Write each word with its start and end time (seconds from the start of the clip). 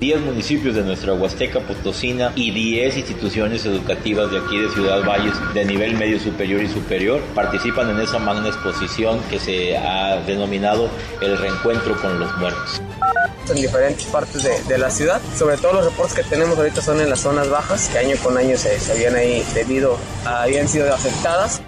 10 0.00 0.20
municipios 0.20 0.74
de 0.74 0.82
nuestra 0.82 1.14
Huasteca 1.14 1.60
Potosina 1.60 2.32
y 2.34 2.50
10 2.50 2.96
instituciones 2.98 3.64
educativas 3.64 4.30
de 4.30 4.38
aquí 4.38 4.58
de 4.58 4.68
Ciudad 4.70 5.02
Valles 5.04 5.34
de 5.54 5.64
nivel 5.64 5.96
medio 5.96 6.20
superior 6.20 6.62
y 6.62 6.68
superior 6.68 7.20
participan 7.34 7.90
en 7.90 8.00
esa 8.00 8.18
magna 8.18 8.48
exposición 8.48 9.20
que 9.30 9.38
se 9.38 9.76
ha 9.76 10.16
denominado 10.26 10.90
el 11.20 11.38
reencuentro 11.38 11.96
con 12.00 12.18
los 12.18 12.36
muertos 12.36 12.82
en 13.48 13.56
diferentes 13.56 14.04
partes 14.06 14.42
de, 14.66 14.78
la 14.78 14.90
ciudad. 14.90 15.20
Sobre 15.36 15.56
todo 15.56 15.74
los 15.74 15.84
reportes 15.84 16.14
que 16.14 16.24
tenemos 16.24 16.58
ahorita 16.58 16.82
son 16.82 17.00
en 17.00 17.08
las 17.08 17.20
zonas 17.20 17.48
bajas, 17.48 17.88
que 17.88 17.98
año 17.98 18.16
con 18.22 18.36
año 18.36 18.56
se, 18.56 18.76
habían 18.90 19.14
ahí 19.14 19.44
debido, 19.54 19.98
a, 20.24 20.42
habían 20.42 20.68
sido 20.68 20.92
afectadas. 20.92 21.62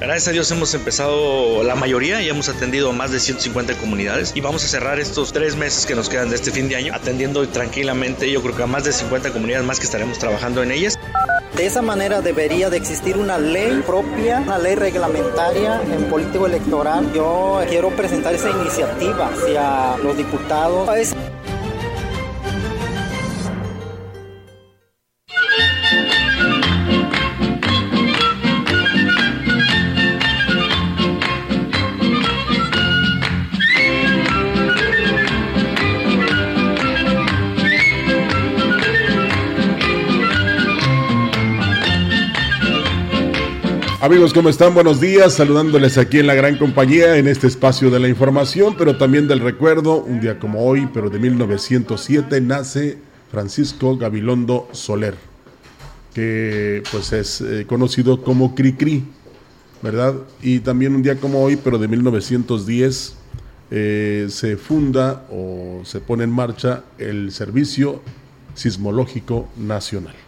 Gracias 0.00 0.28
a 0.28 0.32
Dios 0.32 0.50
hemos 0.50 0.74
empezado 0.74 1.62
la 1.62 1.76
mayoría 1.76 2.20
y 2.20 2.28
hemos 2.28 2.48
atendido 2.48 2.92
más 2.92 3.12
de 3.12 3.20
150 3.20 3.74
comunidades 3.74 4.32
y 4.34 4.40
vamos 4.40 4.64
a 4.64 4.68
cerrar 4.68 4.98
estos 4.98 5.32
tres 5.32 5.56
meses 5.56 5.86
que 5.86 5.94
nos 5.94 6.08
quedan 6.08 6.30
de 6.30 6.36
este 6.36 6.50
fin 6.50 6.68
de 6.68 6.76
año 6.76 6.92
atendiendo 6.94 7.46
tranquilamente 7.48 8.30
yo 8.30 8.42
creo 8.42 8.56
que 8.56 8.62
a 8.64 8.66
más 8.66 8.84
de 8.84 8.92
50 8.92 9.32
comunidades 9.32 9.64
más 9.64 9.78
que 9.78 9.86
estaremos 9.86 10.18
trabajando 10.18 10.62
en 10.62 10.72
ellas. 10.72 10.98
De 11.56 11.66
esa 11.66 11.82
manera 11.82 12.20
debería 12.20 12.68
de 12.68 12.76
existir 12.76 13.16
una 13.16 13.38
ley 13.38 13.80
propia, 13.86 14.40
una 14.40 14.58
ley 14.58 14.74
reglamentaria 14.74 15.80
en 15.82 16.06
político 16.06 16.46
electoral. 16.46 17.12
Yo 17.14 17.62
quiero 17.68 17.90
presentar 17.90 18.34
esa 18.34 18.50
iniciativa 18.50 19.28
hacia 19.28 19.96
los 19.98 20.16
diputados. 20.16 20.88
Amigos, 44.04 44.34
¿cómo 44.34 44.50
están? 44.50 44.74
Buenos 44.74 45.00
días, 45.00 45.32
saludándoles 45.32 45.96
aquí 45.96 46.18
en 46.18 46.26
la 46.26 46.34
gran 46.34 46.58
compañía, 46.58 47.16
en 47.16 47.26
este 47.26 47.46
espacio 47.46 47.88
de 47.88 47.98
la 47.98 48.06
información, 48.06 48.74
pero 48.76 48.98
también 48.98 49.26
del 49.26 49.40
recuerdo. 49.40 50.02
Un 50.02 50.20
día 50.20 50.38
como 50.38 50.62
hoy, 50.66 50.86
pero 50.92 51.08
de 51.08 51.18
1907, 51.18 52.38
nace 52.42 52.98
Francisco 53.30 53.96
Gabilondo 53.96 54.68
Soler, 54.72 55.14
que 56.12 56.82
pues 56.92 57.14
es 57.14 57.40
eh, 57.40 57.64
conocido 57.66 58.22
como 58.22 58.54
Cricri, 58.54 59.04
¿verdad? 59.80 60.16
Y 60.42 60.58
también 60.58 60.94
un 60.94 61.02
día 61.02 61.16
como 61.16 61.42
hoy, 61.42 61.56
pero 61.56 61.78
de 61.78 61.88
1910, 61.88 63.16
eh, 63.70 64.26
se 64.28 64.58
funda 64.58 65.24
o 65.30 65.80
se 65.86 66.00
pone 66.00 66.24
en 66.24 66.30
marcha 66.30 66.84
el 66.98 67.32
Servicio 67.32 68.02
Sismológico 68.54 69.48
Nacional. 69.56 70.23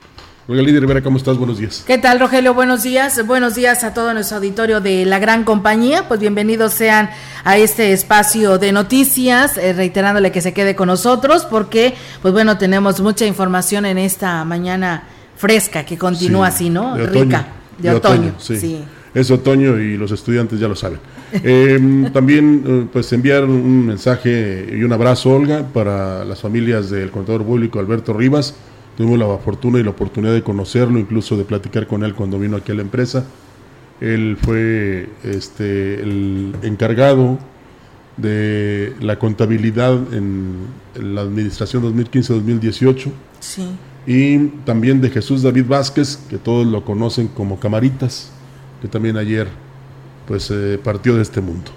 Líder 0.49 0.81
Rivera, 0.81 1.03
¿cómo 1.03 1.17
estás? 1.17 1.37
Buenos 1.37 1.59
días. 1.59 1.83
¿Qué 1.85 1.99
tal, 1.99 2.21
Rogelio? 2.21 2.55
Buenos 2.55 2.85
días. 2.85 3.27
Buenos 3.27 3.57
días 3.57 3.83
a 3.83 3.93
todo 3.93 4.15
nuestro 4.15 4.37
auditorio 4.37 4.81
de 4.81 5.05
la 5.05 5.19
gran 5.19 5.43
compañía. 5.43 6.07
Pues 6.07 6.21
bienvenidos 6.21 6.73
sean 6.73 7.11
a 7.43 7.57
este 7.57 7.93
espacio 7.93 8.57
de 8.57 8.71
noticias, 8.71 9.59
eh, 9.59 9.73
reiterándole 9.73 10.31
que 10.31 10.41
se 10.41 10.55
quede 10.55 10.77
con 10.77 10.87
nosotros 10.87 11.45
porque, 11.51 11.95
pues 12.23 12.33
bueno, 12.33 12.59
tenemos 12.59 13.01
mucha 13.01 13.27
información 13.27 13.87
en 13.87 13.99
esta 13.99 14.45
mañana 14.45 15.03
fresca 15.37 15.85
que 15.85 15.99
continúa 15.99 16.47
así, 16.47 16.71
¿no? 16.71 16.97
Rica, 16.97 17.49
de, 17.79 17.91
otoño. 17.91 18.35
sí. 18.39 18.85
Es 19.15 19.31
otoño 19.31 19.79
y 19.79 19.97
los 19.97 20.13
estudiantes 20.13 20.61
ya 20.61 20.69
lo 20.69 20.77
saben. 20.77 21.01
Em, 21.43 22.13
también, 22.13 22.63
eh, 22.65 22.87
pues, 22.93 23.13
enviar 23.13 23.45
un 23.45 23.87
mensaje 23.87 24.69
y 24.73 24.85
un 24.85 24.93
abrazo, 24.93 25.31
Olga, 25.31 25.67
para 25.73 26.25
las 26.25 26.41
familias 26.41 26.89
del 26.89 27.11
contador 27.11 27.43
público 27.43 27.81
Alberto 27.81 28.13
Rivas 28.13 28.55
Tuvimos 28.97 29.19
la 29.19 29.37
fortuna 29.39 29.79
y 29.79 29.83
la 29.83 29.91
oportunidad 29.91 30.33
de 30.33 30.43
conocerlo, 30.43 30.99
incluso 30.99 31.37
de 31.37 31.45
platicar 31.45 31.87
con 31.87 32.03
él 32.03 32.15
cuando 32.15 32.39
vino 32.39 32.57
aquí 32.57 32.73
a 32.73 32.75
la 32.75 32.83
empresa. 32.83 33.27
Él 34.01 34.39
fue 34.41 35.09
este, 35.23 36.01
el 36.01 36.55
encargado 36.63 37.39
de 38.17 38.95
la 39.01 39.19
contabilidad 39.19 39.93
en, 40.15 40.67
la 40.95 41.21
administración 41.21 41.83
2015-2018. 41.83 43.11
Sí. 43.41 43.69
Y 44.07 44.39
también 44.65 45.01
de 45.01 45.11
Jesús 45.11 45.43
David 45.43 45.67
Vázquez, 45.67 46.19
que 46.31 46.39
todos 46.39 46.67
lo 46.67 46.85
conocen 46.85 47.29
como 47.29 47.61
Camaritas, 47.61 48.31
que 48.81 48.89
también 48.89 49.17
ayer 49.17 49.49
pues 50.27 50.51
eh, 50.51 50.79
partió 50.83 51.17
de 51.17 51.23
este 51.23 51.41
mundo. 51.41 51.71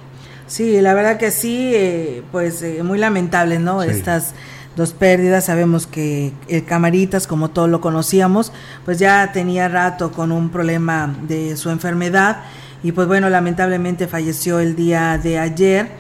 Sí, 0.48 0.82
la 0.82 0.94
verdad 0.94 1.18
que 1.18 1.32
sí, 1.32 1.72
eh, 1.76 2.24
pues 2.32 2.62
eh, 2.64 2.82
muy 2.82 2.98
lamentable, 2.98 3.60
¿no? 3.60 3.84
Estas 3.84 4.34
dos 4.80 4.94
pérdidas. 4.94 5.46
Sabemos 5.46 5.86
que 5.86 6.34
el 6.48 6.66
Camaritas, 6.66 7.28
como 7.28 7.52
todos 7.52 7.70
lo 7.70 7.82
conocíamos, 7.82 8.52
pues 8.86 8.98
ya 8.98 9.32
tenía 9.32 9.68
rato 9.68 10.12
con 10.12 10.32
un 10.32 10.50
problema 10.50 11.16
de 11.28 11.56
su 11.58 11.70
enfermedad 11.70 12.38
y 12.82 12.94
pues 12.94 13.08
bueno, 13.08 13.30
lamentablemente 13.30 14.08
falleció 14.08 14.60
el 14.60 14.76
día 14.76 15.20
de 15.22 15.38
ayer 15.38 15.92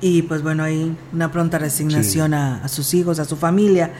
y 0.00 0.22
pues 0.22 0.42
bueno, 0.42 0.64
hay 0.64 0.94
una 1.12 1.30
pronta 1.30 1.58
resignación 1.58 2.34
a, 2.34 2.68
sus 2.68 2.92
hijos, 2.92 3.18
a 3.20 3.24
su 3.24 3.36
familia. 3.36 3.92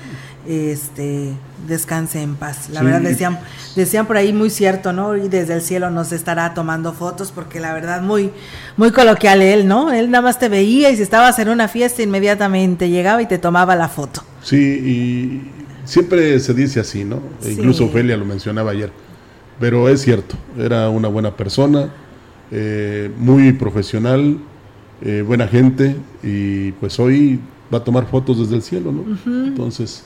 Este, 0.47 1.33
descanse 1.67 2.21
en 2.21 2.35
paz. 2.35 2.69
La 2.71 2.83
verdad 2.83 3.01
decían, 3.01 3.39
decían 3.77 4.07
por 4.07 4.17
ahí 4.17 4.33
muy 4.33 4.51
cierto, 4.51 4.93
¿no? 4.93 5.17
Y 5.17 5.29
desde 5.29 5.55
el 5.55 5.63
cielo 5.63 5.91
nos 5.91 6.13
estará 6.13 6.53
tomando 6.55 6.93
fotos 6.93 7.33
porque 7.33 7.61
la 7.61 7.73
verdad 7.73 8.03
muy, 8.03 8.31
muy 8.77 8.91
coloquial 8.91 9.41
él, 9.41 9.67
¿no? 9.67 9.93
Él 9.93 10.11
nada 10.11 10.23
más 10.23 10.39
te 10.39 10.49
veía 10.49 10.91
y 10.91 10.97
si 10.97 11.03
estabas 11.03 11.39
en 11.39 11.49
una 11.49 11.69
fiesta 11.69 12.03
inmediatamente 12.03 12.91
llegaba 12.91 13.23
y 13.23 13.27
te 13.27 13.39
tomaba 13.39 13.75
la 13.77 13.89
foto. 13.89 14.23
Sí, 14.43 14.57
y 14.57 15.51
siempre 15.85 16.39
se 16.41 16.53
dice 16.53 16.81
así, 16.81 17.05
¿no? 17.05 17.21
E 17.43 17.53
incluso 17.53 17.87
Ofelia 17.87 18.17
lo 18.17 18.25
mencionaba 18.25 18.73
ayer. 18.73 18.93
Pero 19.59 19.89
es 19.89 20.03
cierto, 20.03 20.35
era 20.59 20.91
una 20.91 21.09
buena 21.09 21.37
persona, 21.37 21.89
eh, 22.51 23.11
muy 23.17 23.53
profesional, 23.53 24.39
eh, 25.01 25.23
buena 25.27 25.49
gente 25.49 25.97
y 26.23 26.73
pues 26.73 26.99
hoy 26.99 27.41
va 27.73 27.79
a 27.79 27.85
tomar 27.85 28.07
fotos 28.07 28.39
desde 28.39 28.57
el 28.57 28.63
cielo, 28.63 28.93
¿no? 28.93 29.05
Entonces 29.47 30.05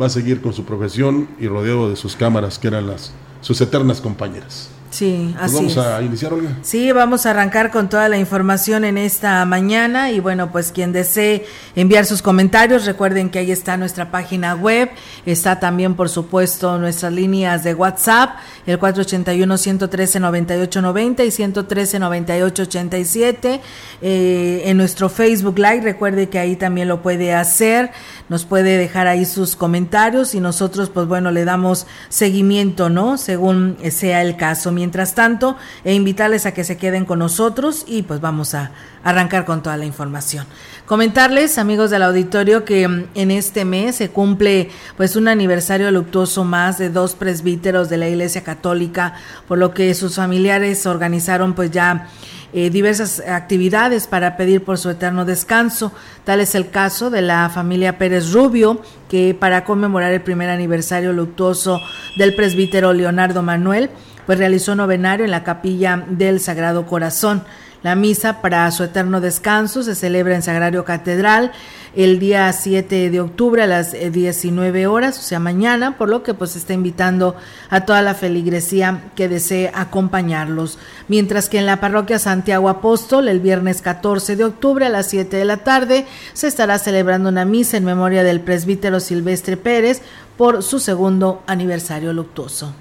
va 0.00 0.06
a 0.06 0.10
seguir 0.10 0.40
con 0.40 0.52
su 0.52 0.64
profesión 0.64 1.28
y 1.38 1.48
rodeado 1.48 1.88
de 1.88 1.96
sus 1.96 2.16
cámaras 2.16 2.58
que 2.58 2.68
eran 2.68 2.86
las 2.86 3.12
sus 3.40 3.60
eternas 3.60 4.00
compañeras. 4.00 4.70
Sí, 4.96 5.34
pues 5.34 5.44
así 5.44 5.56
vamos 5.56 5.76
a 5.76 6.00
iniciar, 6.00 6.32
Olga. 6.32 6.56
Sí, 6.62 6.90
vamos 6.90 7.26
a 7.26 7.32
arrancar 7.32 7.70
con 7.70 7.90
toda 7.90 8.08
la 8.08 8.16
información 8.16 8.82
en 8.82 8.96
esta 8.96 9.44
mañana 9.44 10.10
y 10.10 10.20
bueno, 10.20 10.50
pues 10.50 10.72
quien 10.72 10.92
desee 10.92 11.44
enviar 11.74 12.06
sus 12.06 12.22
comentarios, 12.22 12.86
recuerden 12.86 13.28
que 13.28 13.40
ahí 13.40 13.52
está 13.52 13.76
nuestra 13.76 14.10
página 14.10 14.54
web, 14.54 14.88
está 15.26 15.60
también 15.60 15.96
por 15.96 16.08
supuesto 16.08 16.78
nuestras 16.78 17.12
líneas 17.12 17.62
de 17.62 17.74
WhatsApp, 17.74 18.36
el 18.64 18.80
481-113-9890 18.80 21.26
y 21.26 21.28
113-9887, 21.28 23.60
eh, 24.00 24.62
en 24.64 24.78
nuestro 24.78 25.10
Facebook 25.10 25.58
Live, 25.58 25.82
recuerde 25.82 26.30
que 26.30 26.38
ahí 26.38 26.56
también 26.56 26.88
lo 26.88 27.02
puede 27.02 27.34
hacer, 27.34 27.90
nos 28.30 28.46
puede 28.46 28.78
dejar 28.78 29.08
ahí 29.08 29.26
sus 29.26 29.56
comentarios 29.56 30.34
y 30.34 30.40
nosotros 30.40 30.88
pues 30.88 31.06
bueno, 31.06 31.32
le 31.32 31.44
damos 31.44 31.86
seguimiento, 32.08 32.88
¿no? 32.88 33.18
Según 33.18 33.76
sea 33.90 34.22
el 34.22 34.38
caso 34.38 34.72
mientras 34.72 34.85
tanto 35.14 35.56
e 35.84 35.94
invitarles 35.94 36.46
a 36.46 36.54
que 36.54 36.64
se 36.64 36.76
queden 36.76 37.04
con 37.04 37.18
nosotros 37.18 37.84
y 37.86 38.02
pues 38.02 38.20
vamos 38.20 38.54
a 38.54 38.72
arrancar 39.04 39.44
con 39.44 39.62
toda 39.62 39.76
la 39.76 39.84
información. 39.84 40.46
Comentarles, 40.84 41.58
amigos 41.58 41.90
del 41.90 42.02
auditorio, 42.02 42.64
que 42.64 42.86
mm, 42.86 43.04
en 43.14 43.30
este 43.30 43.64
mes 43.64 43.96
se 43.96 44.10
cumple 44.10 44.70
pues 44.96 45.16
un 45.16 45.28
aniversario 45.28 45.90
luctuoso 45.90 46.44
más 46.44 46.78
de 46.78 46.90
dos 46.90 47.14
presbíteros 47.14 47.88
de 47.88 47.96
la 47.96 48.08
Iglesia 48.08 48.42
Católica, 48.42 49.14
por 49.48 49.58
lo 49.58 49.72
que 49.72 49.94
sus 49.94 50.16
familiares 50.16 50.86
organizaron 50.86 51.54
pues 51.54 51.70
ya 51.70 52.08
eh, 52.52 52.70
diversas 52.70 53.20
actividades 53.20 54.06
para 54.06 54.36
pedir 54.36 54.64
por 54.64 54.78
su 54.78 54.88
eterno 54.88 55.24
descanso. 55.24 55.92
Tal 56.24 56.40
es 56.40 56.54
el 56.54 56.70
caso 56.70 57.10
de 57.10 57.20
la 57.20 57.50
familia 57.50 57.98
Pérez 57.98 58.32
Rubio, 58.32 58.80
que 59.08 59.36
para 59.38 59.64
conmemorar 59.64 60.12
el 60.12 60.22
primer 60.22 60.48
aniversario 60.48 61.12
luctuoso 61.12 61.80
del 62.16 62.34
presbítero 62.34 62.92
Leonardo 62.92 63.42
Manuel, 63.42 63.90
pues 64.26 64.38
realizó 64.38 64.74
novenario 64.74 65.24
en 65.24 65.30
la 65.30 65.44
capilla 65.44 66.04
del 66.08 66.40
Sagrado 66.40 66.86
Corazón. 66.86 67.44
La 67.82 67.94
misa 67.94 68.42
para 68.42 68.68
su 68.72 68.82
eterno 68.82 69.20
descanso 69.20 69.82
se 69.84 69.94
celebra 69.94 70.34
en 70.34 70.42
Sagrario 70.42 70.84
Catedral 70.84 71.52
el 71.94 72.18
día 72.18 72.52
7 72.52 73.10
de 73.10 73.20
octubre 73.20 73.62
a 73.62 73.66
las 73.66 73.92
19 73.92 74.80
eh, 74.80 74.86
horas, 74.86 75.18
o 75.18 75.22
sea, 75.22 75.38
mañana, 75.38 75.96
por 75.96 76.08
lo 76.08 76.22
que 76.22 76.34
pues 76.34 76.56
está 76.56 76.74
invitando 76.74 77.36
a 77.70 77.82
toda 77.82 78.02
la 78.02 78.14
feligresía 78.14 79.04
que 79.14 79.28
desee 79.28 79.70
acompañarlos. 79.74 80.78
Mientras 81.08 81.48
que 81.48 81.58
en 81.58 81.66
la 81.66 81.80
parroquia 81.80 82.18
Santiago 82.18 82.68
Apóstol, 82.68 83.28
el 83.28 83.40
viernes 83.40 83.80
14 83.82 84.36
de 84.36 84.44
octubre 84.44 84.84
a 84.84 84.90
las 84.90 85.06
7 85.06 85.36
de 85.36 85.44
la 85.44 85.58
tarde, 85.58 86.06
se 86.34 86.48
estará 86.48 86.78
celebrando 86.78 87.30
una 87.30 87.44
misa 87.44 87.78
en 87.78 87.84
memoria 87.84 88.24
del 88.24 88.40
presbítero 88.40 89.00
Silvestre 89.00 89.56
Pérez 89.56 90.02
por 90.36 90.62
su 90.62 90.80
segundo 90.80 91.42
aniversario 91.46 92.12
luctuoso. 92.12 92.74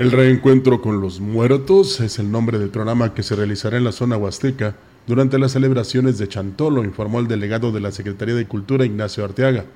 El 0.00 0.12
reencuentro 0.12 0.80
con 0.80 1.02
los 1.02 1.20
muertos 1.20 2.00
es 2.00 2.18
el 2.18 2.32
nombre 2.32 2.58
del 2.58 2.70
programa 2.70 3.12
que 3.12 3.22
se 3.22 3.36
realizará 3.36 3.76
en 3.76 3.84
la 3.84 3.92
zona 3.92 4.16
huasteca 4.16 4.74
durante 5.06 5.38
las 5.38 5.52
celebraciones 5.52 6.16
de 6.16 6.26
Chantolo, 6.26 6.84
informó 6.84 7.20
el 7.20 7.28
delegado 7.28 7.70
de 7.70 7.80
la 7.80 7.92
Secretaría 7.92 8.34
de 8.34 8.46
Cultura 8.46 8.86
Ignacio 8.86 9.26
Arteaga. 9.26 9.66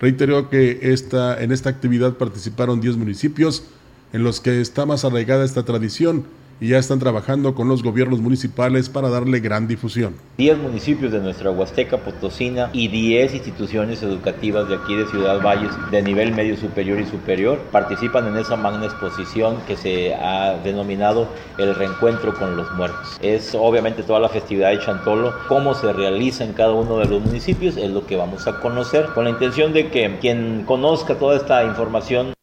Reiteró 0.00 0.50
que 0.50 0.80
esta, 0.82 1.40
en 1.40 1.52
esta 1.52 1.70
actividad 1.70 2.14
participaron 2.14 2.80
10 2.80 2.96
municipios 2.96 3.66
en 4.12 4.24
los 4.24 4.40
que 4.40 4.60
está 4.60 4.84
más 4.84 5.04
arraigada 5.04 5.44
esta 5.44 5.64
tradición 5.64 6.24
y 6.60 6.68
ya 6.68 6.78
están 6.78 6.98
trabajando 6.98 7.54
con 7.54 7.68
los 7.68 7.82
gobiernos 7.82 8.20
municipales 8.20 8.88
para 8.88 9.08
darle 9.08 9.40
gran 9.40 9.68
difusión. 9.68 10.14
10 10.38 10.58
municipios 10.58 11.12
de 11.12 11.20
nuestra 11.20 11.50
Huasteca 11.50 11.98
Potosina 11.98 12.70
y 12.72 12.88
10 12.88 13.34
instituciones 13.34 14.02
educativas 14.02 14.68
de 14.68 14.76
aquí 14.76 14.94
de 14.94 15.06
Ciudad 15.06 15.40
Valles 15.42 15.72
de 15.90 16.02
nivel 16.02 16.32
medio 16.34 16.56
superior 16.56 17.00
y 17.00 17.06
superior 17.06 17.58
participan 17.70 18.26
en 18.28 18.36
esa 18.36 18.56
magna 18.56 18.86
exposición 18.86 19.58
que 19.66 19.76
se 19.76 20.14
ha 20.14 20.58
denominado 20.64 21.28
el 21.58 21.74
reencuentro 21.74 22.34
con 22.34 22.56
los 22.56 22.70
muertos. 22.74 23.18
Es 23.20 23.54
obviamente 23.54 24.02
toda 24.02 24.20
la 24.20 24.28
festividad 24.28 24.70
de 24.70 24.80
Chantolo, 24.80 25.34
cómo 25.48 25.74
se 25.74 25.92
realiza 25.92 26.44
en 26.44 26.52
cada 26.52 26.72
uno 26.72 26.98
de 26.98 27.06
los 27.06 27.22
municipios, 27.22 27.76
es 27.76 27.90
lo 27.90 28.06
que 28.06 28.16
vamos 28.16 28.46
a 28.46 28.60
conocer 28.60 29.06
con 29.14 29.24
la 29.24 29.30
intención 29.30 29.72
de 29.72 29.88
que 29.88 30.18
quien 30.20 30.64
conozca 30.66 31.14
toda 31.16 31.36
esta 31.36 31.64
información 31.64 32.37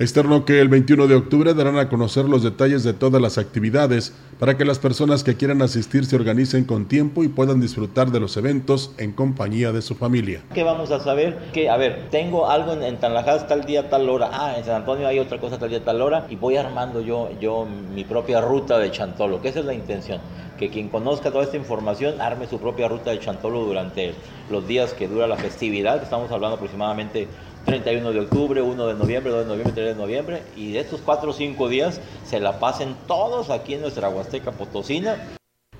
Externo 0.00 0.46
que 0.46 0.62
el 0.62 0.70
21 0.70 1.08
de 1.08 1.14
octubre 1.14 1.52
darán 1.52 1.76
a 1.76 1.90
conocer 1.90 2.24
los 2.24 2.42
detalles 2.42 2.84
de 2.84 2.94
todas 2.94 3.20
las 3.20 3.36
actividades 3.36 4.14
para 4.38 4.56
que 4.56 4.64
las 4.64 4.78
personas 4.78 5.22
que 5.22 5.36
quieran 5.36 5.60
asistir 5.60 6.06
se 6.06 6.16
organicen 6.16 6.64
con 6.64 6.88
tiempo 6.88 7.22
y 7.22 7.28
puedan 7.28 7.60
disfrutar 7.60 8.10
de 8.10 8.18
los 8.18 8.38
eventos 8.38 8.94
en 8.96 9.12
compañía 9.12 9.72
de 9.72 9.82
su 9.82 9.94
familia. 9.94 10.40
¿Qué 10.54 10.62
vamos 10.62 10.90
a 10.90 11.00
saber? 11.00 11.36
Que, 11.52 11.68
a 11.68 11.76
ver, 11.76 12.08
tengo 12.10 12.48
algo 12.48 12.72
en, 12.72 12.82
en 12.82 12.96
Tanlajas 12.96 13.46
tal 13.46 13.64
día, 13.64 13.90
tal 13.90 14.08
hora. 14.08 14.30
Ah, 14.32 14.54
en 14.56 14.64
San 14.64 14.76
Antonio 14.76 15.06
hay 15.06 15.18
otra 15.18 15.38
cosa 15.38 15.58
tal 15.58 15.68
día, 15.68 15.84
tal 15.84 16.00
hora. 16.00 16.26
Y 16.30 16.36
voy 16.36 16.56
armando 16.56 17.02
yo, 17.02 17.28
yo 17.38 17.66
mi 17.66 18.04
propia 18.04 18.40
ruta 18.40 18.78
de 18.78 18.90
Chantolo, 18.90 19.42
que 19.42 19.50
esa 19.50 19.60
es 19.60 19.66
la 19.66 19.74
intención. 19.74 20.22
Que 20.58 20.70
quien 20.70 20.88
conozca 20.88 21.30
toda 21.30 21.44
esta 21.44 21.58
información 21.58 22.22
arme 22.22 22.46
su 22.46 22.58
propia 22.58 22.88
ruta 22.88 23.10
de 23.10 23.18
Chantolo 23.18 23.64
durante 23.64 24.14
los 24.50 24.66
días 24.66 24.94
que 24.94 25.08
dura 25.08 25.26
la 25.26 25.36
festividad. 25.36 26.02
Estamos 26.02 26.32
hablando 26.32 26.56
aproximadamente 26.56 27.28
31 27.64 28.12
de 28.12 28.20
octubre, 28.20 28.62
1 28.62 28.86
de 28.86 28.94
noviembre, 28.94 29.32
2 29.32 29.42
de 29.42 29.48
noviembre, 29.48 29.72
3 29.74 29.86
de 29.86 29.94
noviembre, 29.94 30.42
y 30.56 30.72
de 30.72 30.80
estos 30.80 31.00
4 31.04 31.30
o 31.30 31.32
5 31.32 31.68
días 31.68 32.00
se 32.24 32.40
la 32.40 32.58
pasen 32.58 32.94
todos 33.06 33.50
aquí 33.50 33.74
en 33.74 33.82
nuestra 33.82 34.08
Huasteca 34.08 34.52
Potosina. 34.52 35.16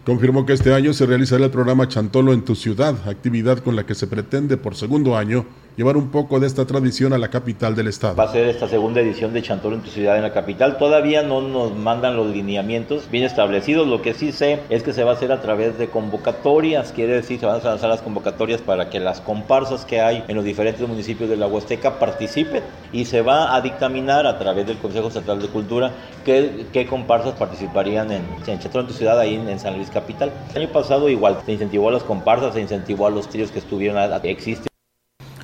Confirmó 0.04 0.46
que 0.46 0.54
este 0.54 0.72
año 0.72 0.94
se 0.94 1.04
realizará 1.04 1.44
el 1.44 1.50
programa 1.50 1.86
Chantolo 1.86 2.32
en 2.32 2.44
tu 2.44 2.54
ciudad, 2.54 2.96
actividad 3.06 3.58
con 3.58 3.76
la 3.76 3.84
que 3.84 3.94
se 3.94 4.06
pretende 4.06 4.56
por 4.56 4.74
segundo 4.74 5.16
año 5.16 5.44
llevar 5.76 5.96
un 5.96 6.10
poco 6.10 6.40
de 6.40 6.46
esta 6.46 6.66
tradición 6.66 7.12
a 7.12 7.18
la 7.18 7.28
capital 7.28 7.74
del 7.74 7.88
estado. 7.88 8.16
Va 8.16 8.24
a 8.24 8.32
ser 8.32 8.48
esta 8.48 8.68
segunda 8.68 9.00
edición 9.00 9.32
de 9.32 9.42
Chantolo 9.42 9.76
en 9.76 9.82
tu 9.82 9.90
ciudad 9.90 10.16
en 10.16 10.22
la 10.22 10.32
capital. 10.32 10.78
Todavía 10.78 11.22
no 11.22 11.40
nos 11.40 11.74
mandan 11.74 12.16
los 12.16 12.28
lineamientos 12.28 13.08
bien 13.10 13.24
establecidos. 13.24 13.86
Lo 13.86 14.02
que 14.02 14.14
sí 14.14 14.32
sé 14.32 14.60
es 14.68 14.82
que 14.82 14.92
se 14.92 15.04
va 15.04 15.12
a 15.12 15.14
hacer 15.14 15.32
a 15.32 15.40
través 15.40 15.78
de 15.78 15.88
convocatorias. 15.88 16.92
Quiere 16.92 17.14
decir, 17.14 17.40
se 17.40 17.46
van 17.46 17.60
a 17.60 17.64
lanzar 17.64 17.88
las 17.88 18.02
convocatorias 18.02 18.60
para 18.60 18.90
que 18.90 19.00
las 19.00 19.20
comparsas 19.20 19.84
que 19.84 20.00
hay 20.00 20.24
en 20.28 20.36
los 20.36 20.44
diferentes 20.44 20.86
municipios 20.86 21.30
de 21.30 21.36
la 21.36 21.46
Huasteca 21.46 21.98
participen 21.98 22.62
y 22.92 23.04
se 23.04 23.22
va 23.22 23.54
a 23.54 23.60
dictaminar 23.60 24.26
a 24.26 24.38
través 24.38 24.66
del 24.66 24.78
Consejo 24.78 25.08
Estatal 25.08 25.40
de 25.40 25.48
Cultura 25.48 25.92
qué, 26.24 26.66
qué 26.72 26.86
comparsas 26.86 27.34
participarían 27.34 28.10
en, 28.10 28.22
en 28.46 28.58
Chantolo 28.58 28.82
en 28.82 28.88
tu 28.88 28.94
ciudad 28.94 29.18
ahí 29.18 29.34
en, 29.34 29.60
San 29.60 29.76
Luis 29.76 29.90
Capital. 29.90 30.32
El 30.54 30.62
año 30.62 30.72
pasado 30.72 31.08
igual 31.08 31.38
se 31.44 31.52
incentivó 31.52 31.88
a 31.88 31.92
las 31.92 32.02
comparsas, 32.02 32.54
se 32.54 32.60
incentivó 32.60 33.06
a 33.06 33.10
los 33.10 33.28
tríos 33.28 33.50
que 33.50 33.58
estuvieron, 33.58 33.98
existe 34.24 34.69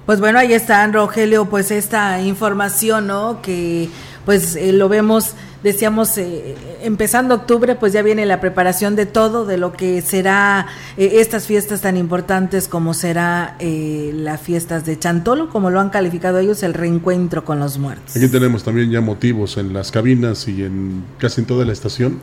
pues 0.06 0.20
bueno, 0.20 0.38
ahí 0.38 0.54
está, 0.54 0.86
Rogelio, 0.86 1.46
pues 1.46 1.70
esta 1.70 2.22
información, 2.22 3.08
¿no? 3.08 3.42
Que 3.42 3.90
pues 4.24 4.56
eh, 4.56 4.72
lo 4.72 4.88
vemos 4.88 5.34
decíamos, 5.66 6.16
eh, 6.16 6.54
empezando 6.82 7.34
octubre, 7.34 7.74
pues 7.74 7.92
ya 7.92 8.02
viene 8.02 8.24
la 8.24 8.40
preparación 8.40 8.94
de 8.94 9.04
todo, 9.04 9.44
de 9.44 9.58
lo 9.58 9.72
que 9.72 10.00
será 10.00 10.68
eh, 10.96 11.14
estas 11.14 11.46
fiestas 11.46 11.80
tan 11.80 11.96
importantes 11.96 12.68
como 12.68 12.94
será 12.94 13.56
eh, 13.58 14.12
las 14.14 14.40
fiestas 14.40 14.86
de 14.86 14.96
Chantolo, 14.96 15.50
como 15.50 15.70
lo 15.70 15.80
han 15.80 15.90
calificado 15.90 16.38
ellos, 16.38 16.62
el 16.62 16.72
reencuentro 16.72 17.44
con 17.44 17.58
los 17.58 17.78
muertos. 17.78 18.14
Aquí 18.14 18.28
tenemos 18.28 18.62
también 18.62 18.90
ya 18.90 19.00
motivos 19.00 19.56
en 19.56 19.72
las 19.72 19.90
cabinas 19.90 20.46
y 20.46 20.62
en 20.62 21.02
casi 21.18 21.40
en 21.40 21.46
toda 21.48 21.64
la 21.64 21.72
estación 21.72 22.20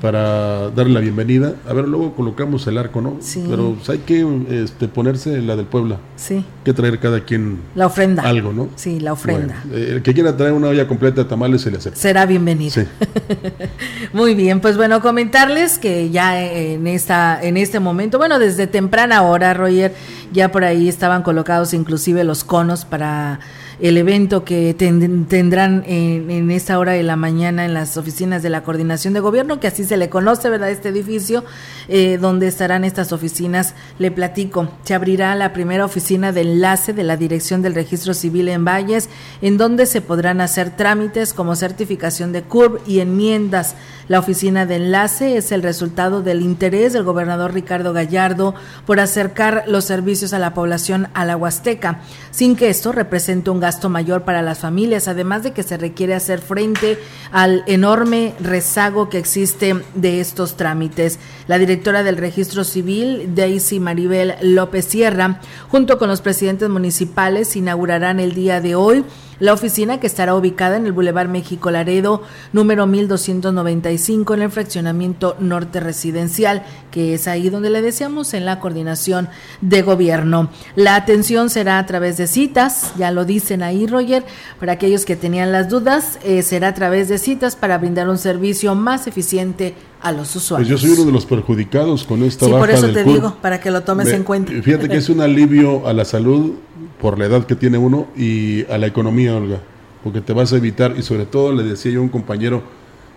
para 0.00 0.70
darle 0.70 0.94
la 0.94 1.00
bienvenida. 1.00 1.54
A 1.68 1.72
ver, 1.72 1.86
luego 1.86 2.14
colocamos 2.14 2.66
el 2.66 2.78
arco, 2.78 3.00
¿no? 3.00 3.18
Sí. 3.20 3.44
Pero 3.48 3.74
pues, 3.76 3.88
hay 3.90 3.98
que 3.98 4.26
este, 4.50 4.88
ponerse 4.88 5.40
la 5.40 5.54
del 5.54 5.66
Puebla. 5.66 5.98
Sí. 6.16 6.44
que 6.64 6.72
traer 6.72 6.98
cada 6.98 7.24
quien 7.24 7.58
la 7.74 7.86
ofrenda. 7.86 8.22
algo, 8.22 8.52
¿no? 8.52 8.68
Sí, 8.76 9.00
la 9.00 9.12
ofrenda. 9.12 9.62
el 9.72 10.02
que 10.02 10.14
quiera 10.14 10.36
traer 10.36 10.52
una 10.52 10.68
olla 10.68 10.86
completa 10.88 11.22
de 11.22 11.28
tamales 11.28 11.62
se 11.62 11.70
le 11.70 11.78
acepta. 11.78 11.98
Será 11.98 12.26
bienvenido. 12.26 12.71
Muy 14.12 14.34
bien, 14.34 14.60
pues 14.60 14.76
bueno, 14.76 15.00
comentarles 15.00 15.78
que 15.78 16.10
ya 16.10 16.40
en 16.40 16.86
esta 16.86 17.38
en 17.42 17.56
este 17.56 17.80
momento, 17.80 18.18
bueno, 18.18 18.38
desde 18.38 18.66
temprana 18.66 19.22
hora, 19.22 19.54
Roger, 19.54 19.94
ya 20.32 20.50
por 20.50 20.64
ahí 20.64 20.88
estaban 20.88 21.22
colocados 21.22 21.74
inclusive 21.74 22.24
los 22.24 22.44
conos 22.44 22.84
para 22.84 23.40
el 23.82 23.98
evento 23.98 24.44
que 24.44 24.74
tendrán 24.74 25.82
en, 25.88 26.50
esta 26.52 26.78
hora 26.78 26.92
de 26.92 27.02
la 27.02 27.16
mañana 27.16 27.64
en 27.64 27.74
las 27.74 27.96
oficinas 27.96 28.40
de 28.40 28.48
la 28.48 28.62
Coordinación 28.62 29.12
de 29.12 29.18
Gobierno, 29.18 29.58
que 29.58 29.66
así 29.66 29.82
se 29.82 29.96
le 29.96 30.08
conoce, 30.08 30.48
¿verdad? 30.48 30.70
Este 30.70 30.90
edificio, 30.90 31.44
eh, 31.88 32.16
donde 32.16 32.46
estarán 32.46 32.84
estas 32.84 33.12
oficinas, 33.12 33.74
le 33.98 34.12
platico. 34.12 34.68
Se 34.84 34.94
abrirá 34.94 35.34
la 35.34 35.52
primera 35.52 35.84
oficina 35.84 36.30
de 36.30 36.42
enlace 36.42 36.92
de 36.92 37.02
la 37.02 37.16
Dirección 37.16 37.60
del 37.60 37.74
Registro 37.74 38.14
Civil 38.14 38.48
en 38.50 38.64
Valles, 38.64 39.08
en 39.40 39.58
donde 39.58 39.86
se 39.86 40.00
podrán 40.00 40.40
hacer 40.40 40.70
trámites 40.70 41.32
como 41.32 41.56
certificación 41.56 42.30
de 42.30 42.42
CURB 42.42 42.82
y 42.86 43.00
enmiendas. 43.00 43.74
La 44.08 44.18
oficina 44.18 44.66
de 44.66 44.76
enlace 44.76 45.36
es 45.36 45.52
el 45.52 45.62
resultado 45.62 46.22
del 46.22 46.42
interés 46.42 46.92
del 46.92 47.04
gobernador 47.04 47.54
Ricardo 47.54 47.92
Gallardo 47.92 48.54
por 48.84 49.00
acercar 49.00 49.64
los 49.68 49.84
servicios 49.84 50.32
a 50.32 50.38
la 50.38 50.54
población 50.54 51.08
a 51.14 51.24
la 51.24 51.36
Huasteca, 51.36 52.00
sin 52.30 52.56
que 52.56 52.68
esto 52.68 52.92
represente 52.92 53.50
un 53.50 53.60
gasto 53.60 53.88
mayor 53.88 54.22
para 54.22 54.42
las 54.42 54.58
familias, 54.58 55.08
además 55.08 55.42
de 55.44 55.52
que 55.52 55.62
se 55.62 55.76
requiere 55.76 56.14
hacer 56.14 56.40
frente 56.40 56.98
al 57.30 57.62
enorme 57.66 58.34
rezago 58.40 59.08
que 59.08 59.18
existe 59.18 59.76
de 59.94 60.20
estos 60.20 60.56
trámites. 60.56 61.18
La 61.46 61.58
directora 61.58 62.02
del 62.02 62.16
Registro 62.16 62.64
Civil, 62.64 63.34
Daisy 63.34 63.78
Maribel 63.78 64.34
López 64.42 64.84
Sierra, 64.84 65.40
junto 65.68 65.98
con 65.98 66.08
los 66.08 66.20
presidentes 66.20 66.68
municipales, 66.68 67.54
inaugurarán 67.56 68.18
el 68.18 68.34
día 68.34 68.60
de 68.60 68.74
hoy 68.74 69.04
la 69.42 69.52
oficina 69.52 69.98
que 69.98 70.06
estará 70.06 70.36
ubicada 70.36 70.76
en 70.76 70.86
el 70.86 70.92
Boulevard 70.92 71.28
México 71.28 71.72
Laredo, 71.72 72.22
número 72.52 72.86
1295, 72.86 74.34
en 74.34 74.42
el 74.42 74.52
fraccionamiento 74.52 75.34
norte 75.40 75.80
residencial, 75.80 76.62
que 76.92 77.14
es 77.14 77.26
ahí 77.26 77.50
donde 77.50 77.68
le 77.68 77.82
deseamos 77.82 78.34
en 78.34 78.44
la 78.44 78.60
coordinación 78.60 79.28
de 79.60 79.82
gobierno. 79.82 80.48
La 80.76 80.94
atención 80.94 81.50
será 81.50 81.80
a 81.80 81.86
través 81.86 82.18
de 82.18 82.28
citas, 82.28 82.92
ya 82.96 83.10
lo 83.10 83.24
dicen 83.24 83.64
ahí, 83.64 83.88
Roger, 83.88 84.24
para 84.60 84.74
aquellos 84.74 85.04
que 85.04 85.16
tenían 85.16 85.50
las 85.50 85.68
dudas, 85.68 86.20
eh, 86.22 86.42
será 86.42 86.68
a 86.68 86.74
través 86.74 87.08
de 87.08 87.18
citas 87.18 87.56
para 87.56 87.78
brindar 87.78 88.08
un 88.08 88.18
servicio 88.18 88.76
más 88.76 89.08
eficiente 89.08 89.74
a 90.02 90.12
los 90.12 90.34
usuarios. 90.34 90.68
Pues 90.68 90.80
yo 90.80 90.86
soy 90.86 90.96
uno 90.96 91.06
de 91.06 91.12
los 91.12 91.26
perjudicados 91.26 92.04
con 92.04 92.22
esta 92.22 92.46
sí, 92.46 92.50
por 92.50 92.70
eso 92.70 92.88
te 92.88 93.04
digo, 93.04 93.36
para 93.40 93.60
que 93.60 93.70
lo 93.70 93.82
tomes 93.82 94.08
en 94.08 94.24
cuenta. 94.24 94.52
Fíjate 94.62 94.88
que 94.88 94.96
es 94.96 95.08
un 95.08 95.20
alivio 95.20 95.86
a 95.86 95.92
la 95.92 96.04
salud 96.04 96.52
por 97.00 97.18
la 97.18 97.26
edad 97.26 97.46
que 97.46 97.56
tiene 97.56 97.78
uno 97.78 98.08
y 98.16 98.64
a 98.70 98.78
la 98.78 98.86
economía, 98.86 99.36
Olga, 99.36 99.60
porque 100.02 100.20
te 100.20 100.32
vas 100.32 100.52
a 100.52 100.56
evitar, 100.56 100.94
y 100.98 101.02
sobre 101.02 101.26
todo 101.26 101.52
le 101.52 101.62
decía 101.62 101.92
yo 101.92 102.00
a 102.00 102.02
un 102.02 102.08
compañero, 102.08 102.62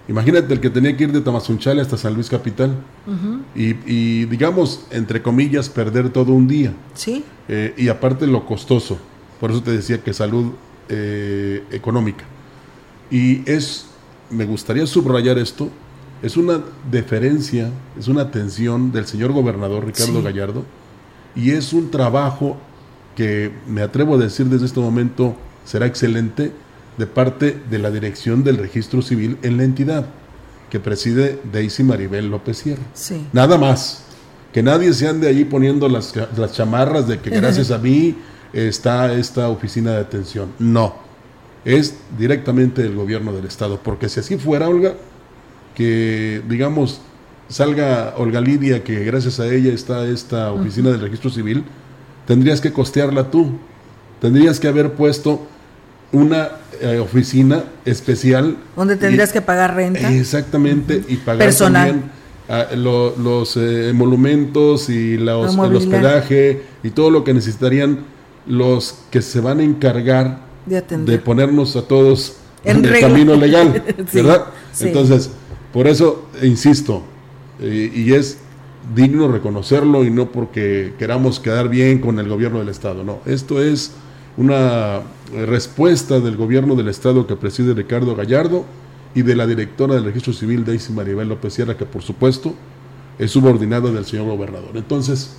Imagínate 0.08 0.54
el 0.54 0.60
que 0.60 0.70
tenía 0.70 0.96
que 0.96 1.06
ir 1.06 1.12
de 1.12 1.22
Tamazunchale 1.22 1.82
hasta 1.82 1.98
San 1.98 2.14
Luis 2.14 2.30
Capital 2.30 2.76
y, 3.56 4.26
digamos, 4.26 4.86
entre 4.92 5.22
comillas, 5.22 5.68
perder 5.70 6.10
todo 6.10 6.32
un 6.32 6.48
día. 6.48 6.74
Sí. 6.94 7.24
Eh, 7.48 7.74
y 7.76 7.88
aparte 7.88 8.28
lo 8.28 8.46
costoso. 8.46 9.00
Por 9.40 9.52
eso 9.52 9.64
te 9.64 9.72
decía 9.72 10.04
que 10.04 10.14
salud 10.14 10.54
eh, 10.90 11.64
económica. 11.72 12.24
Y 13.10 13.50
es, 13.50 13.88
me 14.30 14.46
gustaría 14.46 14.86
subrayar 14.86 15.40
esto, 15.40 15.70
es 16.22 16.38
una 16.38 16.62
deferencia, 16.90 17.70
es 18.00 18.08
una 18.08 18.24
atención 18.24 18.92
del 18.92 19.06
señor 19.06 19.32
gobernador 19.32 19.86
Ricardo 19.86 20.24
Gallardo 20.24 20.64
y 21.36 21.52
es 21.52 21.74
un 21.74 21.92
trabajo 21.92 22.58
que 23.16 23.52
me 23.68 23.82
atrevo 23.82 24.16
a 24.16 24.18
decir 24.18 24.48
desde 24.48 24.66
este 24.66 24.80
momento 24.80 25.36
será 25.66 25.86
excelente 25.86 26.52
de 26.98 27.08
parte 27.08 27.58
de 27.70 27.80
la 27.80 27.92
dirección 27.92 28.44
del 28.44 28.58
registro 28.58 29.02
civil 29.02 29.38
en 29.42 29.58
la 29.58 29.64
entidad 29.64 30.06
que 30.70 30.80
preside 30.80 31.40
Daisy 31.52 31.84
Maribel 31.84 32.30
López 32.30 32.58
Sierra. 32.58 32.84
Nada 33.34 33.58
más. 33.58 34.04
Que 34.54 34.64
nadie 34.64 34.94
se 34.94 35.08
ande 35.08 35.28
allí 35.28 35.44
poniendo 35.44 35.90
las, 35.90 36.14
las 36.38 36.54
chamarras 36.54 37.08
de 37.08 37.20
que 37.20 37.30
gracias 37.30 37.72
a 37.72 37.78
mí 37.78 38.16
está 38.54 39.14
esta 39.14 39.50
oficina 39.50 39.92
de 39.92 40.00
atención. 40.00 40.54
No. 40.60 40.96
Es 41.66 41.96
directamente 42.18 42.82
del 42.82 42.96
gobierno 42.96 43.34
del 43.34 43.46
Estado. 43.46 43.80
Porque 43.84 44.08
si 44.08 44.22
así 44.22 44.38
fuera, 44.38 44.70
Olga, 44.70 44.96
que 45.76 46.42
digamos 46.48 47.02
salga 47.48 48.16
Olga 48.18 48.42
Lidia, 48.42 48.84
que 48.84 49.04
gracias 49.04 49.40
a 49.40 49.48
ella 49.48 49.74
está 49.74 50.08
esta 50.08 50.52
oficina 50.52 50.90
del 50.92 51.02
registro 51.02 51.30
civil, 51.30 51.64
tendrías 52.26 52.62
que 52.62 52.74
costearla 52.74 53.30
tú. 53.30 53.60
Tendrías 54.22 54.60
que 54.60 54.68
haber 54.68 54.94
puesto 54.94 55.46
una 56.12 56.50
eh, 56.82 57.00
oficina 57.00 57.64
especial. 57.84 58.58
Donde 58.76 58.96
tendrías 58.96 59.32
que 59.32 59.42
pagar 59.42 59.76
renta. 59.76 60.12
Exactamente, 60.12 61.04
y 61.08 61.18
pagar 61.18 61.54
también 61.54 62.04
ah, 62.50 62.68
los 62.76 63.58
eh, 63.58 63.92
monumentos 63.94 64.90
y 64.90 65.16
el 65.16 65.28
hospedaje 65.30 66.64
y 66.84 66.90
todo 66.90 67.10
lo 67.10 67.24
que 67.24 67.34
necesitarían 67.34 68.06
los 68.48 69.00
que 69.12 69.22
se 69.22 69.42
van 69.42 69.60
a 69.60 69.64
encargar 69.64 70.40
de, 70.66 71.20
ponernos 71.20 71.76
a 71.76 71.82
todos 71.84 72.38
en, 72.64 72.84
el 72.86 73.00
camino 73.00 73.36
legal, 73.36 73.84
¿verdad? 74.14 74.46
Entonces, 74.80 75.32
por 75.76 75.90
eso, 75.90 76.24
insisto, 76.42 77.04
eh, 77.60 77.92
y 77.94 78.14
es 78.14 78.38
digno 78.96 79.28
reconocerlo 79.28 80.06
y 80.06 80.10
no 80.10 80.32
porque 80.32 80.94
queramos 80.98 81.42
quedar 81.42 81.68
bien 81.68 82.00
con 82.00 82.18
el 82.18 82.30
gobierno 82.30 82.60
del 82.60 82.70
Estado, 82.70 83.04
no, 83.04 83.20
esto 83.26 83.62
es 83.62 83.92
una 84.38 85.02
respuesta 85.34 86.22
del 86.22 86.38
gobierno 86.38 86.76
del 86.76 86.88
Estado 86.88 87.28
que 87.28 87.36
preside 87.36 87.74
Ricardo 87.74 88.16
Gallardo 88.16 88.64
y 89.16 89.24
de 89.24 89.36
la 89.36 89.46
directora 89.46 89.96
del 89.96 90.06
registro 90.06 90.32
civil 90.32 90.64
Daisy 90.64 90.94
Maribel 90.94 91.28
López 91.28 91.54
Sierra, 91.54 91.76
que 91.76 91.86
por 91.86 92.04
supuesto 92.04 92.54
es 93.20 93.32
subordinada 93.32 93.92
del 93.92 94.06
señor 94.06 94.28
gobernador. 94.28 94.72
Entonces, 94.76 95.36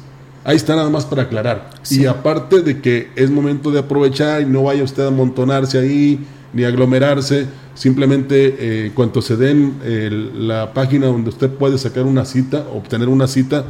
ahí 0.46 0.56
está 0.56 0.76
nada 0.76 0.88
más 0.88 1.04
para 1.04 1.24
aclarar. 1.24 1.70
Y 1.90 2.06
aparte 2.06 2.62
de 2.62 2.80
que 2.80 3.10
es 3.16 3.30
momento 3.30 3.70
de 3.70 3.80
aprovechar 3.80 4.40
y 4.40 4.46
no 4.46 4.62
vaya 4.62 4.84
usted 4.84 5.02
a 5.02 5.08
amontonarse 5.08 5.78
ahí 5.78 6.24
ni 6.52 6.64
aglomerarse, 6.64 7.46
simplemente 7.74 8.56
eh, 8.58 8.92
cuanto 8.94 9.20
se 9.20 9.36
den 9.36 9.74
la 10.46 10.72
página 10.72 11.08
donde 11.08 11.30
usted 11.30 11.50
puede 11.50 11.76
sacar 11.76 12.04
una 12.04 12.24
cita, 12.24 12.64
obtener 12.72 13.08
una 13.08 13.26
cita, 13.26 13.64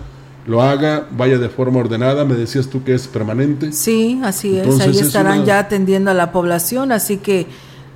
lo 0.47 0.63
haga, 0.63 1.09
vaya 1.11 1.39
de 1.39 1.49
forma 1.49 1.81
ordenada. 1.81 2.25
Me 2.25 2.35
decías 2.35 2.69
tú 2.69 2.85
que 2.85 2.95
es 2.95 3.09
permanente. 3.09 3.73
Sí, 3.73 4.21
así 4.23 4.57
es. 4.57 4.81
Ahí 4.81 4.99
estarán 4.99 5.45
ya 5.45 5.59
atendiendo 5.59 6.11
a 6.11 6.15
la 6.15 6.31
población, 6.31 6.93
así 6.93 7.17
que 7.17 7.47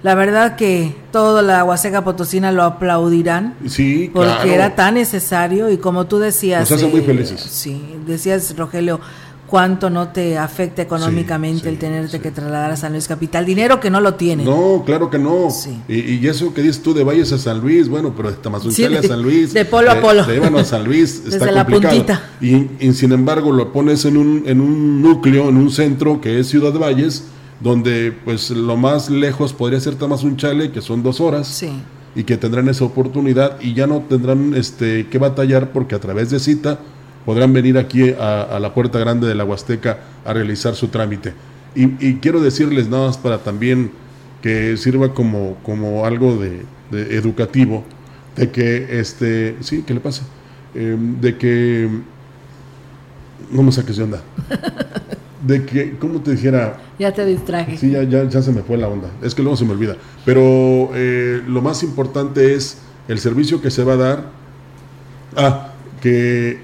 la 0.02 0.14
verdad 0.14 0.56
que 0.56 0.94
toda 1.12 1.42
la 1.42 1.62
Huasteca 1.64 2.02
Potosina 2.02 2.52
lo 2.52 2.62
aplaudirán. 2.62 3.54
Sí, 3.66 4.10
Porque 4.12 4.54
era 4.54 4.74
tan 4.74 4.94
necesario 4.94 5.70
y 5.70 5.76
como 5.76 6.06
tú 6.06 6.18
decías. 6.18 6.70
Nos 6.70 6.72
hace 6.72 6.90
muy 6.90 7.00
eh, 7.00 7.04
felices. 7.04 7.40
Sí, 7.40 7.82
decías, 8.06 8.56
Rogelio, 8.56 9.00
cuánto 9.50 9.90
no 9.90 10.08
te 10.08 10.38
afecta 10.38 10.80
económicamente 10.80 11.68
el 11.68 11.76
tenerte 11.76 12.20
que 12.20 12.30
trasladar 12.30 12.70
a 12.70 12.76
San 12.76 12.92
Luis 12.92 13.08
Capital. 13.08 13.44
Dinero 13.44 13.80
que 13.80 13.90
no 13.90 14.00
lo 14.00 14.14
tiene. 14.14 14.44
No, 14.44 14.84
claro 14.86 15.10
que 15.10 15.18
no. 15.18 15.48
Y, 15.88 16.14
y, 16.14 16.26
eso 16.28 16.54
que 16.54 16.62
dices 16.62 16.82
tú 16.82 16.94
de 16.94 17.02
Valles 17.02 17.32
a 17.32 17.38
San 17.38 17.60
Luis, 17.60 17.88
bueno, 17.88 18.14
pero 18.16 18.30
de 18.30 18.36
Tamazunchale 18.36 18.98
a 18.98 19.02
San 19.02 19.20
Luis. 19.20 19.52
De 19.52 19.64
polo 19.64 19.90
a 19.90 20.00
polo. 20.00 20.24
De 20.24 20.38
a 20.38 20.64
San 20.64 20.84
Luis 20.84 21.24
está 21.30 21.64
complicado. 21.64 22.20
Y, 22.40 22.70
y, 22.78 22.92
sin 22.94 23.12
embargo 23.12 23.52
lo 23.52 23.72
pones 23.72 24.04
en 24.04 24.16
un, 24.16 24.44
en 24.46 24.60
un 24.60 25.02
núcleo, 25.02 25.48
en 25.48 25.56
un 25.56 25.70
centro 25.70 26.20
que 26.20 26.38
es 26.38 26.48
Ciudad 26.48 26.72
Valles, 26.72 27.24
donde 27.60 28.12
pues 28.24 28.50
lo 28.50 28.76
más 28.76 29.10
lejos 29.10 29.52
podría 29.52 29.80
ser 29.80 29.94
Tamazunchale, 29.94 30.72
que 30.72 30.80
son 30.80 31.02
dos 31.02 31.20
horas. 31.20 31.46
Sí. 31.46 31.70
Y 32.14 32.24
que 32.24 32.36
tendrán 32.36 32.68
esa 32.68 32.84
oportunidad 32.84 33.60
y 33.60 33.74
ya 33.74 33.86
no 33.86 34.00
tendrán 34.00 34.54
este 34.54 35.06
que 35.06 35.18
batallar 35.18 35.70
porque 35.70 35.94
a 35.94 36.00
través 36.00 36.30
de 36.30 36.40
cita 36.40 36.80
podrán 37.24 37.52
venir 37.52 37.78
aquí 37.78 38.10
a, 38.18 38.58
la 38.60 38.74
puerta 38.74 38.98
grande 38.98 39.28
de 39.28 39.34
la 39.36 39.44
Huasteca 39.44 40.00
a 40.24 40.32
realizar 40.32 40.74
su 40.74 40.88
trámite. 40.88 41.34
Y, 41.74 42.14
quiero 42.16 42.40
decirles 42.40 42.88
nada 42.88 43.06
más 43.06 43.16
para 43.16 43.38
también 43.38 43.92
que 44.42 44.76
sirva 44.76 45.14
como, 45.14 45.56
como 45.62 46.04
algo 46.04 46.36
de, 46.36 46.64
educativo, 47.16 47.84
de 48.34 48.50
que, 48.50 48.98
este, 48.98 49.56
sí, 49.60 49.84
¿qué 49.86 49.94
le 49.94 50.00
pasa? 50.00 50.24
Em, 50.74 51.20
de 51.20 51.36
que, 51.38 51.88
no 53.52 53.62
me 53.62 53.70
saques 53.70 53.96
de 53.96 54.02
onda. 54.02 54.22
De 55.46 55.64
que, 55.64 55.96
¿cómo 55.98 56.20
te 56.20 56.32
dijera? 56.32 56.78
Ya 56.98 57.12
te 57.12 57.24
distraje. 57.24 57.76
Sí, 57.78 57.90
ya, 57.90 58.02
ya, 58.02 58.28
ya 58.28 58.42
se 58.42 58.52
me 58.52 58.62
fue 58.62 58.76
la 58.76 58.88
onda. 58.88 59.08
Es 59.22 59.34
que 59.34 59.42
luego 59.42 59.56
se 59.56 59.64
me 59.64 59.72
olvida. 59.72 59.96
Pero 60.24 60.90
eh, 60.94 61.42
lo 61.46 61.62
más 61.62 61.82
importante 61.82 62.54
es 62.54 62.78
el 63.08 63.18
servicio 63.18 63.60
que 63.62 63.70
se 63.70 63.82
va 63.84 63.94
a 63.94 63.96
dar. 63.96 64.24
Ah, 65.36 65.68
que 66.02 66.58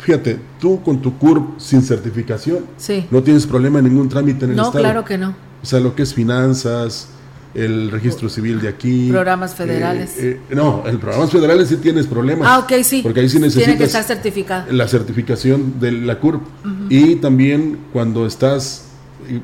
fíjate, 0.00 0.38
tú 0.58 0.82
con 0.82 1.00
tu 1.00 1.16
CURP 1.18 1.58
sin 1.58 1.82
certificación, 1.82 2.64
no 3.10 3.22
tienes 3.22 3.46
problema 3.46 3.78
en 3.78 3.86
ningún 3.86 4.08
trámite 4.08 4.44
en 4.44 4.52
el 4.52 4.56
Estado. 4.58 4.72
No, 4.74 4.80
claro 4.80 5.04
que 5.04 5.18
no. 5.18 5.34
O 5.62 5.66
sea, 5.66 5.80
lo 5.80 5.94
que 5.94 6.02
es 6.02 6.14
finanzas, 6.14 7.08
el 7.54 7.90
registro 7.90 8.28
civil 8.28 8.60
de 8.60 8.68
aquí. 8.68 9.08
Programas 9.10 9.54
federales. 9.54 10.16
Eh, 10.18 10.40
eh, 10.48 10.54
no, 10.54 10.84
en 10.86 10.98
programas 10.98 11.30
federales 11.30 11.68
sí 11.68 11.76
tienes 11.76 12.06
problemas. 12.06 12.46
Ah, 12.48 12.58
ok, 12.60 12.82
sí. 12.82 13.00
Porque 13.02 13.20
ahí 13.20 13.28
sí 13.28 13.38
necesitas. 13.38 13.64
Tiene 13.64 13.78
que 13.78 13.84
estar 13.84 14.04
certificado. 14.04 14.72
La 14.72 14.86
certificación 14.88 15.80
de 15.80 15.92
la 15.92 16.18
CURP. 16.18 16.42
Y 16.88 17.16
también 17.16 17.78
cuando 17.92 18.26
estás 18.26 18.86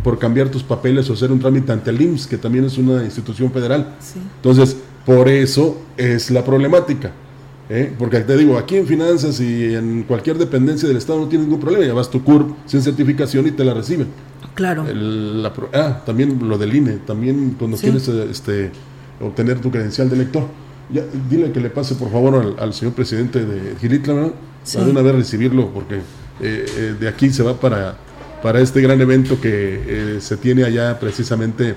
por 0.03 0.19
cambiar 0.19 0.49
tus 0.49 0.63
papeles 0.63 1.09
o 1.11 1.13
hacer 1.13 1.31
un 1.31 1.39
trámite 1.39 1.73
ante 1.73 1.91
el 1.91 2.01
IMSS, 2.01 2.27
que 2.27 2.39
también 2.39 2.65
es 2.65 2.79
una 2.79 3.05
institución 3.05 3.53
federal. 3.53 3.95
Entonces, 4.37 4.77
por 5.05 5.29
eso 5.29 5.81
es 5.97 6.31
la 6.31 6.45
problemática. 6.45 7.13
¿Eh? 7.69 7.93
Porque 7.99 8.21
te 8.21 8.37
digo, 8.37 8.57
aquí 8.59 8.77
en 8.77 8.87
finanzas 8.87 9.41
y 9.41 9.75
en 9.75 10.05
cualquier 10.05 10.39
dependencia 10.39 10.87
del 10.87 10.99
Estado 10.99 11.19
no 11.19 11.27
tienes 11.27 11.49
ningún 11.49 11.61
problema, 11.61 11.85
llevas 11.85 12.09
tu 12.09 12.23
CURP 12.23 12.57
sin 12.65 12.81
certificación 12.81 13.49
y 13.49 13.51
te 13.51 13.65
la 13.65 13.75
reciben. 13.75 14.07
Claro. 14.57 14.85
ah, 15.75 16.03
también 16.05 16.49
lo 16.49 16.59
del 16.59 16.75
INE, 16.75 16.93
también 17.07 17.55
cuando 17.59 17.77
quieres 17.77 18.09
este, 18.09 18.73
obtener 19.21 19.61
tu 19.61 19.71
credencial 19.71 20.11
de 20.11 20.17
lector. 20.17 20.45
Ya, 20.91 21.03
dile 21.29 21.53
que 21.53 21.61
le 21.61 21.69
pase 21.71 21.95
por 21.95 22.11
favor 22.11 22.57
al, 22.59 22.75
señor 22.75 22.95
presidente 22.95 23.45
de 23.45 23.77
Gilitla, 23.77 24.15
¿no? 24.15 24.33
Para 24.73 24.87
una 24.87 25.03
vez 25.03 25.15
recibirlo, 25.15 25.69
porque 25.73 25.97
eh, 25.97 26.01
eh, 26.41 26.95
de 26.99 27.09
aquí 27.09 27.31
se 27.31 27.43
va 27.43 27.61
para, 27.61 27.97
para 28.43 28.61
este 28.61 28.81
gran 28.81 29.01
evento 29.01 29.41
que 29.41 30.19
se 30.21 30.37
tiene 30.37 30.65
allá 30.65 30.99
precisamente 30.99 31.75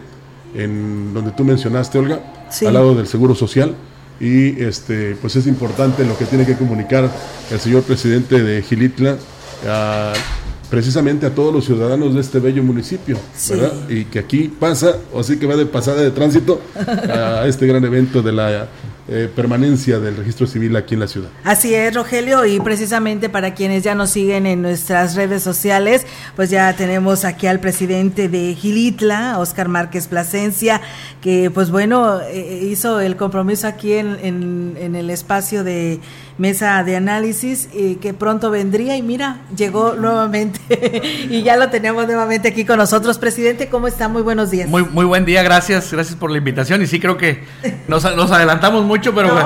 en 0.55 1.13
donde 1.13 1.31
tú 1.31 1.43
mencionaste, 1.43 1.99
Olga, 1.99 2.21
al 2.65 2.73
lado 2.73 2.95
del 2.95 3.07
Seguro 3.07 3.35
Social 3.35 3.75
y 4.19 4.61
este 4.61 5.15
pues 5.21 5.35
es 5.35 5.47
importante 5.47 6.03
lo 6.05 6.17
que 6.17 6.25
tiene 6.25 6.45
que 6.45 6.55
comunicar 6.55 7.09
el 7.51 7.59
señor 7.59 7.83
presidente 7.83 8.41
de 8.41 8.61
Gilitla 8.61 9.17
precisamente 10.69 11.25
a 11.25 11.33
todos 11.33 11.53
los 11.53 11.65
ciudadanos 11.65 12.13
de 12.13 12.21
este 12.21 12.39
bello 12.39 12.63
municipio, 12.63 13.17
¿verdad? 13.49 13.73
Y 13.89 14.05
que 14.05 14.19
aquí 14.19 14.47
pasa, 14.47 14.97
o 15.13 15.19
así 15.19 15.37
que 15.37 15.47
va 15.47 15.55
de 15.55 15.65
pasada 15.65 16.01
de 16.01 16.11
tránsito 16.11 16.61
a 16.75 17.45
este 17.47 17.65
gran 17.65 17.83
evento 17.83 18.21
de 18.21 18.31
la 18.31 18.67
eh, 19.11 19.29
permanencia 19.33 19.99
del 19.99 20.15
registro 20.15 20.45
civil 20.45 20.75
aquí 20.75 20.93
en 20.93 20.99
la 20.99 21.07
ciudad. 21.07 21.29
Así 21.43 21.73
es, 21.73 21.93
Rogelio, 21.93 22.45
y 22.45 22.59
precisamente 22.59 23.29
para 23.29 23.53
quienes 23.53 23.83
ya 23.83 23.95
nos 23.95 24.11
siguen 24.11 24.45
en 24.45 24.61
nuestras 24.61 25.15
redes 25.15 25.41
sociales, 25.41 26.05
pues 26.35 26.49
ya 26.49 26.73
tenemos 26.75 27.25
aquí 27.25 27.47
al 27.47 27.59
presidente 27.59 28.29
de 28.29 28.53
Gilitla, 28.53 29.39
Oscar 29.39 29.67
Márquez 29.67 30.07
Plasencia, 30.07 30.81
que 31.21 31.49
pues 31.49 31.71
bueno, 31.71 32.21
eh, 32.21 32.67
hizo 32.69 32.99
el 32.99 33.15
compromiso 33.15 33.67
aquí 33.67 33.93
en, 33.93 34.75
en 34.79 34.95
el 34.95 35.09
espacio 35.09 35.63
de 35.63 35.99
mesa 36.39 36.81
de 36.85 36.95
análisis 36.95 37.69
y 37.73 37.95
que 37.95 38.13
pronto 38.13 38.49
vendría 38.49 38.95
y 38.95 39.01
mira, 39.01 39.41
llegó 39.55 39.95
nuevamente 39.95 40.59
y 41.29 41.43
ya 41.43 41.57
lo 41.57 41.69
tenemos 41.69 42.07
nuevamente 42.07 42.47
aquí 42.47 42.65
con 42.65 42.77
nosotros. 42.77 43.19
Presidente, 43.19 43.67
¿cómo 43.67 43.87
está? 43.87 44.07
Muy 44.07 44.21
buenos 44.21 44.49
días. 44.49 44.69
Muy, 44.69 44.83
muy 44.85 45.05
buen 45.05 45.25
día, 45.25 45.43
gracias, 45.43 45.91
gracias 45.91 46.17
por 46.17 46.31
la 46.31 46.37
invitación 46.37 46.81
y 46.81 46.87
sí 46.87 46.99
creo 46.99 47.17
que 47.17 47.43
nos, 47.87 48.03
nos 48.15 48.31
adelantamos 48.31 48.85
mucho, 48.85 48.98
pero... 49.01 49.37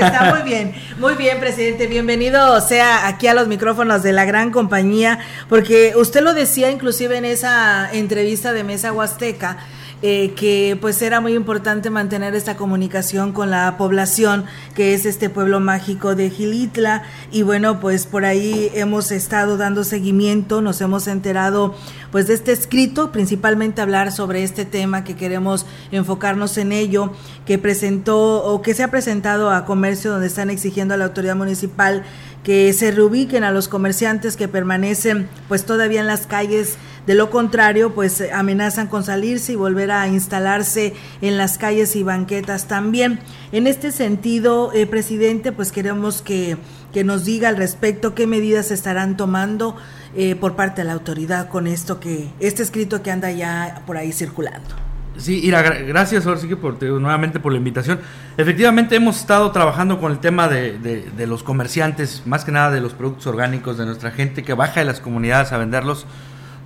está, 0.00 0.34
muy 0.34 0.42
bien, 0.48 0.74
muy 0.98 1.14
bien, 1.14 1.40
presidente, 1.40 1.86
bienvenido 1.86 2.60
sea 2.60 3.06
aquí 3.06 3.26
a 3.26 3.34
los 3.34 3.48
micrófonos 3.48 4.02
de 4.02 4.12
la 4.12 4.24
gran 4.24 4.50
compañía, 4.50 5.18
porque 5.48 5.94
usted 5.96 6.22
lo 6.22 6.34
decía 6.34 6.70
inclusive 6.70 7.16
en 7.16 7.24
esa 7.24 7.90
entrevista 7.92 8.52
de 8.52 8.64
Mesa 8.64 8.92
Huasteca, 8.92 9.58
eh, 10.00 10.32
que 10.36 10.78
pues 10.80 11.02
era 11.02 11.20
muy 11.20 11.34
importante 11.34 11.90
mantener 11.90 12.34
esta 12.36 12.56
comunicación 12.56 13.32
con 13.32 13.50
la 13.50 13.76
población 13.76 14.44
que 14.74 14.94
es 14.94 15.04
este 15.06 15.28
pueblo 15.28 15.58
mágico 15.58 16.14
de 16.14 16.30
Gilitla. 16.30 17.02
Y 17.32 17.42
bueno 17.42 17.80
pues 17.80 18.06
por 18.06 18.24
ahí 18.24 18.70
hemos 18.74 19.10
estado 19.10 19.56
dando 19.56 19.82
seguimiento, 19.82 20.60
nos 20.60 20.80
hemos 20.80 21.08
enterado 21.08 21.74
pues 22.12 22.26
de 22.26 22.34
este 22.34 22.52
escrito, 22.52 23.12
principalmente 23.12 23.82
hablar 23.82 24.12
sobre 24.12 24.42
este 24.42 24.64
tema 24.64 25.04
que 25.04 25.16
queremos 25.16 25.66
enfocarnos 25.90 26.56
en 26.58 26.72
ello, 26.72 27.12
que 27.44 27.58
presentó 27.58 28.44
o 28.44 28.62
que 28.62 28.74
se 28.74 28.82
ha 28.82 28.90
presentado 28.90 29.50
a 29.50 29.64
comercio 29.64 30.12
donde 30.12 30.28
están 30.28 30.48
exigiendo 30.48 30.94
a 30.94 30.96
la 30.96 31.06
autoridad 31.06 31.36
municipal 31.36 32.04
que 32.42 32.72
se 32.72 32.90
reubiquen 32.90 33.44
a 33.44 33.50
los 33.50 33.68
comerciantes 33.68 34.36
que 34.36 34.48
permanecen 34.48 35.28
pues 35.48 35.64
todavía 35.64 36.00
en 36.00 36.06
las 36.06 36.26
calles 36.26 36.78
de 37.08 37.14
lo 37.14 37.30
contrario, 37.30 37.94
pues 37.94 38.22
amenazan 38.34 38.86
con 38.86 39.02
salirse 39.02 39.54
y 39.54 39.56
volver 39.56 39.90
a 39.90 40.06
instalarse 40.08 40.92
en 41.22 41.38
las 41.38 41.56
calles 41.56 41.96
y 41.96 42.02
banquetas 42.02 42.68
también. 42.68 43.20
En 43.50 43.66
este 43.66 43.92
sentido, 43.92 44.74
eh, 44.74 44.86
presidente, 44.86 45.50
pues 45.50 45.72
queremos 45.72 46.20
que, 46.20 46.58
que, 46.92 47.04
nos 47.04 47.24
diga 47.24 47.48
al 47.48 47.56
respecto 47.56 48.14
qué 48.14 48.26
medidas 48.26 48.66
se 48.66 48.74
estarán 48.74 49.16
tomando 49.16 49.74
eh, 50.14 50.36
por 50.36 50.54
parte 50.54 50.82
de 50.82 50.88
la 50.88 50.92
autoridad 50.92 51.48
con 51.48 51.66
esto 51.66 51.98
que, 51.98 52.28
este 52.40 52.62
escrito 52.62 53.02
que 53.02 53.10
anda 53.10 53.30
ya 53.30 53.82
por 53.86 53.96
ahí 53.96 54.12
circulando. 54.12 54.87
Sí, 55.18 55.40
Ira, 55.44 55.62
gracias 55.62 56.26
ahora 56.26 56.40
sí 56.40 56.48
que 56.48 56.56
por, 56.56 56.82
nuevamente 56.82 57.40
por 57.40 57.52
la 57.52 57.58
invitación. 57.58 58.00
Efectivamente 58.36 58.96
hemos 58.96 59.18
estado 59.18 59.50
trabajando 59.50 60.00
con 60.00 60.12
el 60.12 60.18
tema 60.20 60.48
de, 60.48 60.78
de, 60.78 61.26
los 61.26 61.42
comerciantes, 61.42 62.22
más 62.24 62.44
que 62.44 62.52
nada 62.52 62.70
de 62.70 62.80
los 62.80 62.94
productos 62.94 63.26
orgánicos 63.26 63.76
de 63.76 63.84
nuestra 63.84 64.12
gente 64.12 64.44
que 64.44 64.54
baja 64.54 64.80
de 64.80 64.86
las 64.86 65.00
comunidades 65.00 65.52
a 65.52 65.58
venderlos 65.58 66.06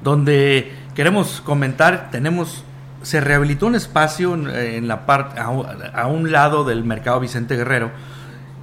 donde 0.03 0.73
queremos 0.95 1.41
comentar, 1.41 2.11
tenemos 2.11 2.65
se 3.03 3.21
rehabilitó 3.21 3.67
un 3.67 3.75
espacio 3.75 4.35
en 4.35 4.87
la 4.87 5.07
parte 5.07 5.41
a, 5.41 6.07
un 6.07 6.31
lado 6.31 6.65
del 6.65 6.85
mercado 6.85 7.19
Vicente 7.21 7.57
Guerrero, 7.57 7.91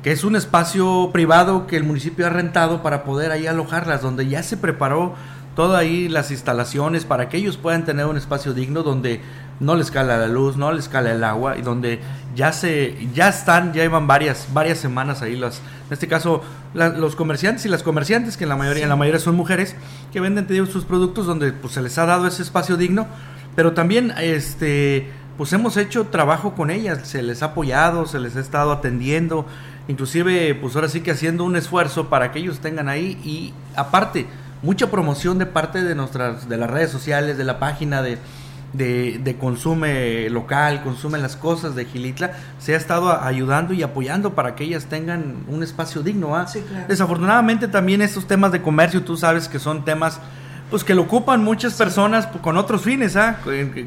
que 0.01 0.11
es 0.11 0.23
un 0.23 0.35
espacio 0.35 1.09
privado 1.11 1.67
que 1.67 1.75
el 1.75 1.83
municipio 1.83 2.25
ha 2.25 2.29
rentado 2.29 2.81
para 2.81 3.03
poder 3.03 3.31
ahí 3.31 3.47
alojarlas, 3.47 4.01
donde 4.01 4.27
ya 4.27 4.41
se 4.43 4.55
preparó 4.55 5.15
todas 5.55 5.81
ahí 5.81 6.07
las 6.07 6.31
instalaciones 6.31 7.03
para 7.03 7.27
que 7.27 7.35
ellos 7.35 7.57
puedan 7.57 7.83
tener 7.83 8.05
un 8.05 8.15
espacio 8.15 8.53
digno 8.53 8.81
donde 8.81 9.19
no 9.59 9.75
les 9.75 9.91
cala 9.91 10.17
la 10.17 10.27
luz, 10.27 10.57
no 10.57 10.71
les 10.71 10.87
cala 10.87 11.11
el 11.11 11.23
agua 11.23 11.57
y 11.57 11.61
donde 11.61 11.99
ya 12.35 12.53
se 12.53 13.09
ya 13.13 13.29
están, 13.29 13.73
ya 13.73 13.83
llevan 13.83 14.07
varias 14.07 14.47
varias 14.53 14.77
semanas 14.77 15.21
ahí 15.21 15.35
las 15.35 15.57
en 15.87 15.93
este 15.93 16.07
caso 16.07 16.41
los 16.73 17.15
comerciantes 17.15 17.65
y 17.65 17.69
las 17.69 17.83
comerciantes 17.83 18.37
que 18.37 18.43
en 18.43 18.49
la 18.49 18.55
mayoría 18.55 18.83
en 18.83 18.89
la 18.89 18.95
mayoría 18.95 19.19
son 19.19 19.35
mujeres 19.35 19.75
que 20.11 20.19
venden 20.19 20.47
sus 20.67 20.85
productos 20.85 21.25
donde 21.25 21.51
pues 21.51 21.73
se 21.73 21.81
les 21.81 21.97
ha 21.97 22.05
dado 22.05 22.27
ese 22.27 22.41
espacio 22.41 22.77
digno, 22.77 23.07
pero 23.55 23.73
también 23.73 24.13
este 24.19 25.09
pues 25.37 25.53
hemos 25.53 25.77
hecho 25.77 26.07
trabajo 26.07 26.53
con 26.53 26.69
ellas, 26.69 27.07
se 27.07 27.23
les 27.23 27.41
ha 27.43 27.47
apoyado, 27.47 28.05
se 28.05 28.19
les 28.19 28.35
ha 28.35 28.41
estado 28.41 28.73
atendiendo, 28.73 29.45
inclusive 29.87 30.53
pues 30.55 30.75
ahora 30.75 30.89
sí 30.89 30.99
que 31.01 31.11
haciendo 31.11 31.45
un 31.45 31.55
esfuerzo 31.55 32.09
para 32.09 32.31
que 32.31 32.39
ellos 32.39 32.59
tengan 32.59 32.89
ahí 32.89 33.19
y 33.23 33.53
aparte 33.75 34.27
mucha 34.61 34.91
promoción 34.91 35.37
de 35.37 35.45
parte 35.45 35.81
de 35.81 35.95
nuestras 35.95 36.49
de 36.49 36.57
las 36.57 36.69
redes 36.69 36.91
sociales, 36.91 37.37
de 37.37 37.45
la 37.45 37.57
página 37.57 38.01
de 38.01 38.17
de, 38.73 39.19
de 39.23 39.35
consume 39.37 40.29
local, 40.29 40.83
consume 40.83 41.17
las 41.17 41.35
cosas 41.35 41.75
de 41.75 41.85
Gilitla, 41.85 42.33
se 42.59 42.73
ha 42.73 42.77
estado 42.77 43.11
ayudando 43.21 43.73
y 43.73 43.83
apoyando 43.83 44.35
para 44.35 44.55
que 44.55 44.63
ellas 44.63 44.85
tengan 44.85 45.43
un 45.47 45.63
espacio 45.63 46.01
digno. 46.03 46.35
¿ah? 46.35 46.45
Desafortunadamente 46.87 47.67
también 47.67 48.01
estos 48.01 48.27
temas 48.27 48.51
de 48.51 48.61
comercio, 48.61 49.03
tú 49.03 49.17
sabes 49.17 49.47
que 49.47 49.59
son 49.59 49.85
temas 49.85 50.19
pues 50.69 50.83
que 50.83 50.93
lo 50.93 51.01
ocupan 51.03 51.43
muchas 51.43 51.73
personas 51.73 52.27
con 52.27 52.55
otros 52.55 52.83
fines, 52.83 53.15
¿ah? 53.15 53.39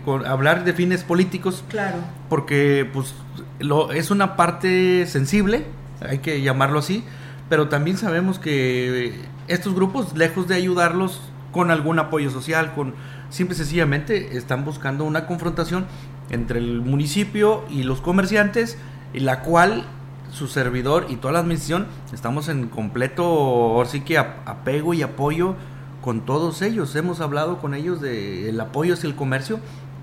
Con, 0.04 0.26
hablar 0.26 0.64
de 0.64 0.72
fines 0.72 1.04
políticos. 1.04 1.62
Claro. 1.68 1.98
Porque 2.28 2.88
pues 2.92 3.14
lo, 3.60 3.92
es 3.92 4.10
una 4.10 4.34
parte 4.34 5.06
sensible, 5.06 5.64
hay 6.00 6.18
que 6.18 6.42
llamarlo 6.42 6.80
así, 6.80 7.04
pero 7.48 7.68
también 7.68 7.98
sabemos 7.98 8.40
que 8.40 9.14
estos 9.46 9.74
grupos, 9.74 10.16
lejos 10.16 10.48
de 10.48 10.56
ayudarlos 10.56 11.20
con 11.52 11.70
algún 11.70 11.98
apoyo 11.98 12.30
social, 12.30 12.72
con 12.74 12.94
simple 13.32 13.54
y 13.54 13.58
sencillamente 13.58 14.36
están 14.36 14.64
buscando 14.64 15.04
una 15.04 15.26
confrontación 15.26 15.86
entre 16.30 16.58
el 16.58 16.82
municipio 16.82 17.64
y 17.70 17.82
los 17.82 18.00
comerciantes, 18.00 18.76
en 19.14 19.24
la 19.24 19.40
cual 19.40 19.84
su 20.30 20.48
servidor 20.48 21.06
y 21.08 21.16
toda 21.16 21.32
la 21.32 21.40
administración 21.40 21.86
estamos 22.12 22.48
en 22.48 22.68
completo, 22.68 23.82
sí 23.86 24.02
que 24.02 24.18
apego 24.18 24.94
y 24.94 25.02
apoyo 25.02 25.56
con 26.02 26.20
todos 26.22 26.62
ellos. 26.62 26.94
Hemos 26.94 27.20
hablado 27.20 27.58
con 27.58 27.74
ellos 27.74 28.00
de 28.00 28.50
el 28.50 28.60
apoyo 28.60 28.94
hacia 28.94 29.08
el 29.08 29.14
comercio 29.14 29.60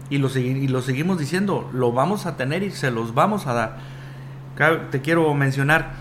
y 0.09 0.17
lo, 0.17 0.35
y 0.35 0.67
lo 0.67 0.81
seguimos 0.81 1.19
diciendo, 1.19 1.69
lo 1.71 1.91
vamos 1.91 2.25
a 2.25 2.35
tener 2.35 2.63
y 2.63 2.71
se 2.71 2.89
los 2.89 3.13
vamos 3.13 3.45
a 3.47 3.53
dar. 3.53 3.77
Te 4.91 5.01
quiero 5.01 5.33
mencionar, 5.35 5.93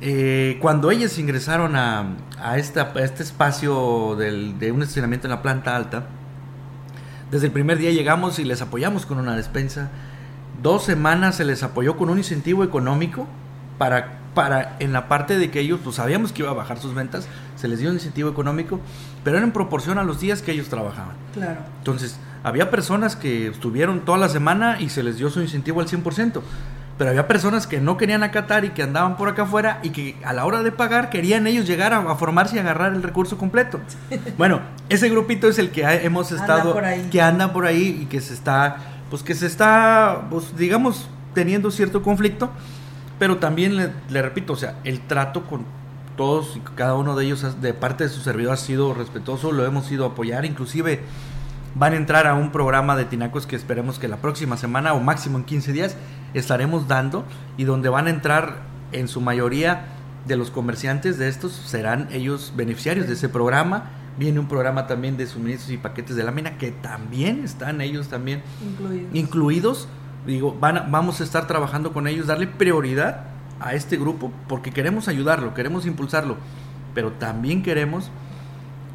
eh, 0.00 0.58
cuando 0.60 0.90
ellos 0.90 1.18
ingresaron 1.18 1.76
a, 1.76 2.16
a, 2.40 2.58
esta, 2.58 2.92
este 2.96 3.22
espacio 3.22 4.16
de 4.16 4.72
un 4.72 4.82
estacionamiento 4.82 5.28
en 5.28 5.30
la 5.30 5.42
planta 5.42 5.74
alta, 5.74 6.06
desde 7.32 7.46
el 7.46 7.52
primer 7.52 7.78
día 7.78 7.90
llegamos 7.90 8.38
y 8.38 8.44
les 8.44 8.60
apoyamos 8.60 9.06
con 9.06 9.18
una 9.18 9.34
despensa. 9.34 9.88
Dos 10.62 10.84
semanas 10.84 11.36
se 11.36 11.46
les 11.46 11.62
apoyó 11.62 11.96
con 11.96 12.10
un 12.10 12.18
incentivo 12.18 12.62
económico 12.62 13.26
para, 13.78 14.18
para 14.34 14.76
en 14.80 14.92
la 14.92 15.08
parte 15.08 15.38
de 15.38 15.50
que 15.50 15.60
ellos, 15.60 15.80
pues 15.82 15.96
sabíamos 15.96 16.30
que 16.30 16.42
iba 16.42 16.50
a 16.50 16.54
bajar 16.54 16.78
sus 16.78 16.94
ventas, 16.94 17.26
se 17.56 17.68
les 17.68 17.78
dio 17.78 17.88
un 17.88 17.94
incentivo 17.96 18.28
económico, 18.28 18.80
pero 19.24 19.38
era 19.38 19.46
en 19.46 19.52
proporción 19.52 19.96
a 19.96 20.04
los 20.04 20.20
días 20.20 20.42
que 20.42 20.52
ellos 20.52 20.68
trabajaban. 20.68 21.16
Claro. 21.32 21.60
Entonces, 21.78 22.18
había 22.44 22.70
personas 22.70 23.16
que 23.16 23.46
estuvieron 23.46 24.00
toda 24.00 24.18
la 24.18 24.28
semana 24.28 24.78
y 24.78 24.90
se 24.90 25.02
les 25.02 25.16
dio 25.16 25.30
su 25.30 25.40
incentivo 25.40 25.80
al 25.80 25.88
100%. 25.88 26.42
Pero 26.98 27.10
había 27.10 27.26
personas 27.26 27.66
que 27.66 27.80
no 27.80 27.96
querían 27.96 28.22
acatar 28.22 28.64
y 28.64 28.70
que 28.70 28.82
andaban 28.82 29.16
por 29.16 29.28
acá 29.28 29.42
afuera 29.42 29.80
y 29.82 29.90
que 29.90 30.16
a 30.24 30.32
la 30.32 30.44
hora 30.44 30.62
de 30.62 30.72
pagar 30.72 31.10
querían 31.10 31.46
ellos 31.46 31.66
llegar 31.66 31.92
a, 31.94 32.14
formarse 32.16 32.56
y 32.56 32.58
agarrar 32.58 32.92
el 32.92 33.02
recurso 33.02 33.38
completo. 33.38 33.80
Bueno, 34.38 34.60
ese 34.88 35.08
grupito 35.08 35.48
es 35.48 35.58
el 35.58 35.70
que 35.70 35.82
hemos 35.82 36.32
estado, 36.32 36.76
que 37.10 37.20
anda 37.20 37.52
por 37.52 37.66
ahí 37.66 38.00
y 38.02 38.06
que 38.06 38.20
se 38.20 38.34
está, 38.34 38.76
pues 39.10 39.22
que 39.22 39.34
se 39.34 39.46
está, 39.46 40.26
pues 40.30 40.56
digamos, 40.56 41.08
teniendo 41.34 41.70
cierto 41.70 42.02
conflicto, 42.02 42.50
pero 43.18 43.38
también 43.38 43.76
le, 43.76 43.90
le 44.08 44.22
repito, 44.22 44.52
o 44.52 44.56
sea, 44.56 44.76
el 44.84 45.00
trato 45.00 45.44
con 45.44 45.64
todos 46.16 46.56
y 46.56 46.60
cada 46.60 46.94
uno 46.94 47.16
de 47.16 47.24
ellos 47.24 47.60
de 47.60 47.74
parte 47.74 48.04
de 48.04 48.10
su 48.10 48.20
servidor 48.20 48.54
ha 48.54 48.56
sido 48.56 48.94
respetuoso, 48.94 49.52
lo 49.52 49.64
hemos 49.64 49.90
ido 49.90 50.04
a 50.04 50.08
apoyar, 50.08 50.44
inclusive 50.44 51.00
van 51.74 51.94
a 51.94 51.96
entrar 51.96 52.26
a 52.26 52.34
un 52.34 52.52
programa 52.52 52.96
de 52.96 53.04
tinacos 53.04 53.46
que 53.46 53.56
esperemos 53.56 53.98
que 53.98 54.08
la 54.08 54.18
próxima 54.18 54.56
semana 54.56 54.92
o 54.94 55.00
máximo 55.00 55.38
en 55.38 55.44
15 55.44 55.72
días 55.72 55.96
estaremos 56.34 56.88
dando 56.88 57.24
y 57.56 57.64
donde 57.64 57.88
van 57.88 58.06
a 58.06 58.10
entrar 58.10 58.62
en 58.92 59.08
su 59.08 59.20
mayoría 59.20 59.86
de 60.26 60.36
los 60.36 60.50
comerciantes 60.50 61.18
de 61.18 61.28
estos 61.28 61.52
serán 61.52 62.08
ellos 62.12 62.52
beneficiarios 62.56 63.06
de 63.06 63.14
ese 63.14 63.28
programa. 63.28 63.90
Viene 64.18 64.38
un 64.38 64.46
programa 64.46 64.86
también 64.86 65.16
de 65.16 65.26
suministros 65.26 65.70
y 65.70 65.78
paquetes 65.78 66.16
de 66.16 66.22
lámina 66.22 66.58
que 66.58 66.70
también 66.70 67.42
están 67.44 67.80
ellos 67.80 68.08
también 68.08 68.42
incluidos. 69.12 69.88
Digo, 70.26 70.56
van 70.60 70.90
vamos 70.92 71.20
a 71.20 71.24
estar 71.24 71.46
trabajando 71.46 71.92
con 71.92 72.06
ellos, 72.06 72.26
darle 72.26 72.46
prioridad 72.46 73.24
a 73.58 73.74
este 73.74 73.96
grupo 73.96 74.30
porque 74.48 74.70
queremos 74.70 75.08
ayudarlo, 75.08 75.54
queremos 75.54 75.86
impulsarlo, 75.86 76.36
pero 76.94 77.12
también 77.12 77.62
queremos 77.62 78.10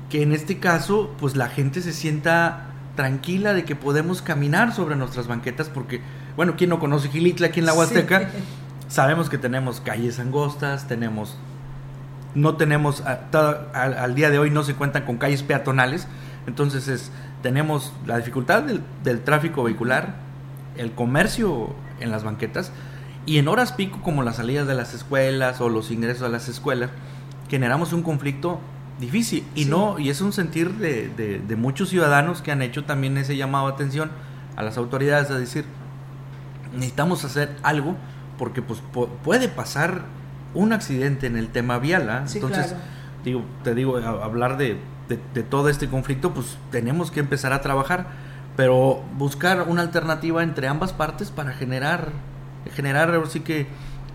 que 0.10 0.22
en 0.22 0.32
este 0.32 0.60
caso 0.60 1.14
pues 1.20 1.36
la 1.36 1.50
gente 1.50 1.82
se 1.82 1.94
sienta 1.94 2.68
tranquila 2.96 3.54
de 3.54 3.64
que 3.64 3.76
podemos 3.76 4.22
caminar 4.22 4.74
sobre 4.74 4.96
nuestras 4.96 5.28
banquetas 5.28 5.70
porque, 5.70 6.02
bueno, 6.36 6.56
quien 6.58 6.70
no 6.70 6.80
conoce 6.80 7.10
Gilitla 7.10 7.48
aquí 7.48 7.60
en 7.60 7.66
la 7.66 7.74
Huasteca, 7.74 8.30
sabemos 8.88 9.30
que 9.30 9.38
tenemos 9.38 9.80
calles 9.80 10.20
angostas, 10.20 10.88
tenemos, 10.88 11.38
no 12.36 12.56
tenemos, 12.56 13.04
al, 13.06 14.16
día 14.16 14.30
de 14.30 14.40
hoy 14.40 14.50
no 14.50 14.64
se 14.64 14.74
cuentan 14.74 15.06
con 15.06 15.18
calles 15.18 15.44
peatonales, 15.44 16.08
entonces 16.48 16.88
es, 16.88 17.12
tenemos 17.42 17.94
la 18.06 18.18
dificultad 18.18 18.64
del, 18.64 18.82
del 19.04 19.22
tráfico 19.22 19.64
vehicular, 19.64 20.16
el 20.76 20.92
comercio 20.92 21.76
en 22.00 22.12
las 22.12 22.24
banquetas 22.24 22.72
y 23.26 23.38
en 23.40 23.48
horas 23.48 23.74
pico 23.74 24.02
como 24.02 24.24
las 24.24 24.38
salidas 24.38 24.68
de 24.68 24.74
las 24.74 24.94
escuelas 24.94 25.62
o 25.62 25.70
los 25.70 25.92
ingresos 25.92 26.24
a 26.24 26.30
las 26.30 26.48
escuelas, 26.48 26.90
generamos 27.50 27.94
un 27.94 28.02
conflicto 28.02 28.60
difícil. 29.00 29.46
Y 29.56 29.66
no 29.66 30.00
y 30.00 30.10
es 30.10 30.22
un 30.22 30.34
sentir 30.34 30.74
de, 30.74 31.10
de, 31.10 31.56
muchos 31.56 31.90
ciudadanos 31.90 32.42
que 32.42 32.52
han 32.52 32.62
hecho 32.62 32.84
también 32.86 33.18
ese 33.18 33.36
llamado 33.36 33.68
de 33.68 33.74
atención 33.74 34.12
a 34.56 34.64
las 34.64 34.78
autoridades 34.78 35.30
a 35.30 35.38
decir 35.38 35.66
necesitamos 36.74 37.24
hacer 37.24 37.56
algo 37.64 37.96
porque 38.38 38.62
pues 38.62 38.82
puede 39.24 39.48
pasar 39.48 40.02
un 40.54 40.74
accidente 40.74 41.28
en 41.28 41.38
el 41.38 41.50
tema 41.50 41.80
vial 41.80 42.10
¿ah? 42.10 42.26
entonces 42.34 42.76
digo 43.24 43.44
te 43.64 43.74
digo 43.74 43.98
hablar 43.98 44.58
de, 44.58 44.78
de, 45.08 45.44
todo 45.44 45.70
este 45.70 45.88
conflicto 45.88 46.34
pues 46.34 46.58
tenemos 46.72 47.12
que 47.12 47.20
empezar 47.20 47.54
a 47.54 47.62
trabajar 47.62 48.08
pero 48.56 49.04
buscar 49.18 49.68
una 49.68 49.84
alternativa 49.84 50.44
entre 50.44 50.68
ambas 50.68 50.92
partes 50.92 51.30
para 51.30 51.54
generar 51.54 52.12
generar 52.74 53.22
sí 53.30 53.42
que 53.42 53.68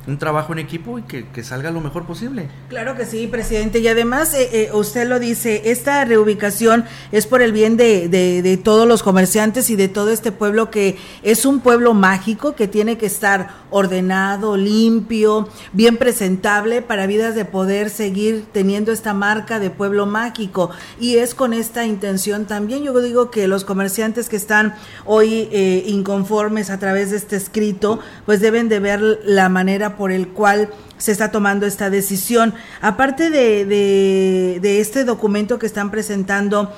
un 0.07 0.19
trabajo 0.19 0.53
en 0.53 0.59
equipo 0.59 0.99
y 0.99 1.03
que, 1.03 1.43
salga 1.43 1.71
lo 1.71 1.81
mejor 1.81 2.07
posible. 2.07 2.49
Claro 2.69 2.97
que 2.97 3.05
sí, 3.05 3.27
presidente. 3.27 3.81
Y 3.81 3.89
además, 3.89 4.33
eh, 4.35 4.49
eh, 4.53 4.71
usted 4.73 5.09
lo 5.09 5.19
dice, 5.19 5.63
esta 5.67 6.05
reubicación 6.05 6.85
es 7.11 7.27
por 7.27 7.43
el 7.43 7.53
bien 7.53 7.77
de, 7.77 8.09
de, 8.09 8.43
de, 8.43 8.57
todos 8.57 8.87
los 8.87 9.03
comerciantes 9.03 9.71
y 9.71 9.77
de 9.77 9.89
todo 9.89 10.11
este 10.11 10.31
pueblo 10.31 10.71
que 10.71 10.97
es 11.23 11.45
un 11.45 11.61
pueblo 11.61 11.95
mágico 11.95 12.55
que 12.55 12.69
tiene 12.69 12.97
que 12.97 13.07
estar 13.07 13.63
ordenado, 13.71 14.57
limpio, 14.57 15.49
bien 15.73 15.97
presentable 15.97 16.83
para 16.83 17.07
vidas 17.07 17.35
de 17.35 17.45
poder 17.45 17.91
seguir 17.91 18.45
teniendo 18.53 18.93
esta 18.93 19.15
marca 19.15 19.59
de 19.59 19.71
pueblo 19.71 20.07
mágico. 20.07 20.71
Y 21.01 21.17
es 21.17 21.35
con 21.35 21.53
esta 21.53 21.87
intención 21.87 22.45
también, 22.45 22.85
yo 22.85 23.01
digo 23.01 23.31
que 23.31 23.49
los 23.49 23.65
comerciantes 23.65 24.29
que 24.29 24.37
están 24.37 24.75
hoy 25.05 25.49
eh, 25.51 25.85
inconformes 25.87 26.71
a 26.71 26.79
través 26.79 27.11
de 27.11 27.17
este 27.17 27.37
escrito, 27.37 27.99
pues 28.27 28.41
deben 28.41 28.69
de 28.69 28.81
ver 28.81 29.21
la 29.25 29.49
manera 29.49 29.92
por 29.97 30.13
el 30.13 30.29
cual 30.29 30.71
se 30.99 31.13
está 31.13 31.31
tomando 31.31 31.67
esta 31.67 31.91
decisión. 31.91 32.55
Aparte 32.81 33.31
de, 33.31 34.61
este 34.81 35.05
documento 35.05 35.59
que 35.59 35.67
están 35.67 35.91
presentando, 35.91 36.73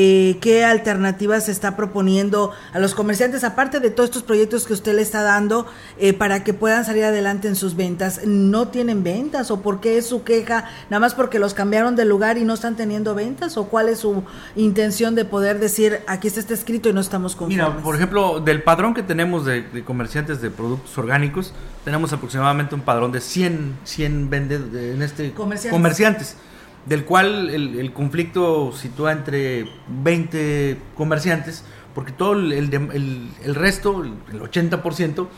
eh, 0.00 0.38
qué 0.40 0.64
alternativas 0.64 1.46
se 1.46 1.50
está 1.50 1.74
proponiendo 1.74 2.52
a 2.72 2.78
los 2.78 2.94
comerciantes, 2.94 3.42
aparte 3.42 3.80
de 3.80 3.90
todos 3.90 4.10
estos 4.10 4.22
proyectos 4.22 4.64
que 4.64 4.72
usted 4.72 4.94
le 4.94 5.02
está 5.02 5.22
dando 5.22 5.66
eh, 5.98 6.12
para 6.12 6.44
que 6.44 6.54
puedan 6.54 6.84
salir 6.84 7.02
adelante 7.02 7.48
en 7.48 7.56
sus 7.56 7.74
ventas. 7.74 8.20
¿No 8.24 8.68
tienen 8.68 9.02
ventas 9.02 9.50
o 9.50 9.60
por 9.60 9.80
qué 9.80 9.98
es 9.98 10.06
su 10.06 10.22
queja? 10.22 10.66
¿Nada 10.88 11.00
más 11.00 11.16
porque 11.16 11.40
los 11.40 11.52
cambiaron 11.52 11.96
de 11.96 12.04
lugar 12.04 12.38
y 12.38 12.44
no 12.44 12.54
están 12.54 12.76
teniendo 12.76 13.16
ventas? 13.16 13.56
¿O 13.56 13.64
cuál 13.64 13.88
es 13.88 13.98
su 13.98 14.22
intención 14.54 15.16
de 15.16 15.24
poder 15.24 15.58
decir, 15.58 15.98
aquí 16.06 16.28
está 16.28 16.38
este 16.38 16.54
escrito 16.54 16.88
y 16.88 16.92
no 16.92 17.00
estamos 17.00 17.34
conformes? 17.34 17.66
Mira, 17.66 17.82
por 17.82 17.96
ejemplo, 17.96 18.38
del 18.38 18.62
padrón 18.62 18.94
que 18.94 19.02
tenemos 19.02 19.46
de, 19.46 19.82
comerciantes 19.84 20.40
de 20.40 20.50
productos 20.50 20.96
orgánicos, 20.96 21.52
tenemos 21.84 22.12
aproximadamente 22.12 22.76
un 22.76 22.82
padrón 22.82 23.10
de 23.10 23.20
100, 23.20 23.78
100 23.82 24.28
en 24.32 25.02
este, 25.02 25.32
comerciantes 25.34 26.36
del 26.86 27.04
cual 27.04 27.50
el, 27.50 27.92
conflicto 27.92 28.72
sitúa 28.72 29.12
entre 29.12 29.68
20 29.88 30.78
comerciantes, 30.94 31.64
porque 31.94 32.12
todo 32.12 32.32
el, 32.32 32.52
el, 32.52 33.54
resto, 33.54 34.02
el 34.02 34.40
80%, 34.40 35.28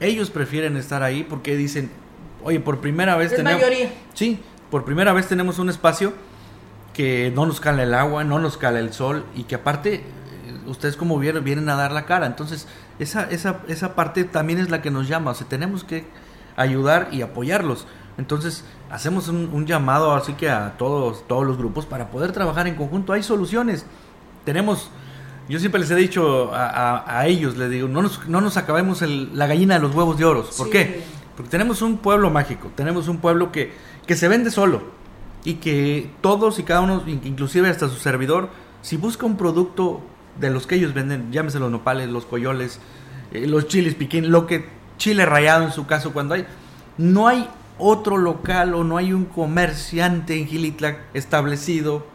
ellos 0.00 0.30
prefieren 0.30 0.76
estar 0.76 1.02
ahí 1.02 1.24
porque 1.24 1.56
dicen, 1.56 1.90
oye, 2.44 2.60
por 2.60 2.80
primera 2.80 3.16
vez 3.16 3.34
tenemos... 3.34 3.60
Mayoría. 3.60 3.90
Sí, 4.14 4.38
por 4.70 4.84
primera 4.84 5.12
vez 5.12 5.26
tenemos 5.26 5.58
un 5.58 5.68
espacio 5.68 6.12
que 6.94 7.32
no 7.34 7.46
nos 7.46 7.60
cala 7.60 7.82
el 7.82 7.94
agua, 7.94 8.24
no 8.24 8.38
nos 8.38 8.56
cala 8.56 8.78
el 8.78 8.92
sol 8.92 9.24
y 9.34 9.44
que 9.44 9.56
aparte 9.56 9.94
eh, 9.94 10.02
ustedes 10.66 10.96
como 10.96 11.18
vieron 11.18 11.44
vienen 11.44 11.68
a 11.68 11.74
dar 11.74 11.92
la 11.92 12.06
cara. 12.06 12.26
Entonces, 12.26 12.66
esa, 12.98 13.24
esa, 13.30 13.60
esa 13.68 13.94
parte 13.94 14.24
también 14.24 14.58
es 14.58 14.70
la 14.70 14.82
que 14.82 14.90
nos 14.90 15.08
llama. 15.08 15.32
O 15.32 15.34
sea, 15.34 15.48
tenemos 15.48 15.84
que 15.84 16.04
ayudar 16.56 17.08
y 17.12 17.22
apoyarlos. 17.22 17.86
Entonces, 18.18 18.64
hacemos 18.90 19.28
un, 19.28 19.66
llamado 19.66 20.12
así 20.12 20.34
que 20.34 20.50
a 20.50 20.76
todos, 20.76 21.26
todos 21.26 21.46
los 21.46 21.56
grupos 21.56 21.86
para 21.86 22.10
poder 22.10 22.32
trabajar 22.32 22.66
en 22.66 22.74
conjunto. 22.74 23.12
Hay 23.12 23.22
soluciones. 23.22 23.86
Tenemos, 24.44 24.90
yo 25.48 25.58
siempre 25.58 25.80
les 25.80 25.90
he 25.90 25.96
dicho 25.96 26.50
a, 26.52 27.24
ellos, 27.26 27.56
les 27.56 27.70
digo, 27.70 27.88
no 27.88 28.02
nos, 28.02 28.28
no 28.28 28.40
nos 28.40 28.56
acabemos 28.56 29.02
la 29.02 29.46
gallina 29.46 29.74
de 29.74 29.80
los 29.80 29.94
huevos 29.94 30.18
de 30.18 30.24
oro. 30.24 30.44
¿Por 30.56 30.70
qué? 30.70 31.02
Porque 31.36 31.50
tenemos 31.50 31.80
un 31.82 31.98
pueblo 31.98 32.30
mágico, 32.30 32.70
tenemos 32.74 33.08
un 33.08 33.18
pueblo 33.18 33.50
que, 33.52 33.72
que 34.06 34.16
se 34.16 34.28
vende 34.28 34.50
solo 34.50 34.82
y 35.44 35.54
que 35.54 36.10
todos 36.20 36.58
y 36.58 36.64
cada 36.64 36.80
uno, 36.80 37.02
inclusive 37.06 37.68
hasta 37.68 37.88
su 37.88 37.96
servidor, 37.96 38.50
si 38.82 38.96
busca 38.96 39.26
un 39.26 39.36
producto 39.36 40.02
de 40.38 40.50
los 40.50 40.66
que 40.66 40.74
ellos 40.74 40.94
venden, 40.94 41.32
llámese 41.32 41.58
los 41.58 41.70
nopales, 41.70 42.08
los 42.08 42.26
coyoles, 42.26 42.80
eh, 43.32 43.46
los 43.46 43.68
chiles 43.68 43.94
piquín, 43.94 44.30
lo 44.30 44.46
que 44.46 44.68
chile 44.98 45.24
rayado 45.26 45.64
en 45.64 45.72
su 45.72 45.86
caso 45.86 46.12
cuando 46.12 46.34
hay, 46.34 46.46
no 46.98 47.26
hay 47.26 47.48
otro 47.80 48.18
local 48.18 48.74
o 48.74 48.84
no 48.84 48.96
hay 48.96 49.12
un 49.12 49.24
comerciante 49.24 50.38
en 50.38 50.46
Gilitlac 50.46 51.00
establecido 51.14 52.06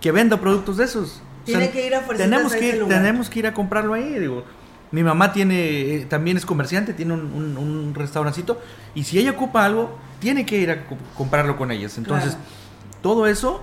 que 0.00 0.12
venda 0.12 0.40
productos 0.40 0.76
de 0.76 0.84
esos. 0.84 1.22
Tiene 1.44 1.70
que 1.70 1.86
ir 1.86 1.94
a 1.94 2.02
tenemos 2.02 2.54
que 2.54 2.68
ir, 2.68 2.86
tenemos 2.86 3.30
que 3.30 3.38
ir 3.38 3.46
a 3.46 3.54
comprarlo 3.54 3.94
ahí, 3.94 4.18
digo. 4.18 4.44
Mi 4.90 5.02
mamá 5.02 5.32
tiene, 5.32 5.94
eh, 5.96 6.06
también 6.08 6.36
es 6.36 6.46
comerciante, 6.46 6.92
tiene 6.94 7.14
un, 7.14 7.56
un, 7.56 7.94
restaurancito, 7.94 8.60
y 8.94 9.04
si 9.04 9.18
ella 9.18 9.32
ocupa 9.32 9.64
algo, 9.64 9.98
tiene 10.20 10.46
que 10.46 10.56
ir 10.56 10.70
a 10.70 10.86
comprarlo 11.16 11.56
con 11.56 11.72
ellas. 11.72 11.98
Entonces, 11.98 12.36
todo 13.02 13.26
eso, 13.26 13.60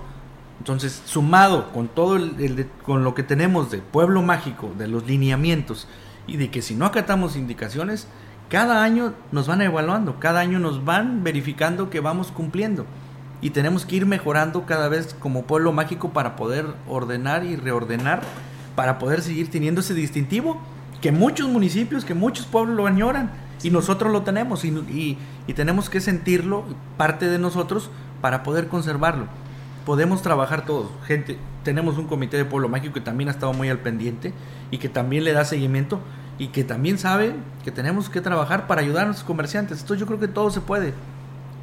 entonces, 0.58 1.00
sumado 1.06 1.72
con 1.72 1.88
todo 1.88 2.16
el, 2.16 2.68
con 2.82 3.02
lo 3.02 3.14
que 3.14 3.22
tenemos 3.22 3.70
de 3.70 3.78
pueblo 3.78 4.20
mágico, 4.22 4.72
de 4.76 4.88
los 4.88 5.06
lineamientos, 5.06 5.88
y 6.26 6.36
de 6.36 6.50
que 6.50 6.60
si 6.60 6.74
no 6.74 6.84
acatamos 6.84 7.34
indicaciones, 7.34 8.06
cada 8.52 8.84
año 8.84 9.14
nos 9.32 9.46
van 9.46 9.62
evaluando, 9.62 10.20
cada 10.20 10.40
año 10.40 10.58
nos 10.58 10.84
van 10.84 11.24
verificando 11.24 11.88
que 11.88 12.00
vamos 12.00 12.30
cumpliendo. 12.30 12.84
Y 13.40 13.48
tenemos 13.48 13.86
que 13.86 13.96
ir 13.96 14.04
mejorando 14.04 14.66
cada 14.66 14.90
vez 14.90 15.16
como 15.18 15.44
pueblo 15.44 15.72
mágico 15.72 16.10
para 16.10 16.36
poder 16.36 16.66
ordenar 16.86 17.46
y 17.46 17.56
reordenar, 17.56 18.20
para 18.76 18.98
poder 18.98 19.22
seguir 19.22 19.50
teniendo 19.50 19.80
ese 19.80 19.94
distintivo 19.94 20.60
que 21.00 21.12
muchos 21.12 21.48
municipios, 21.48 22.04
que 22.04 22.12
muchos 22.12 22.44
pueblos 22.44 22.76
lo 22.76 22.86
añoran. 22.86 23.30
Y 23.62 23.70
nosotros 23.70 24.12
lo 24.12 24.20
tenemos 24.20 24.66
y, 24.66 25.16
y, 25.46 25.52
tenemos 25.54 25.88
que 25.88 26.02
sentirlo 26.02 26.64
parte 26.98 27.30
de 27.30 27.38
nosotros 27.38 27.88
para 28.20 28.42
poder 28.42 28.68
conservarlo. 28.68 29.28
Podemos 29.86 30.20
trabajar 30.20 30.66
todos, 30.66 30.90
gente, 31.06 31.38
tenemos 31.64 31.96
un 31.96 32.06
comité 32.06 32.36
de 32.36 32.44
pueblo 32.44 32.68
mágico 32.68 32.92
que 32.92 33.00
también 33.00 33.28
ha 33.28 33.32
estado 33.32 33.54
muy 33.54 33.70
al 33.70 33.78
pendiente 33.78 34.34
y 34.70 34.76
que 34.76 34.90
también 34.90 35.24
le 35.24 35.32
da 35.32 35.46
seguimiento 35.46 36.00
y 36.42 36.48
que 36.48 36.64
también 36.64 36.98
sabe 36.98 37.36
que 37.64 37.70
tenemos 37.70 38.10
que 38.10 38.20
trabajar 38.20 38.66
para 38.66 38.80
ayudar 38.80 39.04
a 39.04 39.06
nuestros 39.06 39.24
comerciantes. 39.24 39.80
Entonces 39.80 40.00
yo 40.00 40.06
creo 40.08 40.18
que 40.18 40.26
todo 40.26 40.50
se 40.50 40.60
puede. 40.60 40.92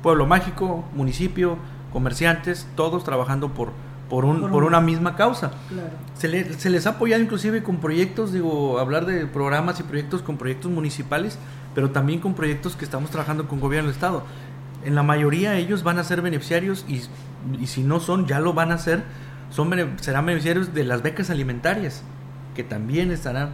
Pueblo 0.02 0.26
mágico, 0.26 0.86
municipio, 0.96 1.58
comerciantes, 1.92 2.66
todos 2.78 3.04
trabajando 3.04 3.54
por, 3.54 3.74
por, 4.10 4.24
un, 4.24 4.50
por, 4.50 4.64
una 4.64 4.80
misma 4.80 5.18
causa. 5.18 5.52
Se, 6.18 6.54
se, 6.54 6.70
les 6.70 6.88
ha 6.88 6.92
apoyado 6.92 7.22
inclusive 7.22 7.62
con 7.62 7.82
proyectos, 7.82 8.32
digo, 8.32 8.80
hablar 8.80 9.06
de 9.06 9.26
programas 9.26 9.82
y 9.82 9.84
proyectos 9.84 10.22
con 10.22 10.38
proyectos 10.38 10.72
municipales, 10.72 11.38
pero 11.76 11.92
también 11.92 12.22
con 12.22 12.34
proyectos 12.34 12.78
que 12.78 12.86
estamos 12.86 13.10
trabajando 13.10 13.50
con 13.50 13.60
gobierno 13.60 13.90
del 13.90 13.96
Estado. 13.96 14.24
En 14.86 14.96
la 14.96 15.04
mayoría 15.04 15.58
ellos 15.58 15.84
van 15.84 16.00
a 16.00 16.06
ser 16.06 16.22
beneficiarios 16.22 16.86
y, 16.88 17.02
y 17.60 17.68
si 17.68 17.84
no 17.84 18.00
son, 18.00 18.28
ya 18.28 18.40
lo 18.40 18.54
van 18.54 18.72
a 18.72 18.78
ser, 18.78 19.04
son, 19.50 19.70
serán 20.00 20.26
beneficiarios 20.26 20.74
de 20.74 20.86
las 20.86 21.02
becas 21.02 21.30
alimentarias, 21.30 22.02
que 22.56 22.64
también 22.64 23.12
estarán 23.12 23.50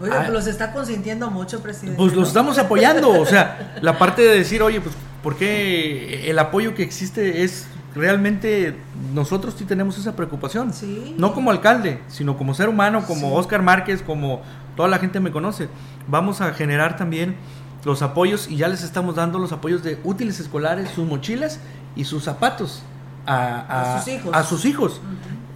Oiga, 0.00 0.18
pues 0.18 0.30
los 0.30 0.46
está 0.46 0.72
consintiendo 0.72 1.30
mucho, 1.30 1.60
presidente. 1.60 1.96
Pues 1.96 2.14
los 2.14 2.28
estamos 2.28 2.58
apoyando, 2.58 3.10
o 3.10 3.24
sea, 3.24 3.76
la 3.82 3.98
parte 3.98 4.22
de 4.22 4.36
decir, 4.36 4.62
oye, 4.62 4.80
pues, 4.80 4.94
¿por 5.22 5.36
qué 5.36 6.30
el 6.30 6.38
apoyo 6.38 6.74
que 6.74 6.82
existe 6.82 7.42
es 7.42 7.66
realmente 7.94 8.76
nosotros 9.14 9.54
sí 9.56 9.64
tenemos 9.64 9.98
esa 9.98 10.14
preocupación? 10.14 10.74
Sí. 10.74 11.14
No 11.18 11.32
como 11.32 11.50
alcalde, 11.50 12.00
sino 12.08 12.36
como 12.36 12.52
ser 12.52 12.68
humano, 12.68 13.04
como 13.06 13.34
Oscar 13.34 13.62
Márquez, 13.62 14.02
como 14.02 14.42
toda 14.76 14.88
la 14.88 14.98
gente 14.98 15.18
me 15.18 15.30
conoce. 15.30 15.68
Vamos 16.08 16.42
a 16.42 16.52
generar 16.52 16.96
también 16.96 17.36
los 17.84 18.02
apoyos 18.02 18.48
y 18.48 18.56
ya 18.56 18.68
les 18.68 18.82
estamos 18.82 19.14
dando 19.14 19.38
los 19.38 19.52
apoyos 19.52 19.82
de 19.82 19.98
útiles 20.04 20.40
escolares, 20.40 20.90
sus 20.90 21.06
mochilas 21.06 21.60
y 21.94 22.04
sus 22.04 22.24
zapatos 22.24 22.82
a, 23.26 23.98
sus 23.98 24.12
hijos. 24.14 24.34
A 24.34 24.42
sus 24.42 24.64
hijos 24.64 25.00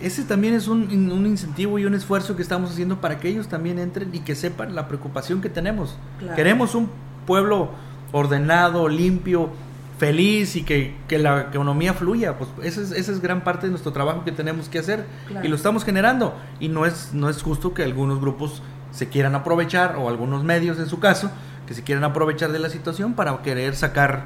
ese 0.00 0.24
también 0.24 0.54
es 0.54 0.68
un, 0.68 0.90
incentivo 1.26 1.78
y 1.78 1.84
un 1.84 1.94
esfuerzo 1.94 2.36
que 2.36 2.42
estamos 2.42 2.70
haciendo 2.70 3.00
para 3.00 3.20
que 3.20 3.28
ellos 3.28 3.48
también 3.48 3.78
entren 3.78 4.10
y 4.12 4.20
que 4.20 4.34
sepan 4.34 4.74
la 4.74 4.88
preocupación 4.88 5.40
que 5.40 5.48
tenemos. 5.48 5.96
Queremos 6.36 6.74
un 6.74 6.90
pueblo 7.26 7.70
ordenado, 8.12 8.88
limpio, 8.88 9.50
feliz 9.98 10.56
y 10.56 10.62
que, 10.62 10.94
la 11.10 11.42
economía 11.42 11.92
fluya. 11.92 12.38
Pues 12.38 12.50
esa 12.62 12.80
es, 12.80 12.92
esa 12.92 13.12
es, 13.12 13.20
gran 13.20 13.44
parte 13.44 13.66
de 13.66 13.70
nuestro 13.70 13.92
trabajo 13.92 14.24
que 14.24 14.32
tenemos 14.32 14.68
que 14.68 14.78
hacer 14.78 15.04
y 15.42 15.48
lo 15.48 15.56
estamos 15.56 15.84
generando. 15.84 16.34
Y 16.58 16.68
no 16.68 16.86
es, 16.86 17.10
no 17.12 17.28
es 17.28 17.42
justo 17.42 17.74
que 17.74 17.82
algunos 17.82 18.20
grupos 18.20 18.62
se 18.92 19.08
quieran 19.08 19.34
aprovechar, 19.34 19.96
o 19.96 20.08
algunos 20.08 20.42
medios 20.42 20.78
en 20.78 20.86
su 20.86 20.98
caso, 20.98 21.30
que 21.66 21.74
se 21.74 21.82
quieran 21.82 22.02
aprovechar 22.04 22.50
de 22.50 22.58
la 22.58 22.70
situación 22.70 23.14
para 23.14 23.40
querer 23.42 23.76
sacar, 23.76 24.24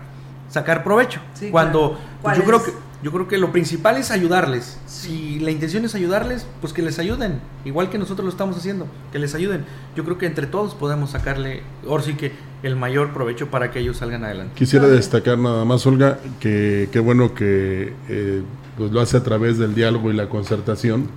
sacar 0.48 0.84
provecho. 0.84 1.20
Cuando 1.50 1.98
pues, 2.22 2.38
yo 2.38 2.44
creo 2.44 2.64
que 2.64 2.70
yo 3.04 3.12
creo 3.12 3.28
que 3.28 3.36
lo 3.36 3.52
principal 3.52 3.98
es 3.98 4.10
ayudarles. 4.10 4.78
Si 4.86 5.38
la 5.38 5.50
intención 5.50 5.84
es 5.84 5.94
ayudarles, 5.94 6.46
pues 6.62 6.72
que 6.72 6.80
les 6.80 6.98
ayuden, 6.98 7.38
igual 7.66 7.90
que 7.90 7.98
nosotros 7.98 8.24
lo 8.24 8.30
estamos 8.30 8.56
haciendo, 8.56 8.86
que 9.12 9.18
les 9.18 9.34
ayuden. 9.34 9.66
Yo 9.94 10.04
creo 10.04 10.16
que 10.16 10.24
entre 10.24 10.46
todos 10.46 10.74
podemos 10.74 11.10
sacarle, 11.10 11.62
ahora 11.86 12.02
sí 12.02 12.14
que 12.14 12.32
el 12.62 12.76
mayor 12.76 13.12
provecho 13.12 13.50
para 13.50 13.70
que 13.70 13.80
ellos 13.80 13.98
salgan 13.98 14.24
adelante. 14.24 14.54
Quisiera 14.54 14.88
destacar 14.88 15.36
nada 15.36 15.66
más, 15.66 15.86
Olga, 15.86 16.18
que 16.40 16.88
qué 16.90 16.98
bueno 16.98 17.34
que 17.34 17.92
eh, 18.08 18.42
pues 18.78 18.90
lo 18.90 19.02
hace 19.02 19.18
a 19.18 19.22
través 19.22 19.58
del 19.58 19.74
diálogo 19.74 20.10
y 20.10 20.14
la 20.14 20.30
concertación, 20.30 21.08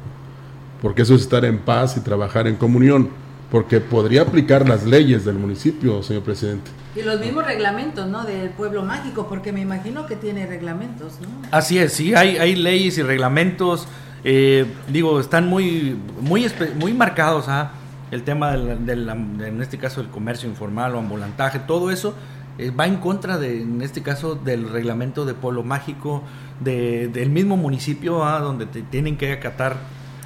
porque 0.82 1.04
eso 1.04 1.16
es 1.16 1.22
estar 1.22 1.46
en 1.46 1.60
paz 1.60 1.96
y 1.96 2.02
trabajar 2.02 2.48
en 2.48 2.58
comunión, 2.58 3.08
porque 3.50 3.80
podría 3.80 4.24
aplicar 4.24 4.68
las 4.68 4.86
leyes 4.86 5.24
del 5.24 5.36
municipio, 5.36 6.04
señor 6.04 6.24
presidente. 6.24 6.70
Y 6.98 7.04
los 7.04 7.20
mismos 7.20 7.46
reglamentos, 7.46 8.08
¿no? 8.08 8.24
Del 8.24 8.50
pueblo 8.50 8.82
mágico, 8.82 9.28
porque 9.28 9.52
me 9.52 9.62
imagino 9.62 10.08
que 10.08 10.16
tiene 10.16 10.48
reglamentos, 10.48 11.20
¿no? 11.22 11.28
Así 11.52 11.78
es, 11.78 11.94
sí, 11.94 12.16
hay, 12.16 12.38
hay 12.38 12.56
leyes 12.56 12.98
y 12.98 13.04
reglamentos, 13.04 13.88
eh, 14.24 14.66
digo, 14.88 15.20
están 15.20 15.48
muy, 15.48 15.96
muy, 16.22 16.52
muy 16.80 16.94
marcados, 16.94 17.50
¿ah? 17.50 17.74
El 18.10 18.24
tema 18.24 18.54
del, 18.58 19.10
en 19.10 19.62
este 19.62 19.78
caso 19.78 20.02
del 20.02 20.10
comercio 20.10 20.50
informal 20.50 20.96
o 20.96 20.98
ambulantaje, 20.98 21.60
todo 21.60 21.92
eso 21.92 22.16
eh, 22.58 22.72
va 22.72 22.88
en 22.88 22.98
contra 22.98 23.38
de, 23.38 23.62
en 23.62 23.84
este 23.84 24.02
caso, 24.02 24.34
del 24.34 24.68
reglamento 24.68 25.26
de 25.26 25.36
polo 25.36 25.62
mágico, 25.62 26.24
de, 26.62 27.10
del 27.10 27.30
mismo 27.30 27.58
municipio 27.58 28.26
¿ah? 28.26 28.40
donde 28.40 28.66
te 28.66 28.82
tienen 28.82 29.18
que 29.18 29.34
acatar 29.34 29.78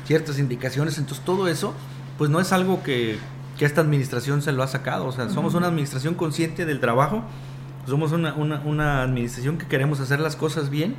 ciertas 0.06 0.40
indicaciones. 0.40 0.98
Entonces 0.98 1.26
todo 1.26 1.50
eso, 1.50 1.74
pues 2.18 2.30
no 2.30 2.40
es 2.40 2.54
algo 2.54 2.82
que, 2.82 3.18
que 3.62 3.66
esta 3.68 3.82
administración 3.82 4.42
se 4.42 4.52
lo 4.52 4.64
ha 4.64 4.68
sacado. 4.68 5.06
O 5.06 5.12
sea, 5.12 5.30
somos 5.30 5.54
una 5.54 5.68
administración 5.68 6.16
consciente 6.16 6.66
del 6.66 6.80
trabajo, 6.80 7.22
somos 7.86 8.12
una, 8.12 8.34
una, 8.34 8.60
una 8.62 9.04
administración 9.04 9.60
que 9.60 9.68
queremos 9.68 10.00
hacer 10.00 10.20
las 10.20 10.36
cosas 10.36 10.72
bien, 10.72 10.96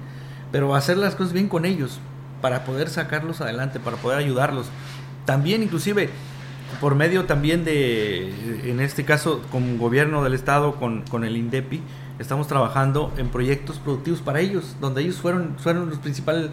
pero 0.52 0.76
hacer 0.76 0.96
las 0.96 1.16
cosas 1.16 1.32
bien 1.32 1.48
con 1.48 1.64
ellos, 1.64 1.98
para 2.40 2.64
poder 2.64 2.88
sacarlos 2.88 3.40
adelante, 3.40 3.80
para 3.80 3.96
poder 3.96 4.16
ayudarlos. 4.18 4.66
También 5.24 5.64
inclusive 5.64 6.08
por 6.80 6.94
medio 6.94 7.24
también 7.24 7.64
de, 7.64 8.32
en 8.70 8.78
este 8.78 9.04
caso, 9.04 9.42
con 9.50 9.76
gobierno 9.76 10.22
del 10.22 10.34
estado, 10.34 10.76
con, 10.76 11.02
con 11.02 11.24
el 11.24 11.36
INDEPI, 11.36 11.82
estamos 12.20 12.46
trabajando 12.46 13.12
en 13.16 13.28
proyectos 13.28 13.80
productivos 13.80 14.20
para 14.20 14.38
ellos, 14.38 14.76
donde 14.80 15.02
ellos 15.02 15.16
fueron, 15.16 15.56
fueron 15.58 15.90
los 15.90 15.98
principales 15.98 16.48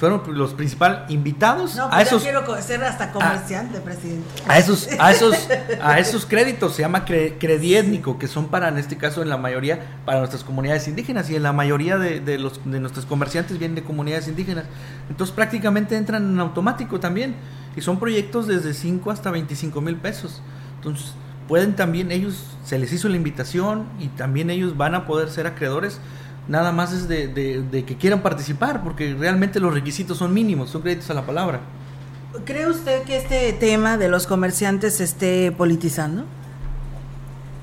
fueron 0.00 0.22
los 0.28 0.54
principales 0.54 1.10
invitados 1.10 1.76
no, 1.76 1.90
pues 1.90 1.98
a 1.98 2.02
esos 2.02 2.22
quiero 2.22 2.62
ser 2.62 2.82
hasta 2.82 3.12
comerciante, 3.12 3.80
presidente. 3.80 4.26
A 4.48 4.58
esos 4.58 4.88
a 4.98 5.12
esos 5.12 5.36
a 5.82 5.98
esos 5.98 6.24
créditos 6.24 6.74
se 6.74 6.80
llama 6.80 7.04
crediétnico, 7.04 8.18
que 8.18 8.26
son 8.26 8.48
para 8.48 8.68
en 8.68 8.78
este 8.78 8.96
caso 8.96 9.20
en 9.20 9.28
la 9.28 9.36
mayoría 9.36 9.98
para 10.06 10.20
nuestras 10.20 10.42
comunidades 10.42 10.88
indígenas 10.88 11.28
y 11.28 11.36
en 11.36 11.42
la 11.42 11.52
mayoría 11.52 11.98
de, 11.98 12.20
de 12.20 12.38
los 12.38 12.64
de 12.64 12.80
nuestros 12.80 13.04
comerciantes 13.04 13.58
vienen 13.58 13.74
de 13.74 13.82
comunidades 13.82 14.26
indígenas. 14.26 14.64
Entonces 15.10 15.36
prácticamente 15.36 15.98
entran 15.98 16.32
en 16.32 16.40
automático 16.40 16.98
también 16.98 17.34
y 17.76 17.82
son 17.82 17.98
proyectos 17.98 18.46
desde 18.46 18.72
5 18.72 19.10
hasta 19.10 19.30
25 19.30 19.82
mil 19.82 19.96
pesos. 19.96 20.40
Entonces 20.76 21.12
pueden 21.46 21.76
también 21.76 22.10
ellos 22.10 22.56
se 22.64 22.78
les 22.78 22.90
hizo 22.94 23.10
la 23.10 23.16
invitación 23.16 23.84
y 23.98 24.08
también 24.08 24.48
ellos 24.48 24.78
van 24.78 24.94
a 24.94 25.04
poder 25.04 25.28
ser 25.28 25.46
acreedores 25.46 26.00
nada 26.50 26.72
más 26.72 26.92
es 26.92 27.08
de, 27.08 27.84
que 27.86 27.96
quieran 27.96 28.22
participar, 28.22 28.82
porque 28.82 29.14
realmente 29.14 29.60
los 29.60 29.72
requisitos 29.72 30.18
son 30.18 30.34
mínimos, 30.34 30.68
son 30.70 30.82
créditos 30.82 31.08
a 31.10 31.14
la 31.14 31.22
palabra. 31.22 31.60
¿Cree 32.44 32.66
usted 32.66 33.04
que 33.04 33.16
este 33.16 33.52
tema 33.52 33.96
de 33.96 34.08
los 34.08 34.26
comerciantes 34.26 34.96
se 34.96 35.04
esté 35.04 35.52
politizando? 35.52 36.24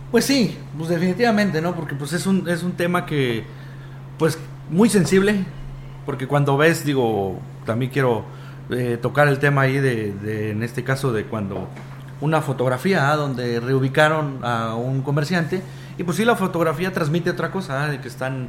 Pues 0.09 0.23
sí, 0.23 0.57
pues 0.77 0.89
definitivamente, 0.89 1.61
¿no? 1.61 1.75
Porque 1.75 1.95
pues 1.95 2.13
es 2.13 2.25
un, 2.25 2.47
es 2.47 2.63
un 2.63 2.71
tema 2.71 3.05
que, 3.05 3.43
pues, 4.17 4.39
muy 4.69 4.89
sensible, 4.89 5.43
porque 6.05 6.25
cuando 6.25 6.55
ves, 6.55 6.85
digo, 6.85 7.39
también 7.65 7.91
quiero 7.91 8.23
eh, 8.69 8.97
tocar 9.01 9.27
el 9.27 9.39
tema 9.39 9.63
ahí 9.63 9.79
de, 9.79 10.51
en 10.51 10.63
este 10.63 10.85
caso, 10.85 11.11
de 11.11 11.25
cuando 11.25 11.67
una 12.21 12.41
fotografía 12.41 13.11
¿ah? 13.11 13.17
donde 13.17 13.59
reubicaron 13.59 14.39
a 14.43 14.75
un 14.75 15.01
comerciante, 15.01 15.61
y 15.97 16.03
pues 16.03 16.15
sí, 16.15 16.23
la 16.23 16.37
fotografía 16.37 16.93
transmite 16.93 17.29
otra 17.29 17.51
cosa, 17.51 17.83
¿ah? 17.83 17.89
de 17.89 17.99
que 17.99 18.07
están 18.07 18.47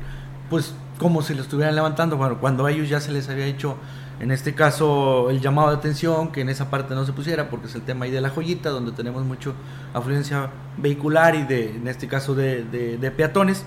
pues 0.50 0.74
como 0.98 1.22
si 1.22 1.34
lo 1.34 1.42
estuvieran 1.42 1.74
levantando, 1.74 2.16
bueno, 2.16 2.38
cuando 2.40 2.66
a 2.66 2.70
ellos 2.70 2.88
ya 2.88 3.00
se 3.00 3.12
les 3.12 3.28
había 3.28 3.46
hecho, 3.46 3.76
en 4.20 4.32
este 4.32 4.54
caso, 4.54 5.30
el 5.30 5.40
llamado 5.40 5.70
de 5.70 5.76
atención, 5.76 6.32
que 6.32 6.40
en 6.40 6.48
esa 6.48 6.70
parte 6.70 6.94
no 6.94 7.06
se 7.06 7.12
pusiera, 7.12 7.48
porque 7.50 7.66
es 7.66 7.74
el 7.76 7.82
tema 7.82 8.04
ahí 8.04 8.10
de 8.10 8.20
la 8.20 8.30
joyita, 8.30 8.70
donde 8.70 8.90
tenemos 8.90 9.24
mucho 9.24 9.54
afluencia 9.94 10.50
vehicular 10.76 11.36
y 11.36 11.44
de, 11.44 11.76
en 11.76 11.86
este 11.86 12.08
caso, 12.08 12.34
de, 12.34 12.64
de, 12.64 13.10
peatones. 13.12 13.64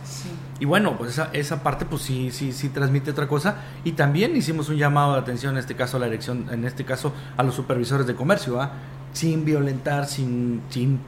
Y 0.60 0.66
bueno, 0.66 0.98
pues 0.98 1.12
esa, 1.12 1.30
esa 1.32 1.64
parte 1.64 1.86
pues 1.86 2.02
sí, 2.02 2.32
sí, 2.32 2.52
sí 2.52 2.70
transmite 2.70 3.12
otra 3.12 3.28
cosa. 3.28 3.58
Y 3.86 3.94
también 3.94 4.36
hicimos 4.36 4.68
un 4.68 4.78
llamado 4.78 5.14
de 5.14 5.20
atención, 5.20 5.54
en 5.54 5.60
este 5.60 5.76
caso 5.76 5.98
a 5.98 6.02
la 6.02 6.08
elección, 6.08 6.48
en 6.52 6.66
este 6.66 6.84
caso 6.84 7.14
a 7.38 7.44
los 7.44 7.56
supervisores 7.56 8.06
de 8.06 8.14
comercio, 8.14 8.62
¿ah? 8.62 8.74
Sin 9.14 9.44
violentar, 9.46 10.08
sin, 10.08 10.62
sin, 10.70 11.00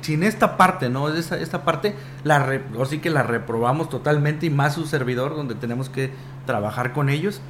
sin 0.00 0.22
esta 0.22 0.56
parte, 0.56 0.88
¿no? 0.88 1.08
Esta, 1.08 1.38
esta 1.38 1.64
parte, 1.64 1.94
la 2.24 2.60
sí 2.88 2.98
que 2.98 3.10
la 3.10 3.22
reprobamos 3.22 3.88
totalmente 3.88 4.46
y 4.46 4.50
más 4.50 4.74
su 4.74 4.86
servidor, 4.86 5.36
donde 5.36 5.54
tenemos 5.54 5.88
que 5.88 6.10
trabajar 6.46 6.92
con 6.92 7.08
ellos, 7.08 7.40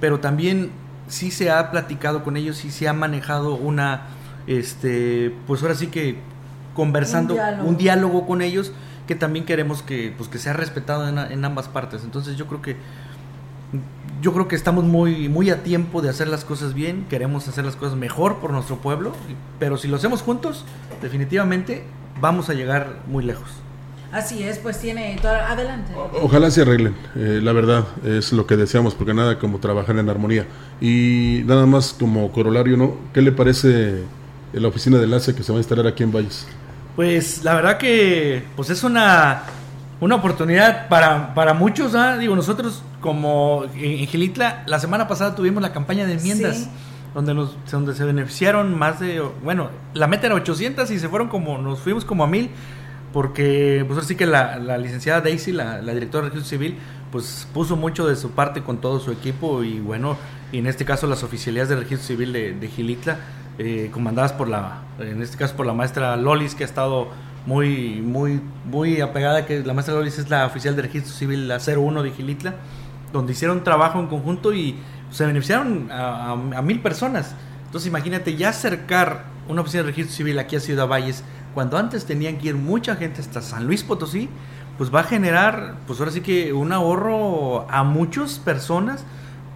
pero 0.00 0.20
también 0.20 0.70
sí 1.08 1.30
se 1.30 1.50
ha 1.50 1.70
platicado 1.70 2.22
con 2.22 2.36
ellos 2.36 2.64
y 2.64 2.70
se 2.70 2.88
ha 2.88 2.92
manejado 2.92 3.54
una, 3.54 4.02
este, 4.46 5.34
pues 5.46 5.62
ahora 5.62 5.74
sí 5.74 5.88
que 5.88 6.18
conversando, 6.74 7.36
un 7.64 7.76
diálogo, 7.76 8.26
con 8.26 8.42
ellos, 8.42 8.72
que 9.06 9.16
también 9.16 9.44
queremos 9.44 9.82
que, 9.82 10.14
pues 10.16 10.28
que 10.28 10.38
sea 10.38 10.52
respetado 10.52 11.08
en, 11.08 11.18
en 11.18 11.44
ambas 11.44 11.68
partes. 11.68 12.04
Entonces 12.04 12.36
yo 12.36 12.46
creo 12.46 12.62
que 12.62 12.76
yo 14.20 14.32
creo 14.32 14.48
que 14.48 14.56
estamos 14.56 14.84
muy, 14.84 15.28
muy 15.28 15.50
a 15.50 15.62
tiempo 15.62 16.02
de 16.02 16.10
hacer 16.10 16.28
las 16.28 16.44
cosas 16.44 16.74
bien, 16.74 17.06
queremos 17.08 17.48
hacer 17.48 17.64
las 17.64 17.76
cosas 17.76 17.96
mejor 17.96 18.38
por 18.38 18.52
nuestro 18.52 18.76
pueblo, 18.76 19.12
pero 19.58 19.76
si 19.76 19.88
lo 19.88 19.96
hacemos 19.96 20.22
juntos, 20.22 20.64
definitivamente 21.00 21.84
vamos 22.20 22.50
a 22.50 22.54
llegar 22.54 23.00
muy 23.06 23.24
lejos. 23.24 23.48
Así 24.12 24.42
es, 24.42 24.58
pues 24.58 24.78
tiene 24.80 25.16
todo... 25.22 25.32
Adelante. 25.32 25.92
ojalá 26.20 26.50
se 26.50 26.62
arreglen, 26.62 26.96
eh, 27.14 27.40
la 27.42 27.52
verdad, 27.52 27.84
es 28.04 28.32
lo 28.32 28.44
que 28.46 28.56
deseamos, 28.56 28.94
porque 28.94 29.14
nada 29.14 29.38
como 29.38 29.60
trabajar 29.60 29.96
en 29.98 30.08
armonía. 30.08 30.46
Y 30.80 31.42
nada 31.46 31.64
más 31.64 31.94
como 31.96 32.32
corolario, 32.32 32.76
¿no? 32.76 32.96
¿Qué 33.14 33.22
le 33.22 33.30
parece 33.30 34.02
la 34.52 34.66
oficina 34.66 34.98
de 34.98 35.04
enlace 35.04 35.34
que 35.34 35.44
se 35.44 35.52
va 35.52 35.58
a 35.58 35.60
instalar 35.60 35.86
aquí 35.86 36.02
en 36.02 36.10
Valles? 36.10 36.46
Pues 36.96 37.44
la 37.44 37.54
verdad 37.54 37.78
que 37.78 38.42
pues 38.56 38.68
es 38.70 38.82
una 38.82 39.44
una 40.00 40.16
oportunidad 40.16 40.88
para, 40.88 41.34
para 41.34 41.54
muchos, 41.54 41.94
¿ah? 41.94 42.16
digo, 42.16 42.34
nosotros 42.34 42.82
como 43.00 43.64
en 43.74 44.06
Gilitla, 44.06 44.64
la 44.66 44.78
semana 44.78 45.06
pasada 45.06 45.34
tuvimos 45.34 45.62
la 45.62 45.72
campaña 45.72 46.06
de 46.06 46.14
enmiendas. 46.14 46.68
Donde, 47.14 47.34
nos, 47.34 47.56
donde 47.68 47.92
se 47.92 48.04
beneficiaron 48.04 48.78
más 48.78 49.00
de, 49.00 49.20
bueno, 49.42 49.70
la 49.94 50.06
meta 50.06 50.26
era 50.26 50.36
800 50.36 50.88
y 50.92 51.00
se 51.00 51.08
fueron 51.08 51.28
como, 51.28 51.58
nos 51.58 51.80
fuimos 51.80 52.04
como 52.04 52.22
a 52.22 52.28
mil, 52.28 52.50
porque 53.12 53.84
pues 53.88 53.98
así 53.98 54.14
que 54.14 54.26
la, 54.26 54.58
la 54.58 54.78
licenciada 54.78 55.20
Daisy, 55.20 55.50
la, 55.50 55.82
la, 55.82 55.92
directora 55.92 56.26
de 56.26 56.30
registro 56.30 56.48
civil, 56.56 56.78
pues 57.10 57.48
puso 57.52 57.74
mucho 57.74 58.06
de 58.06 58.14
su 58.14 58.30
parte 58.30 58.62
con 58.62 58.80
todo 58.80 59.00
su 59.00 59.10
equipo 59.10 59.64
y 59.64 59.80
bueno, 59.80 60.16
y 60.52 60.58
en 60.58 60.68
este 60.68 60.84
caso 60.84 61.08
las 61.08 61.24
oficialías 61.24 61.68
de 61.68 61.74
registro 61.74 62.06
civil 62.06 62.32
de, 62.32 62.54
de 62.54 62.68
Gilitla, 62.68 63.18
eh, 63.58 63.90
comandadas 63.92 64.32
por 64.32 64.48
la, 64.48 64.82
en 65.00 65.20
este 65.20 65.36
caso 65.36 65.56
por 65.56 65.66
la 65.66 65.74
maestra 65.74 66.16
Lolis, 66.16 66.54
que 66.54 66.62
ha 66.62 66.66
estado 66.66 67.08
muy, 67.46 68.00
muy, 68.02 68.40
muy 68.64 69.00
apegada, 69.00 69.46
que 69.46 69.64
la 69.64 69.72
maestra 69.72 69.94
Lolis 69.94 70.18
es 70.18 70.28
la 70.30 70.46
oficial 70.46 70.76
de 70.76 70.82
registro 70.82 71.12
civil, 71.12 71.48
la 71.48 71.58
01 71.58 72.02
de 72.02 72.10
Gilitla, 72.10 72.54
donde 73.12 73.32
hicieron 73.32 73.64
trabajo 73.64 73.98
en 73.98 74.06
conjunto 74.06 74.52
y 74.52 74.76
se 75.10 75.26
beneficiaron 75.26 75.88
a, 75.90 76.36
mil 76.62 76.80
personas. 76.80 77.34
Entonces 77.66 77.88
imagínate 77.88 78.36
ya 78.36 78.50
acercar 78.50 79.24
una 79.48 79.62
oficina 79.62 79.82
de 79.82 79.90
registro 79.90 80.14
civil 80.14 80.38
aquí 80.38 80.56
a 80.56 80.60
Ciudad 80.60 80.86
Valles, 80.86 81.24
cuando 81.54 81.78
antes 81.78 82.04
tenían 82.04 82.38
que 82.38 82.48
ir 82.48 82.54
mucha 82.54 82.94
gente 82.94 83.20
hasta 83.20 83.42
San 83.42 83.66
Luis 83.66 83.82
Potosí, 83.82 84.28
pues 84.78 84.94
va 84.94 85.00
a 85.00 85.04
generar, 85.04 85.74
pues 85.86 85.98
ahora 85.98 86.12
sí 86.12 86.20
que 86.20 86.52
un 86.52 86.72
ahorro 86.72 87.66
a 87.68 87.82
muchas 87.82 88.38
personas 88.38 89.04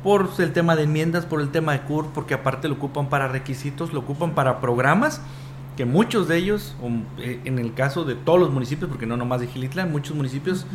por 0.02 0.28
el 0.38 0.52
tema 0.52 0.76
de 0.76 0.82
enmiendas, 0.82 1.24
por 1.24 1.40
el 1.40 1.50
tema 1.50 1.72
de 1.72 1.80
CUR, 1.82 2.08
porque 2.12 2.34
aparte 2.34 2.68
lo 2.68 2.74
ocupan 2.74 3.08
para 3.08 3.28
requisitos, 3.28 3.92
lo 3.92 4.00
ocupan 4.00 4.34
para 4.34 4.60
programas 4.60 5.22
que 5.76 5.84
muchos 5.84 6.28
de 6.28 6.36
ellos, 6.36 6.74
eh, 7.18 7.40
en 7.44 7.58
el 7.58 7.74
caso 7.74 8.04
de 8.04 8.14
todos 8.14 8.38
los 8.38 8.50
municipios, 8.50 8.88
porque 8.88 9.06
no 9.06 9.16
nomás 9.16 9.40
de 9.40 9.48
Gilitla, 9.48 9.82
en 9.82 9.92
muchos 9.92 10.16
municipios 10.16 10.66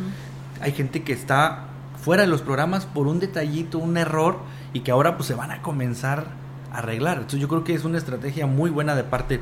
hay 0.60 0.72
gente 0.72 1.02
que 1.02 1.12
está 1.12 1.66
fuera 2.02 2.22
de 2.22 2.28
los 2.28 2.42
programas 2.42 2.86
por 2.86 3.06
un 3.06 3.20
detallito, 3.20 3.78
un 3.78 3.96
error, 3.96 4.38
y 4.72 4.80
que 4.80 4.90
ahora 4.90 5.16
pues 5.16 5.26
se 5.26 5.34
van 5.34 5.50
a 5.50 5.62
comenzar 5.62 6.26
a 6.72 6.78
arreglar. 6.78 7.16
Entonces 7.16 7.40
yo 7.40 7.48
creo 7.48 7.64
que 7.64 7.74
es 7.74 7.84
una 7.84 7.98
estrategia 7.98 8.46
muy 8.46 8.70
buena 8.70 8.94
de 8.94 9.04
parte 9.04 9.40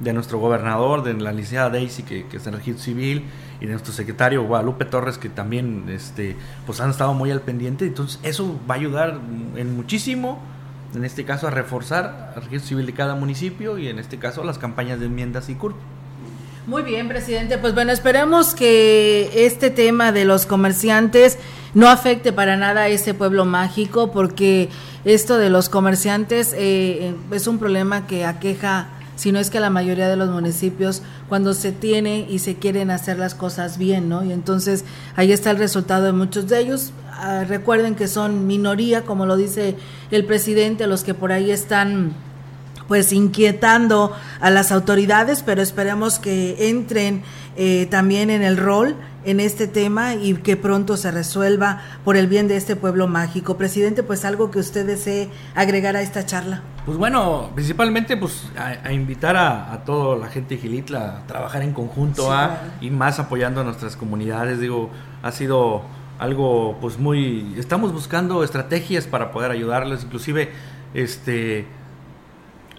de 0.00 0.12
nuestro 0.12 0.38
gobernador, 0.38 1.02
de 1.02 1.14
la 1.14 1.32
licenciada 1.32 1.70
Daisy, 1.70 2.04
que, 2.04 2.26
que 2.26 2.36
es 2.36 2.46
en 2.46 2.54
registro 2.54 2.84
civil, 2.84 3.24
y 3.60 3.66
de 3.66 3.72
nuestro 3.72 3.92
secretario 3.92 4.44
Guadalupe 4.44 4.84
Torres, 4.84 5.18
que 5.18 5.28
también 5.28 5.86
este, 5.88 6.36
pues 6.66 6.80
han 6.80 6.90
estado 6.90 7.14
muy 7.14 7.30
al 7.30 7.40
pendiente. 7.40 7.86
Entonces 7.86 8.20
eso 8.22 8.58
va 8.70 8.74
a 8.74 8.78
ayudar 8.78 9.18
en 9.56 9.76
muchísimo 9.76 10.38
en 10.94 11.04
este 11.04 11.24
caso 11.24 11.46
a 11.46 11.50
reforzar 11.50 12.32
el 12.36 12.42
registro 12.42 12.68
civil 12.68 12.86
de 12.86 12.94
cada 12.94 13.14
municipio 13.14 13.78
y 13.78 13.88
en 13.88 13.98
este 13.98 14.18
caso 14.18 14.44
las 14.44 14.58
campañas 14.58 15.00
de 15.00 15.06
enmiendas 15.06 15.48
y 15.48 15.54
CURP. 15.54 15.76
Muy 16.68 16.82
bien, 16.82 17.08
presidente. 17.08 17.56
Pues 17.56 17.72
bueno, 17.72 17.92
esperemos 17.92 18.54
que 18.54 19.30
este 19.46 19.70
tema 19.70 20.12
de 20.12 20.26
los 20.26 20.44
comerciantes 20.44 21.38
no 21.72 21.88
afecte 21.88 22.30
para 22.30 22.58
nada 22.58 22.82
a 22.82 22.88
ese 22.88 23.14
pueblo 23.14 23.46
mágico, 23.46 24.12
porque 24.12 24.68
esto 25.06 25.38
de 25.38 25.48
los 25.48 25.70
comerciantes 25.70 26.54
eh, 26.54 27.14
es 27.30 27.46
un 27.46 27.58
problema 27.58 28.06
que 28.06 28.26
aqueja, 28.26 28.88
si 29.16 29.32
no 29.32 29.38
es 29.38 29.48
que 29.48 29.60
la 29.60 29.70
mayoría 29.70 30.08
de 30.08 30.16
los 30.16 30.28
municipios, 30.28 31.02
cuando 31.30 31.54
se 31.54 31.72
tiene 31.72 32.26
y 32.28 32.40
se 32.40 32.56
quieren 32.56 32.90
hacer 32.90 33.18
las 33.18 33.34
cosas 33.34 33.78
bien, 33.78 34.10
¿no? 34.10 34.22
Y 34.22 34.32
entonces 34.32 34.84
ahí 35.16 35.32
está 35.32 35.50
el 35.50 35.56
resultado 35.56 36.04
de 36.04 36.12
muchos 36.12 36.48
de 36.48 36.60
ellos. 36.60 36.92
Ah, 37.20 37.42
recuerden 37.42 37.96
que 37.96 38.06
son 38.06 38.46
minoría, 38.46 39.02
como 39.02 39.26
lo 39.26 39.36
dice 39.36 39.74
el 40.12 40.24
presidente, 40.24 40.86
los 40.86 41.02
que 41.02 41.14
por 41.14 41.32
ahí 41.32 41.50
están 41.50 42.12
pues 42.86 43.12
inquietando 43.12 44.12
a 44.40 44.50
las 44.50 44.70
autoridades, 44.70 45.42
pero 45.42 45.60
esperemos 45.60 46.20
que 46.20 46.70
entren 46.70 47.24
eh, 47.56 47.86
también 47.90 48.30
en 48.30 48.42
el 48.42 48.56
rol 48.56 48.94
en 49.24 49.40
este 49.40 49.66
tema 49.66 50.14
y 50.14 50.34
que 50.34 50.56
pronto 50.56 50.96
se 50.96 51.10
resuelva 51.10 51.82
por 52.04 52.16
el 52.16 52.28
bien 52.28 52.46
de 52.46 52.56
este 52.56 52.76
pueblo 52.76 53.08
mágico. 53.08 53.58
Presidente, 53.58 54.04
pues 54.04 54.24
algo 54.24 54.52
que 54.52 54.60
usted 54.60 54.86
desee 54.86 55.28
agregar 55.56 55.96
a 55.96 56.02
esta 56.02 56.24
charla. 56.24 56.62
Pues 56.86 56.96
bueno, 56.96 57.50
principalmente 57.52 58.16
pues 58.16 58.48
a, 58.56 58.92
invitar 58.92 59.36
a, 59.36 59.82
toda 59.84 60.16
la 60.16 60.28
gente 60.28 60.54
de 60.54 60.60
Gilitla 60.60 61.18
a 61.18 61.26
trabajar 61.26 61.62
en 61.62 61.72
conjunto 61.72 62.32
¿ah? 62.32 62.60
y 62.80 62.90
más 62.90 63.18
apoyando 63.18 63.60
a 63.60 63.64
nuestras 63.64 63.96
comunidades. 63.96 64.60
Digo, 64.60 64.88
ha 65.22 65.32
sido 65.32 65.82
algo 66.18 66.78
pues 66.80 66.98
muy... 66.98 67.54
Estamos 67.58 67.92
buscando 67.92 68.42
estrategias 68.44 69.06
para 69.06 69.30
poder 69.30 69.50
ayudarles, 69.50 70.04
inclusive 70.04 70.50
este... 70.94 71.66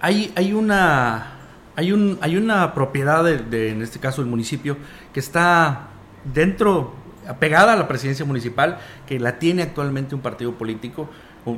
Hay, 0.01 0.31
hay 0.35 0.53
una 0.53 1.39
hay, 1.79 1.93
un, 1.93 2.17
hay 2.21 2.35
una 2.35 2.73
propiedad, 2.73 3.23
de, 3.23 3.69
en 3.69 3.81
este 3.81 3.99
caso 3.99 4.21
el 4.21 4.27
municipio, 4.27 4.75
que 5.13 5.21
está 5.21 5.87
dentro, 6.33 6.93
pegada 7.39 7.71
a 7.71 7.75
la 7.77 7.87
presidencia 7.87 8.25
municipal, 8.25 8.79
que 9.07 9.17
la 9.17 9.39
tiene 9.39 9.61
actualmente 9.61 10.13
un 10.13 10.19
partido 10.19 10.55
político 10.55 11.09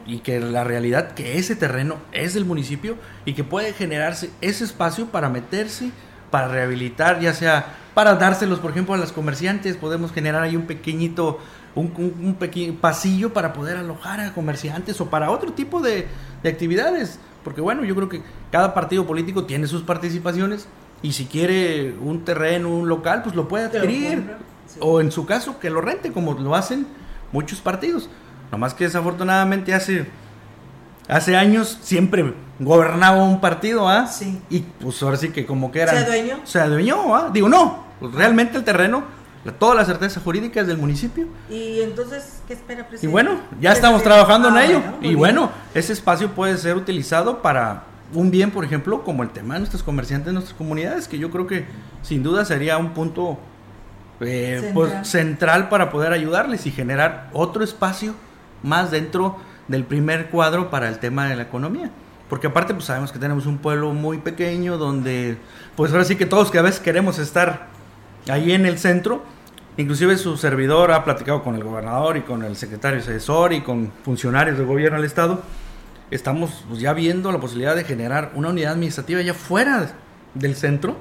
y 0.05 0.19
que 0.19 0.39
la 0.39 0.63
realidad 0.63 1.13
que 1.15 1.39
ese 1.39 1.55
terreno 1.55 1.97
es 2.11 2.35
del 2.35 2.45
municipio 2.45 2.97
y 3.25 3.33
que 3.33 3.43
puede 3.43 3.73
generarse 3.73 4.29
ese 4.41 4.63
espacio 4.63 5.07
para 5.07 5.27
meterse, 5.27 5.89
para 6.29 6.47
rehabilitar, 6.47 7.19
ya 7.19 7.33
sea 7.33 7.77
para 7.95 8.13
dárselos, 8.13 8.59
por 8.59 8.71
ejemplo, 8.71 8.93
a 8.93 8.97
los 8.97 9.11
comerciantes, 9.11 9.75
podemos 9.75 10.13
generar 10.13 10.43
ahí 10.43 10.55
un 10.55 10.67
pequeñito, 10.67 11.39
un, 11.75 12.15
un, 12.21 12.35
pequeño 12.35 12.75
pasillo 12.79 13.33
para 13.33 13.53
poder 13.53 13.77
alojar 13.77 14.19
a 14.19 14.33
comerciantes 14.33 14.99
o 15.01 15.09
para 15.09 15.31
otro 15.31 15.53
tipo 15.53 15.81
de, 15.81 16.07
de 16.43 16.49
actividades. 16.49 17.19
Porque 17.43 17.61
bueno, 17.61 17.83
yo 17.83 17.95
creo 17.95 18.09
que 18.09 18.21
cada 18.51 18.73
partido 18.73 19.05
político 19.07 19.45
tiene 19.45 19.67
sus 19.67 19.81
participaciones 19.81 20.67
y 21.01 21.13
si 21.13 21.25
quiere 21.25 21.95
un 21.99 22.23
terreno, 22.23 22.69
un 22.69 22.87
local, 22.87 23.23
pues 23.23 23.35
lo 23.35 23.47
puede 23.47 23.65
adquirir. 23.65 24.35
O 24.79 25.01
en 25.01 25.11
su 25.11 25.25
caso, 25.25 25.59
que 25.59 25.69
lo 25.69 25.81
rente, 25.81 26.11
como 26.11 26.33
lo 26.33 26.55
hacen 26.55 26.85
muchos 27.31 27.59
partidos. 27.59 28.09
Nomás 28.51 28.73
que 28.73 28.83
desafortunadamente 28.83 29.73
hace, 29.73 30.07
hace 31.07 31.35
años 31.35 31.79
siempre 31.81 32.33
gobernaba 32.59 33.23
un 33.23 33.41
partido, 33.41 33.89
¿ah? 33.89 34.07
Sí. 34.07 34.41
Y 34.49 34.59
pues 34.59 35.01
ahora 35.01 35.17
sí 35.17 35.29
que 35.29 35.45
como 35.45 35.71
que 35.71 35.81
era... 35.81 35.91
¿Se 35.91 35.97
adueñó? 35.97 36.39
Se 36.43 36.59
adueñó, 36.59 37.15
¿ah? 37.15 37.29
Digo, 37.33 37.49
no, 37.49 37.85
pues 37.99 38.13
realmente 38.13 38.57
el 38.57 38.63
terreno 38.63 39.03
toda 39.57 39.75
la 39.75 39.85
certeza 39.85 40.19
jurídica 40.19 40.61
es 40.61 40.67
del 40.67 40.77
municipio. 40.77 41.27
Y 41.49 41.81
entonces, 41.81 42.41
¿qué 42.47 42.53
espera, 42.53 42.87
presidente? 42.87 43.07
Y 43.07 43.09
bueno, 43.09 43.39
ya 43.59 43.71
estamos 43.71 44.03
trabajando 44.03 44.49
en 44.49 44.57
ah, 44.57 44.65
ello. 44.65 44.81
y 45.01 45.15
bueno, 45.15 45.51
ese 45.73 45.93
espacio 45.93 46.31
puede 46.31 46.57
ser 46.57 46.75
utilizado 46.75 47.41
para 47.41 47.85
un 48.13 48.29
bien, 48.29 48.51
por 48.51 48.63
ejemplo, 48.63 49.03
como 49.03 49.23
el 49.23 49.29
tema 49.29 49.55
de 49.55 49.61
nuestros 49.61 49.83
comerciantes, 49.83 50.27
de 50.27 50.33
nuestras 50.33 50.57
comunidades, 50.57 51.07
que 51.07 51.17
yo 51.17 51.31
creo 51.31 51.47
que 51.47 51.65
sin 52.03 52.21
duda 52.23 52.45
sería 52.45 52.77
un 52.77 52.93
punto 52.93 53.39
eh, 54.19 54.57
central. 54.59 54.73
Pues, 54.73 55.07
central 55.07 55.69
para 55.69 55.89
poder 55.89 56.13
ayudarles 56.13 56.65
y 56.67 56.71
generar 56.71 57.29
otro 57.33 57.63
espacio 57.63 58.13
más 58.61 58.91
dentro 58.91 59.37
del 59.67 59.85
primer 59.85 60.29
cuadro 60.29 60.69
para 60.69 60.89
el 60.89 60.99
tema 60.99 61.27
de 61.27 61.35
la 61.35 61.43
economía. 61.43 61.89
Porque 62.29 62.47
aparte, 62.47 62.73
pues 62.73 62.85
sabemos 62.85 63.11
que 63.11 63.19
tenemos 63.19 63.45
un 63.45 63.57
pueblo 63.57 63.93
muy 63.93 64.19
pequeño 64.19 64.77
donde, 64.77 65.37
pues 65.75 65.91
ahora 65.91 66.05
sí 66.05 66.15
que 66.15 66.25
todos 66.25 66.49
que 66.49 66.59
a 66.59 66.61
veces 66.61 66.79
queremos 66.79 67.19
estar 67.19 67.70
ahí 68.29 68.51
en 68.51 68.65
el 68.65 68.77
centro. 68.77 69.23
Inclusive 69.77 70.17
su 70.17 70.37
servidor 70.37 70.91
ha 70.91 71.03
platicado 71.03 71.43
con 71.43 71.55
el 71.55 71.63
gobernador 71.63 72.17
y 72.17 72.21
con 72.21 72.43
el 72.43 72.55
secretario 72.55 72.99
asesor 72.99 73.53
y 73.53 73.61
con 73.61 73.91
funcionarios 74.03 74.57
del 74.57 74.67
gobierno 74.67 74.97
del 74.97 75.05
estado. 75.05 75.41
Estamos 76.11 76.65
pues, 76.67 76.81
ya 76.81 76.93
viendo 76.93 77.31
la 77.31 77.39
posibilidad 77.39 77.75
de 77.75 77.85
generar 77.85 78.31
una 78.35 78.49
unidad 78.49 78.73
administrativa 78.73 79.21
ya 79.21 79.33
fuera 79.33 79.93
del 80.33 80.55
centro 80.55 80.97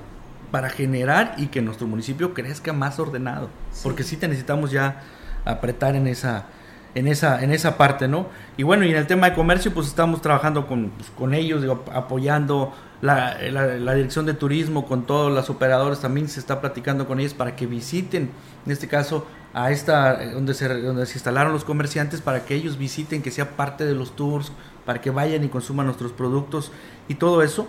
para 0.50 0.70
generar 0.70 1.35
y 1.37 1.48
que 1.48 1.62
nuestro 1.62 1.87
municipio 1.87 2.33
crezca 2.33 2.72
más 2.72 2.98
ordenado. 3.00 3.50
Porque 3.83 4.04
sí 4.04 4.16
necesitamos 4.20 4.70
ya 4.70 5.02
apretar 5.44 5.96
en 5.96 6.06
esa, 6.06 6.46
en 6.94 7.09
esa, 7.09 7.42
en 7.42 7.52
esa 7.52 7.76
parte, 7.76 8.09
¿no? 8.09 8.28
Y 8.56 8.62
bueno, 8.62 8.85
y 8.85 8.90
en 8.90 8.96
el 8.96 9.06
tema 9.06 9.30
de 9.30 9.35
comercio, 9.35 9.72
pues 9.72 9.88
estamos 9.88 10.22
trabajando 10.22 10.66
con, 10.66 10.90
pues, 10.90 11.11
con 11.11 11.35
ellos, 11.35 11.64
apoyando 11.92 12.72
la, 13.03 13.39
la, 13.51 13.95
dirección 13.95 14.27
de 14.27 14.35
turismo, 14.35 14.87
con 14.87 15.07
todos 15.07 15.33
los 15.33 15.49
operadores, 15.49 16.01
también 16.01 16.29
se 16.29 16.39
está 16.39 16.61
platicando 16.61 17.07
con 17.07 17.19
ellos 17.19 17.35
para 17.35 17.57
que 17.57 17.67
visiten, 17.67 18.31
en 18.67 18.73
este 18.73 18.89
caso, 18.89 19.27
a 19.55 19.71
esta, 19.71 20.33
donde 20.33 20.55
se, 20.55 20.69
donde 20.69 21.07
se 21.07 21.15
instalaron 21.15 21.53
los 21.53 21.65
comerciantes, 21.65 22.21
para 22.21 22.45
que 22.45 22.55
ellos 22.55 22.77
visiten, 22.77 23.23
que 23.23 23.31
sea 23.31 23.57
parte 23.57 23.87
de 23.87 23.95
los 23.95 24.15
tours, 24.17 24.53
para 24.85 25.01
que 25.01 25.11
vayan 25.11 25.43
y 25.45 25.49
consuman 25.49 25.87
nuestros 25.87 26.13
productos 26.13 26.73
y 27.09 27.15
todo 27.15 27.43
eso, 27.43 27.67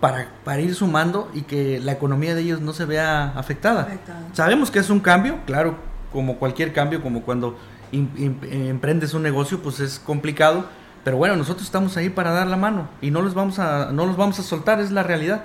para, 0.00 0.28
para 0.44 0.60
ir 0.60 0.74
sumando 0.74 1.28
y 1.34 1.42
que 1.42 1.80
la 1.80 1.92
economía 1.92 2.34
de 2.34 2.42
ellos 2.42 2.60
no 2.60 2.72
se 2.72 2.84
vea 2.84 3.32
afectada. 3.36 3.88
Sabemos 4.32 4.70
que 4.70 4.78
es 4.78 4.90
un 4.90 5.00
cambio, 5.00 5.40
claro, 5.44 5.76
como 6.12 6.38
cualquier 6.38 6.72
cambio, 6.72 7.02
como 7.02 7.22
cuando 7.22 7.58
emprendes 7.90 9.14
un 9.14 9.22
negocio, 9.22 9.60
pues 9.60 9.80
es 9.80 9.98
complicado, 9.98 10.66
pero 11.08 11.16
bueno, 11.16 11.36
nosotros 11.36 11.64
estamos 11.64 11.96
ahí 11.96 12.10
para 12.10 12.32
dar 12.32 12.46
la 12.48 12.58
mano 12.58 12.86
y 13.00 13.10
no 13.10 13.22
los 13.22 13.32
vamos 13.32 13.58
a, 13.58 13.92
no 13.92 14.04
los 14.04 14.18
vamos 14.18 14.38
a 14.40 14.42
soltar, 14.42 14.78
es 14.78 14.90
la 14.90 15.02
realidad. 15.02 15.40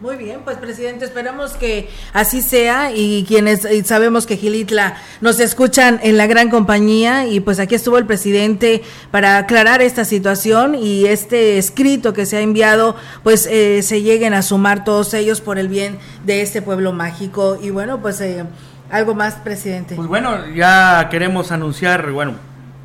Muy 0.00 0.16
bien, 0.16 0.40
pues 0.44 0.58
presidente, 0.58 1.06
esperamos 1.06 1.54
que 1.54 1.88
así 2.12 2.42
sea 2.42 2.92
y 2.94 3.24
quienes 3.26 3.66
sabemos 3.86 4.26
que 4.26 4.36
Gilitla 4.36 4.98
nos 5.22 5.40
escuchan 5.40 5.98
en 6.02 6.18
la 6.18 6.26
gran 6.26 6.50
compañía 6.50 7.26
y 7.26 7.40
pues 7.40 7.58
aquí 7.58 7.74
estuvo 7.74 7.96
el 7.96 8.04
presidente 8.04 8.82
para 9.10 9.38
aclarar 9.38 9.80
esta 9.80 10.04
situación 10.04 10.74
y 10.74 11.06
este 11.06 11.56
escrito 11.56 12.12
que 12.12 12.26
se 12.26 12.36
ha 12.36 12.40
enviado 12.42 12.94
pues 13.22 13.46
eh, 13.46 13.80
se 13.82 14.02
lleguen 14.02 14.34
a 14.34 14.42
sumar 14.42 14.84
todos 14.84 15.14
ellos 15.14 15.40
por 15.40 15.58
el 15.58 15.68
bien 15.68 15.98
de 16.26 16.42
este 16.42 16.60
pueblo 16.60 16.92
mágico 16.92 17.58
y 17.62 17.70
bueno 17.70 18.02
pues 18.02 18.20
eh, 18.20 18.44
algo 18.90 19.14
más, 19.14 19.34
presidente. 19.34 19.94
Pues 19.96 20.08
bueno, 20.08 20.46
ya 20.54 21.08
queremos 21.10 21.52
anunciar, 21.52 22.10
bueno, 22.10 22.34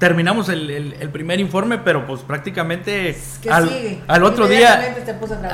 terminamos 0.04 0.50
el, 0.50 1.10
primer 1.13 1.39
informe, 1.39 1.78
pero 1.78 2.06
pues 2.06 2.20
prácticamente 2.24 3.18
al, 3.50 4.02
al, 4.06 4.24
otro 4.26 4.50
día, 4.50 4.98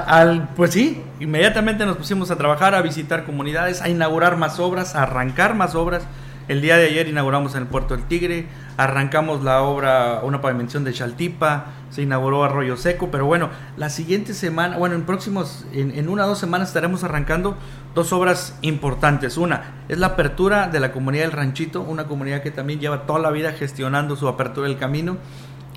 al, 0.07 0.49
pues 0.55 0.71
sí, 0.71 1.03
inmediatamente 1.19 1.85
nos 1.85 1.97
pusimos 1.97 2.31
a 2.31 2.35
trabajar, 2.35 2.73
a 2.73 2.81
visitar 2.81 3.25
comunidades, 3.25 3.79
a 3.83 3.89
inaugurar 3.89 4.38
más 4.38 4.59
obras, 4.59 4.95
a 4.95 5.03
arrancar 5.03 5.53
más 5.53 5.75
obras. 5.75 6.01
El 6.47 6.63
día 6.63 6.77
de 6.77 6.85
ayer 6.85 7.07
inauguramos 7.07 7.53
en 7.53 7.62
el 7.62 7.67
Puerto 7.67 7.95
del 7.95 8.07
Tigre, 8.07 8.47
arrancamos 8.75 9.43
la 9.43 9.62
obra, 9.62 10.21
una 10.23 10.41
pavimentación 10.41 10.83
de 10.83 10.93
Chaltipa, 10.93 11.65
se 11.91 12.01
inauguró 12.01 12.43
Arroyo 12.43 12.75
Seco, 12.75 13.09
pero 13.12 13.27
bueno, 13.27 13.49
la 13.77 13.91
siguiente 13.91 14.33
semana, 14.33 14.77
bueno, 14.79 14.95
en 14.95 15.03
próximos, 15.03 15.67
en, 15.73 15.91
en 15.91 16.09
una 16.09 16.25
o 16.25 16.29
dos 16.29 16.39
semanas 16.39 16.69
estaremos 16.69 17.03
arrancando 17.03 17.55
dos 17.99 18.13
obras 18.13 18.57
importantes. 18.62 19.35
Una 19.35 19.83
es 19.89 19.97
la 19.97 20.07
apertura 20.07 20.69
de 20.69 20.79
la 20.79 20.93
comunidad 20.93 21.23
del 21.23 21.33
Ranchito, 21.33 21.81
una 21.81 22.05
comunidad 22.05 22.41
que 22.41 22.49
también 22.49 22.79
lleva 22.79 23.05
toda 23.05 23.19
la 23.19 23.29
vida 23.29 23.51
gestionando 23.51 24.15
su 24.15 24.29
apertura 24.29 24.69
del 24.69 24.77
camino. 24.77 25.17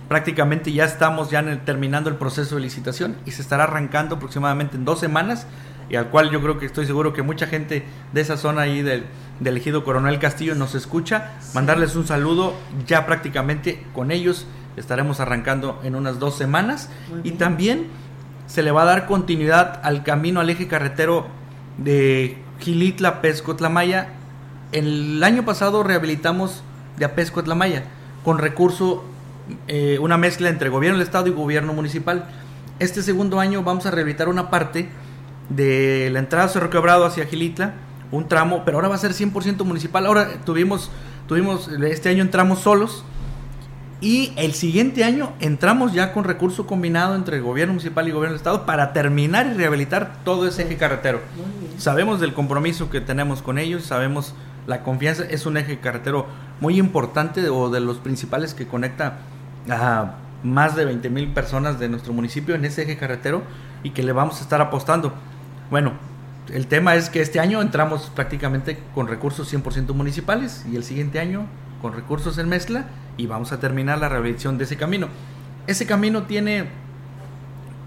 Prácticamente 0.06 0.72
ya 0.72 0.85
estamos 0.85 1.30
ya 1.30 1.42
terminando 1.64 2.11
el 2.11 2.16
proceso 2.16 2.54
de 2.54 2.61
licitación 2.61 3.16
y 3.26 3.32
se 3.32 3.42
estará 3.42 3.64
arrancando 3.64 4.16
aproximadamente 4.16 4.76
en 4.76 4.85
dos 4.85 5.00
semanas 5.00 5.48
y 5.90 5.96
al 5.96 6.11
cual 6.11 6.30
yo 6.30 6.40
creo 6.40 6.61
que 6.61 6.66
estoy 6.66 6.87
seguro 6.87 7.12
que 7.12 7.22
mucha 7.22 7.48
gente 7.48 7.85
de 8.12 8.20
esa 8.20 8.37
zona 8.37 8.62
ahí 8.62 8.82
del, 8.82 9.04
del 9.40 9.56
ejido 9.56 9.82
Coronel 9.82 10.20
Castillo 10.20 10.54
nos 10.54 10.76
escucha. 10.76 11.32
Mandarles 11.54 11.96
un 11.96 12.06
saludo 12.06 12.54
ya 12.87 13.04
prácticamente 13.04 13.85
con 13.92 14.12
ellos 14.12 14.46
estaremos 14.76 15.18
arrancando 15.18 15.80
en 15.82 15.96
unas 15.96 16.20
dos 16.20 16.37
semanas 16.37 16.88
y 17.24 17.32
también 17.32 17.88
se 18.46 18.62
le 18.62 18.70
va 18.70 18.82
a 18.82 18.87
dar 18.87 19.06
continuidad 19.06 19.80
al 19.82 20.04
camino 20.04 20.38
al 20.38 20.50
eje 20.50 20.68
carretero 20.68 21.41
de 21.78 22.38
Gilitla, 22.61 23.20
Pesco, 23.20 23.56
Tlamaya. 23.56 24.08
El 24.72 25.22
año 25.22 25.44
pasado 25.44 25.82
rehabilitamos 25.82 26.62
de 26.98 27.04
Apesco, 27.04 27.42
Tlamaya, 27.42 27.85
con 28.24 28.38
recurso, 28.38 29.04
eh, 29.68 29.98
una 30.00 30.16
mezcla 30.16 30.48
entre 30.48 30.68
gobierno 30.68 30.98
del 30.98 31.06
Estado 31.06 31.26
y 31.28 31.30
gobierno 31.32 31.72
municipal. 31.72 32.26
Este 32.78 33.02
segundo 33.02 33.40
año 33.40 33.62
vamos 33.62 33.87
a 33.87 33.90
rehabilitar 33.90 34.28
una 34.28 34.50
parte 34.50 34.88
de 35.48 36.08
la 36.12 36.20
entrada 36.20 36.48
Cerro 36.48 36.70
Quebrado 36.70 37.04
hacia 37.04 37.26
Gilitla, 37.26 37.74
un 38.11 38.28
tramo, 38.28 38.62
pero 38.64 38.78
ahora 38.78 38.88
va 38.88 38.94
a 38.94 38.98
ser 38.98 39.12
100% 39.12 39.64
municipal. 39.64 40.06
Ahora 40.06 40.28
tuvimos, 40.44 40.90
tuvimos, 41.26 41.68
este 41.68 42.08
año 42.08 42.22
entramos 42.22 42.61
solos, 42.61 43.04
y 44.02 44.32
el 44.35 44.52
siguiente 44.52 45.04
año 45.04 45.32
entramos 45.38 45.92
ya 45.92 46.12
con 46.12 46.24
recurso 46.24 46.66
combinado 46.66 47.14
entre 47.14 47.38
gobierno 47.38 47.74
municipal 47.74 48.08
y 48.08 48.11
gobierno 48.11 48.32
del 48.32 48.40
estado 48.40 48.66
para 48.66 48.92
terminar 48.92 49.46
y 49.46 49.54
rehabilitar 49.54 50.24
todo 50.24 50.48
ese 50.48 50.64
eje 50.64 50.76
carretero. 50.76 51.20
Sabemos 51.78 52.20
del 52.20 52.35
compromiso 52.35 52.90
que 52.90 53.00
tenemos 53.00 53.42
con 53.42 53.58
ellos, 53.58 53.85
sabemos 53.85 54.35
la 54.66 54.82
confianza, 54.82 55.24
es 55.24 55.46
un 55.46 55.56
eje 55.56 55.80
carretero 55.80 56.26
muy 56.61 56.78
importante 56.78 57.48
o 57.48 57.70
de 57.70 57.80
los 57.80 57.98
principales 57.98 58.54
que 58.54 58.66
conecta 58.66 59.18
a 59.68 60.14
más 60.42 60.76
de 60.76 60.85
20 60.85 61.11
mil 61.11 61.28
personas 61.28 61.78
de 61.78 61.88
nuestro 61.88 62.12
municipio 62.12 62.54
en 62.54 62.64
ese 62.64 62.82
eje 62.82 62.96
carretero 62.96 63.42
y 63.82 63.90
que 63.90 64.02
le 64.02 64.12
vamos 64.12 64.38
a 64.38 64.42
estar 64.42 64.61
apostando. 64.61 65.12
Bueno, 65.70 65.92
el 66.52 66.66
tema 66.66 66.94
es 66.94 67.11
que 67.11 67.20
este 67.20 67.40
año 67.40 67.61
entramos 67.61 68.11
prácticamente 68.14 68.78
con 68.94 69.06
recursos 69.06 69.52
100% 69.52 69.94
municipales 69.94 70.64
y 70.70 70.76
el 70.76 70.85
siguiente 70.85 71.20
año 71.20 71.46
con 71.80 71.92
recursos 71.92 72.38
en 72.38 72.48
mezcla 72.48 72.87
y 73.16 73.26
vamos 73.26 73.52
a 73.52 73.61
terminar 73.61 73.98
la 73.98 74.08
rehabilitación 74.08 74.58
de 74.58 74.64
ese 74.64 74.76
camino. 74.76 75.08
Ese 75.66 75.87
camino 75.87 76.24
tiene 76.24 76.66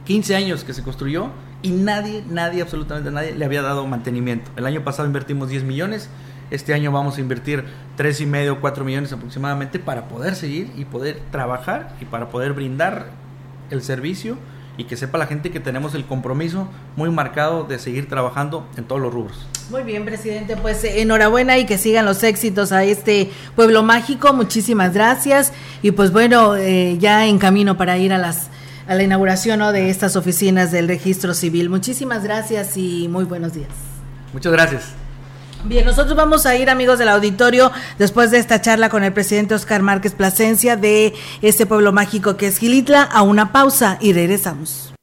15 0.05 0.35
años 0.35 0.63
que 0.63 0.73
se 0.73 0.83
construyó 0.83 1.29
y 1.61 1.71
nadie, 1.71 2.23
nadie, 2.29 2.61
absolutamente 2.61 3.11
nadie 3.11 3.33
le 3.33 3.45
había 3.45 3.61
dado 3.61 3.85
mantenimiento. 3.87 4.51
El 4.55 4.65
año 4.65 4.83
pasado 4.83 5.07
invertimos 5.07 5.49
10 5.49 5.63
millones, 5.63 6.09
Este 6.51 6.75
año 6.75 6.91
vamos 6.91 7.17
a 7.17 7.21
invertir 7.21 7.63
tres 7.95 8.21
y 8.21 8.27
medio, 8.27 8.61
cuatro 8.61 8.85
millones 8.85 9.11
aproximadamente 9.11 9.79
para 9.79 10.07
poder 10.07 10.35
seguir 10.35 10.71
y 10.77 10.85
poder 10.85 11.19
trabajar 11.31 11.95
y 11.99 12.05
para 12.05 12.29
poder 12.29 12.53
brindar 12.53 13.07
el 13.71 13.81
servicio 13.81 14.37
y 14.77 14.83
que 14.83 14.97
sepa 14.97 15.17
la 15.17 15.25
gente 15.25 15.51
que 15.51 15.59
tenemos 15.59 15.95
el 15.95 16.05
compromiso 16.05 16.67
muy 16.95 17.09
marcado 17.09 17.63
de 17.63 17.79
seguir 17.79 18.09
trabajando 18.09 18.67
en 18.77 18.83
todos 18.83 19.01
los 19.01 19.13
rubros. 19.13 19.47
Muy 19.69 19.83
bien, 19.83 20.05
presidente, 20.05 20.57
pues 20.57 20.83
eh, 20.83 21.01
enhorabuena 21.01 21.57
y 21.57 21.65
que 21.65 21.77
sigan 21.77 22.05
los 22.05 22.23
éxitos 22.23 22.71
a 22.71 22.83
este 22.83 23.31
pueblo 23.55 23.83
mágico. 23.83 24.33
Muchísimas 24.33 24.93
gracias 24.93 25.53
y 25.81 25.91
pues 25.91 26.11
bueno, 26.11 26.55
eh, 26.55 26.97
ya 26.99 27.25
en 27.25 27.39
camino 27.39 27.77
para 27.77 27.97
ir 27.97 28.13
a 28.13 28.17
las 28.17 28.49
a 28.87 28.95
la 28.95 29.03
inauguración 29.03 29.59
de 29.73 29.89
estas 29.89 30.15
oficinas 30.15 30.71
del 30.71 30.87
registro 30.87 31.33
civil. 31.33 31.69
Muchísimas 31.69 32.23
gracias 32.23 32.77
y 32.77 33.07
muy 33.07 33.23
buenos 33.23 33.53
días. 33.53 33.69
Muchas 34.33 34.51
gracias. 34.51 34.83
Bien, 35.63 35.83
nosotros 35.83 36.15
vamos 36.15 36.45
a 36.45 36.55
ir, 36.55 36.69
amigos 36.69 36.99
del 36.99 37.09
auditorio, 37.09 37.71
después 37.97 38.29
de 38.29 38.37
esta 38.37 38.61
charla 38.61 38.89
con 38.89 39.03
el 39.03 39.13
presidente 39.13 39.55
Oscar 39.55 39.81
Márquez 39.81 40.13
Plasencia 40.13 40.75
de 40.75 41.13
este 41.41 41.65
pueblo 41.65 41.91
mágico 41.91 42.37
que 42.37 42.47
es 42.47 42.59
Gilitla, 42.59 43.01
a 43.01 43.23
una 43.23 43.51
pausa 43.51 43.97
y 43.99 44.13
regresamos. 44.13 44.93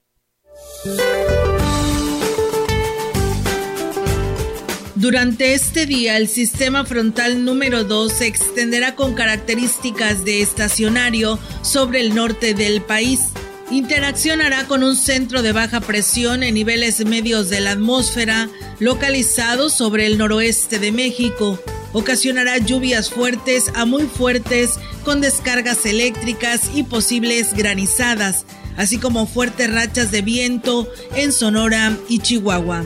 Durante 4.95 5.55
este 5.55 5.85
día, 5.85 6.17
el 6.17 6.29
sistema 6.29 6.85
frontal 6.85 7.45
número 7.45 7.83
2 7.83 8.13
se 8.13 8.29
extenderá 8.29 8.95
con 8.95 9.15
características 9.15 10.25
de 10.25 10.43
estacionario 10.43 11.41
sobre 11.63 12.01
el 12.01 12.15
norte 12.15 12.55
del 12.55 12.83
país 12.83 13.32
interaccionará 13.73 14.67
con 14.67 14.83
un 14.83 14.97
centro 14.97 15.41
de 15.41 15.53
baja 15.53 15.81
presión 15.81 16.43
en 16.43 16.55
niveles 16.55 17.05
medios 17.07 17.49
de 17.49 17.61
la 17.61 17.73
atmósfera 17.73 18.51
localizado 18.79 19.71
sobre 19.71 20.07
el 20.07 20.19
noroeste 20.19 20.79
de 20.79 20.93
México. 20.93 21.59
Ocasionará 21.95 22.59
lluvias 22.59 23.09
fuertes 23.09 23.71
a 23.75 23.87
muy 23.87 24.05
fuertes 24.05 24.79
con 25.05 25.23
descargas 25.23 25.87
eléctricas 25.87 26.71
y 26.75 26.83
posibles 26.83 27.55
granizadas, 27.55 28.45
así 28.77 28.99
como 28.99 29.27
fuertes 29.27 29.73
rachas 29.73 30.11
de 30.11 30.21
viento 30.21 30.87
en 31.17 31.33
Sonora 31.33 31.97
y 32.11 32.19
Chihuahua. 32.19 32.85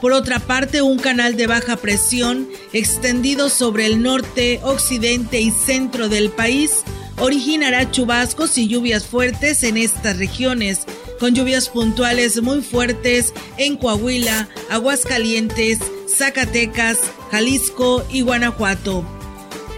Por 0.00 0.12
otra 0.12 0.38
parte, 0.38 0.82
un 0.82 1.00
canal 1.00 1.36
de 1.36 1.48
baja 1.48 1.76
presión 1.76 2.48
extendido 2.72 3.48
sobre 3.48 3.86
el 3.86 4.02
norte, 4.02 4.60
occidente 4.62 5.40
y 5.40 5.50
centro 5.50 6.08
del 6.08 6.30
país 6.30 6.84
originará 7.20 7.90
chubascos 7.90 8.56
y 8.58 8.68
lluvias 8.68 9.06
fuertes 9.06 9.62
en 9.62 9.76
estas 9.76 10.18
regiones, 10.18 10.80
con 11.18 11.34
lluvias 11.34 11.68
puntuales 11.68 12.40
muy 12.42 12.62
fuertes 12.62 13.32
en 13.56 13.76
Coahuila, 13.76 14.48
Aguascalientes, 14.70 15.78
Zacatecas, 16.08 16.98
Jalisco 17.30 18.04
y 18.10 18.22
Guanajuato. 18.22 19.04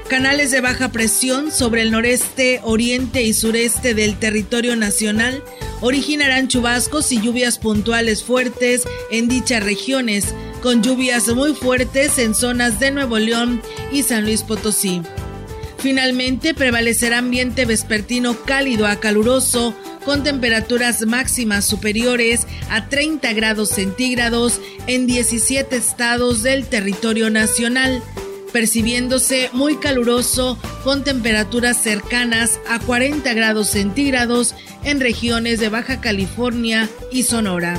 Canales 0.09 0.51
de 0.51 0.61
baja 0.61 0.91
presión 0.91 1.53
sobre 1.53 1.83
el 1.83 1.93
noreste, 1.93 2.61
oriente 2.65 3.23
y 3.23 3.33
sureste 3.33 3.95
del 3.95 4.19
territorio 4.19 4.75
nacional 4.75 5.43
originarán 5.81 6.49
chubascos 6.49 7.13
y 7.13 7.21
lluvias 7.21 7.59
puntuales 7.59 8.25
fuertes 8.25 8.83
en 9.11 9.29
dichas 9.29 9.63
regiones, 9.63 10.35
con 10.63 10.83
lluvias 10.83 11.29
muy 11.29 11.55
fuertes 11.55 12.19
en 12.19 12.35
zonas 12.35 12.81
de 12.81 12.91
Nuevo 12.91 13.19
León 13.19 13.63
y 13.93 14.03
San 14.03 14.25
Luis 14.25 14.43
Potosí. 14.43 15.01
Finalmente 15.81 16.53
prevalecerá 16.53 17.19
ambiente 17.19 17.65
vespertino 17.65 18.37
cálido 18.45 18.87
a 18.87 18.97
caluroso 18.97 19.75
con 20.05 20.23
temperaturas 20.23 21.07
máximas 21.07 21.65
superiores 21.65 22.47
a 22.69 22.89
30 22.89 23.33
grados 23.33 23.71
centígrados 23.71 24.61
en 24.87 25.07
17 25.07 25.75
estados 25.75 26.43
del 26.43 26.67
territorio 26.67 27.31
nacional, 27.31 28.03
percibiéndose 28.53 29.49
muy 29.55 29.77
caluroso 29.77 30.59
con 30.85 31.03
temperaturas 31.03 31.83
cercanas 31.83 32.61
a 32.69 32.79
40 32.79 33.33
grados 33.33 33.69
centígrados 33.69 34.55
en 34.85 35.01
regiones 35.01 35.61
de 35.61 35.71
Baja 35.71 36.03
California 36.03 36.91
y 37.11 37.23
Sonora. 37.23 37.79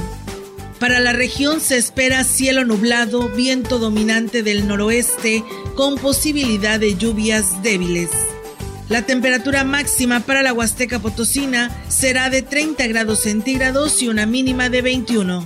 Para 0.81 0.99
la 0.99 1.13
región 1.13 1.61
se 1.61 1.77
espera 1.77 2.23
cielo 2.23 2.65
nublado, 2.65 3.29
viento 3.29 3.77
dominante 3.77 4.41
del 4.41 4.67
noroeste 4.67 5.43
con 5.75 5.99
posibilidad 5.99 6.79
de 6.79 6.95
lluvias 6.95 7.61
débiles. 7.61 8.09
La 8.89 9.05
temperatura 9.05 9.63
máxima 9.63 10.21
para 10.21 10.41
la 10.41 10.53
Huasteca 10.53 10.97
Potosina 10.97 11.69
será 11.87 12.31
de 12.31 12.41
30 12.41 12.87
grados 12.87 13.19
centígrados 13.19 14.01
y 14.01 14.07
una 14.07 14.25
mínima 14.25 14.69
de 14.69 14.81
21. 14.81 15.45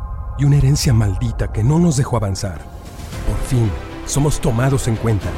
y 0.41 0.43
una 0.43 0.57
herencia 0.57 0.91
maldita 0.91 1.51
que 1.53 1.63
no 1.63 1.77
nos 1.77 1.97
dejó 1.97 2.17
avanzar. 2.17 2.59
Por 3.27 3.37
fin, 3.47 3.69
somos 4.07 4.41
tomados 4.41 4.87
en 4.87 4.95
cuenta 4.95 5.29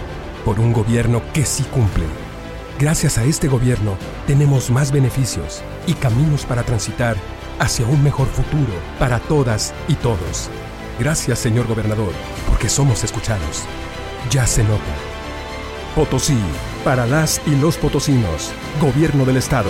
por 0.46 0.62
un 0.62 0.72
gobierno 0.72 1.22
que 1.34 1.46
sí 1.46 1.64
cumple. 1.64 2.06
Gracias 2.80 3.18
a 3.18 3.26
este 3.26 3.50
gobierno 3.50 3.98
tenemos 4.28 4.70
más 4.70 4.94
beneficios 4.94 5.62
y 5.88 5.94
caminos 5.94 6.46
para 6.46 6.64
transitar 6.64 7.18
hacia 7.60 7.86
un 7.86 8.02
mejor 8.02 8.28
futuro 8.28 8.74
para 8.98 9.20
todas 9.20 9.74
y 9.90 9.96
todos. 9.96 10.50
Gracias, 11.00 11.40
señor 11.40 11.68
gobernador, 11.68 12.14
porque 12.48 12.70
somos 12.70 13.04
escuchados. 13.04 13.64
Ya 14.30 14.48
se 14.48 14.64
nota. 14.64 14.94
Potosí, 15.96 16.40
para 16.86 17.06
las 17.06 17.42
y 17.46 17.56
los 17.58 17.76
potosinos, 17.76 18.54
gobierno 18.80 19.26
del 19.26 19.38
Estado. 19.38 19.70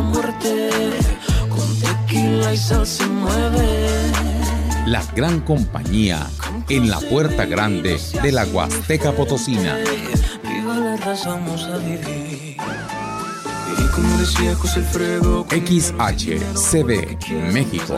Muerte, 0.00 0.70
con 1.48 1.80
tequila 1.80 2.54
y 2.54 2.56
sal 2.56 2.86
se 2.86 3.06
mueve. 3.06 4.12
La 4.86 5.02
gran 5.14 5.40
compañía 5.40 6.26
en 6.68 6.90
la 6.90 7.00
puerta 7.00 7.44
grande 7.46 8.00
de 8.22 8.32
la 8.32 8.44
Huasteca 8.44 9.12
Potosina. 9.12 9.76
Viva 10.42 10.76
la 10.78 10.96
raza, 10.96 11.30
vamos 11.30 11.62
a 11.64 11.78
vivir. 11.78 12.56
XHCB 15.50 16.90
México 17.52 17.96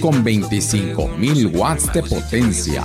con 0.00 0.24
25.000 0.24 1.54
watts 1.54 1.92
de 1.92 2.02
potencia, 2.02 2.84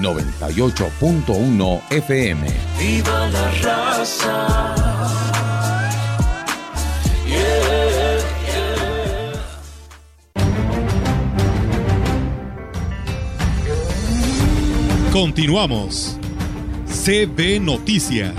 98.1 0.00 1.80
FM. 1.90 2.46
Viva 2.78 3.26
la 3.28 3.50
raza. 3.62 4.74
Continuamos. 15.14 16.18
CB 16.86 17.60
Noticias. 17.60 18.34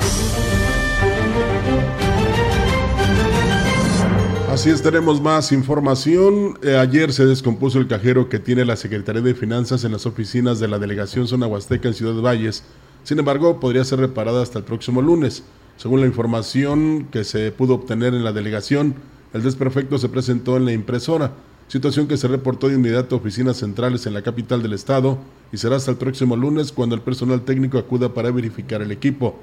Así 4.55 4.69
es, 4.69 4.81
tenemos 4.81 5.21
más 5.21 5.51
información. 5.51 6.57
Eh, 6.63 6.77
ayer 6.77 7.11
se 7.11 7.25
descompuso 7.25 7.77
el 7.77 7.89
cajero 7.89 8.29
que 8.29 8.39
tiene 8.39 8.63
la 8.63 8.77
Secretaría 8.77 9.21
de 9.21 9.35
Finanzas 9.35 9.83
en 9.83 9.91
las 9.91 10.05
oficinas 10.05 10.61
de 10.61 10.69
la 10.69 10.79
Delegación 10.79 11.27
Zona 11.27 11.45
Huasteca 11.45 11.89
en 11.89 11.93
Ciudad 11.93 12.21
Valles. 12.21 12.63
Sin 13.03 13.19
embargo, 13.19 13.59
podría 13.59 13.83
ser 13.83 13.99
reparada 13.99 14.41
hasta 14.41 14.57
el 14.57 14.63
próximo 14.63 15.01
lunes. 15.01 15.43
Según 15.75 15.99
la 15.99 16.07
información 16.07 17.09
que 17.11 17.25
se 17.25 17.51
pudo 17.51 17.73
obtener 17.73 18.13
en 18.13 18.23
la 18.23 18.31
delegación, 18.31 18.95
el 19.33 19.43
desperfecto 19.43 19.97
se 19.97 20.07
presentó 20.07 20.55
en 20.55 20.63
la 20.63 20.71
impresora, 20.71 21.33
situación 21.67 22.07
que 22.07 22.15
se 22.15 22.29
reportó 22.29 22.69
de 22.69 22.75
inmediato 22.75 23.15
a 23.15 23.19
oficinas 23.19 23.57
centrales 23.57 24.05
en 24.05 24.13
la 24.13 24.21
capital 24.21 24.63
del 24.63 24.71
estado 24.71 25.17
y 25.51 25.57
será 25.57 25.75
hasta 25.75 25.91
el 25.91 25.97
próximo 25.97 26.37
lunes 26.37 26.71
cuando 26.71 26.95
el 26.95 27.01
personal 27.01 27.41
técnico 27.41 27.77
acuda 27.77 28.13
para 28.13 28.31
verificar 28.31 28.81
el 28.81 28.93
equipo. 28.93 29.37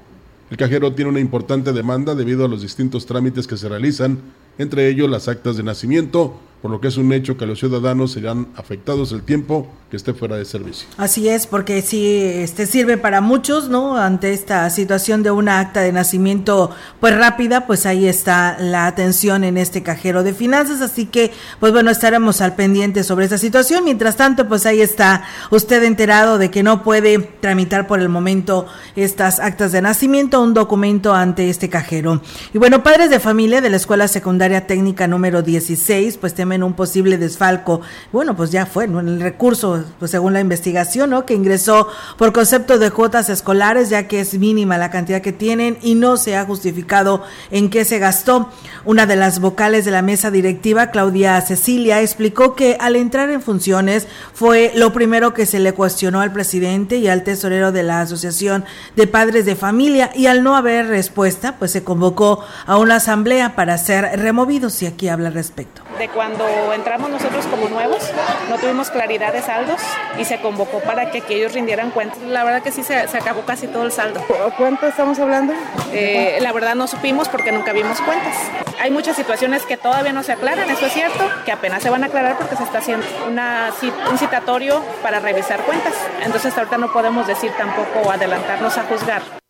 El 0.49 0.57
cajero 0.57 0.93
tiene 0.93 1.11
una 1.11 1.19
importante 1.19 1.71
demanda 1.71 2.15
debido 2.15 2.45
a 2.45 2.47
los 2.47 2.63
distintos 2.63 3.05
trámites 3.05 3.45
que 3.45 3.57
se 3.57 3.69
realizan 3.69 4.17
entre 4.57 4.87
ellos 4.87 5.09
las 5.09 5.27
actas 5.27 5.57
de 5.57 5.63
nacimiento, 5.63 6.35
por 6.63 6.71
lo 6.71 6.79
que 6.79 6.87
es 6.87 6.95
un 6.95 7.11
hecho 7.11 7.35
que 7.35 7.45
los 7.45 7.59
ciudadanos 7.59 8.13
serán 8.13 8.47
afectados 8.55 9.11
el 9.11 9.23
tiempo 9.23 9.67
que 9.91 9.97
esté 9.97 10.13
fuera 10.13 10.37
de 10.37 10.45
servicio. 10.45 10.87
Así 10.95 11.27
es, 11.27 11.45
porque 11.45 11.81
sí 11.81 12.07
este 12.17 12.65
sirve 12.67 12.97
para 12.97 13.19
muchos, 13.19 13.67
¿no? 13.67 13.97
Ante 13.97 14.31
esta 14.31 14.69
situación 14.69 15.23
de 15.23 15.31
una 15.31 15.59
acta 15.59 15.81
de 15.81 15.91
nacimiento 15.91 16.71
pues 17.01 17.17
rápida, 17.17 17.67
pues 17.67 17.85
ahí 17.85 18.07
está 18.07 18.57
la 18.59 18.87
atención 18.87 19.43
en 19.43 19.57
este 19.57 19.83
cajero 19.83 20.23
de 20.23 20.33
finanzas, 20.33 20.79
así 20.79 21.05
que 21.05 21.33
pues 21.59 21.73
bueno, 21.73 21.91
estaremos 21.91 22.39
al 22.39 22.55
pendiente 22.55 23.03
sobre 23.03 23.25
esta 23.25 23.37
situación. 23.37 23.83
Mientras 23.83 24.15
tanto, 24.15 24.47
pues 24.47 24.65
ahí 24.65 24.79
está 24.79 25.25
usted 25.51 25.83
enterado 25.83 26.37
de 26.37 26.49
que 26.49 26.63
no 26.63 26.81
puede 26.81 27.19
tramitar 27.19 27.87
por 27.87 27.99
el 27.99 28.07
momento 28.07 28.67
estas 28.95 29.41
actas 29.41 29.73
de 29.73 29.81
nacimiento, 29.81 30.41
un 30.41 30.53
documento 30.53 31.13
ante 31.13 31.49
este 31.49 31.67
cajero. 31.67 32.21
Y 32.53 32.57
bueno, 32.57 32.83
padres 32.83 33.09
de 33.09 33.19
familia 33.19 33.59
de 33.59 33.69
la 33.69 33.75
Escuela 33.75 34.07
Secundaria 34.07 34.65
Técnica 34.65 35.07
número 35.07 35.41
16, 35.41 36.15
pues 36.15 36.33
temen 36.33 36.52
un 36.61 36.73
posible 36.73 37.17
desfalco. 37.17 37.81
Bueno, 38.11 38.35
pues 38.35 38.51
ya 38.51 38.65
fue, 38.65 38.87
¿no? 38.87 38.99
El 38.99 39.21
recurso, 39.21 39.83
pues 39.97 40.11
según 40.11 40.33
la 40.33 40.41
investigación, 40.41 41.09
¿no? 41.09 41.25
Que 41.25 41.33
ingresó 41.33 41.87
por 42.17 42.33
concepto 42.33 42.77
de 42.77 42.91
cuotas 42.91 43.29
escolares, 43.29 43.89
ya 43.89 44.07
que 44.07 44.19
es 44.19 44.37
mínima 44.37 44.77
la 44.77 44.91
cantidad 44.91 45.21
que 45.21 45.31
tienen 45.31 45.77
y 45.81 45.95
no 45.95 46.17
se 46.17 46.35
ha 46.35 46.45
justificado 46.45 47.23
en 47.49 47.69
qué 47.69 47.85
se 47.85 47.99
gastó. 47.99 48.49
Una 48.85 49.05
de 49.05 49.15
las 49.15 49.39
vocales 49.39 49.85
de 49.85 49.91
la 49.91 50.01
mesa 50.01 50.29
directiva, 50.29 50.87
Claudia 50.87 51.39
Cecilia, 51.41 52.01
explicó 52.01 52.55
que 52.55 52.77
al 52.79 52.95
entrar 52.97 53.29
en 53.29 53.41
funciones 53.41 54.07
fue 54.33 54.71
lo 54.75 54.91
primero 54.91 55.33
que 55.33 55.45
se 55.45 55.59
le 55.59 55.73
cuestionó 55.73 56.19
al 56.19 56.33
presidente 56.33 56.97
y 56.97 57.07
al 57.07 57.23
tesorero 57.23 57.71
de 57.71 57.83
la 57.83 58.01
Asociación 58.01 58.65
de 58.95 59.07
Padres 59.07 59.45
de 59.45 59.55
Familia 59.55 60.11
y 60.13 60.27
al 60.27 60.43
no 60.43 60.55
haber 60.55 60.87
respuesta, 60.87 61.55
pues 61.57 61.71
se 61.71 61.83
convocó 61.83 62.43
a 62.65 62.77
una 62.77 62.95
asamblea 62.95 63.55
para 63.55 63.77
ser 63.77 64.19
removidos 64.19 64.81
y 64.81 64.87
aquí 64.87 65.07
habla 65.07 65.29
al 65.29 65.33
respecto. 65.33 65.81
De 65.97 66.09
cuando 66.09 66.42
entramos 66.73 67.09
nosotros 67.09 67.45
como 67.47 67.69
nuevos, 67.69 68.11
no 68.49 68.57
tuvimos 68.57 68.89
claridad 68.89 69.33
de 69.33 69.41
saldos 69.41 69.81
y 70.17 70.25
se 70.25 70.39
convocó 70.39 70.79
para 70.79 71.11
que 71.11 71.19
aquí 71.19 71.35
ellos 71.35 71.53
rindieran 71.53 71.91
cuentas. 71.91 72.19
La 72.19 72.43
verdad 72.43 72.61
que 72.61 72.71
sí 72.71 72.83
se, 72.83 72.97
acabó 72.97 73.41
casi 73.41 73.67
todo 73.67 73.83
el 73.83 73.91
saldo. 73.91 74.21
¿Cuánto 74.57 74.87
estamos 74.87 75.19
hablando? 75.19 75.53
Eh, 75.93 76.37
la 76.41 76.51
verdad 76.51 76.75
no 76.75 76.87
supimos 76.87 77.29
porque 77.29 77.51
nunca 77.51 77.73
vimos 77.73 77.99
cuentas. 78.01 78.35
Hay 78.81 78.91
muchas 78.91 79.15
situaciones 79.15 79.63
que 79.63 79.77
todavía 79.77 80.13
no 80.13 80.23
se 80.23 80.33
aclaran, 80.33 80.69
eso 80.69 80.85
es 80.85 80.93
cierto, 80.93 81.23
que 81.45 81.51
apenas 81.51 81.83
se 81.83 81.89
van 81.89 82.03
a 82.03 82.07
aclarar 82.07 82.37
porque 82.37 82.55
se 82.55 82.63
está 82.63 82.79
haciendo 82.79 83.05
una, 83.27 83.71
un 84.09 84.17
citatorio 84.17 84.83
para 85.01 85.19
revisar 85.19 85.61
cuentas. 85.61 85.93
Entonces 86.23 86.57
ahorita 86.57 86.77
no 86.77 86.91
podemos 86.91 87.27
decir 87.27 87.51
tampoco 87.57 88.11
adelantarnos 88.11 88.77
a 88.77 88.83
juzgar. 88.83 89.42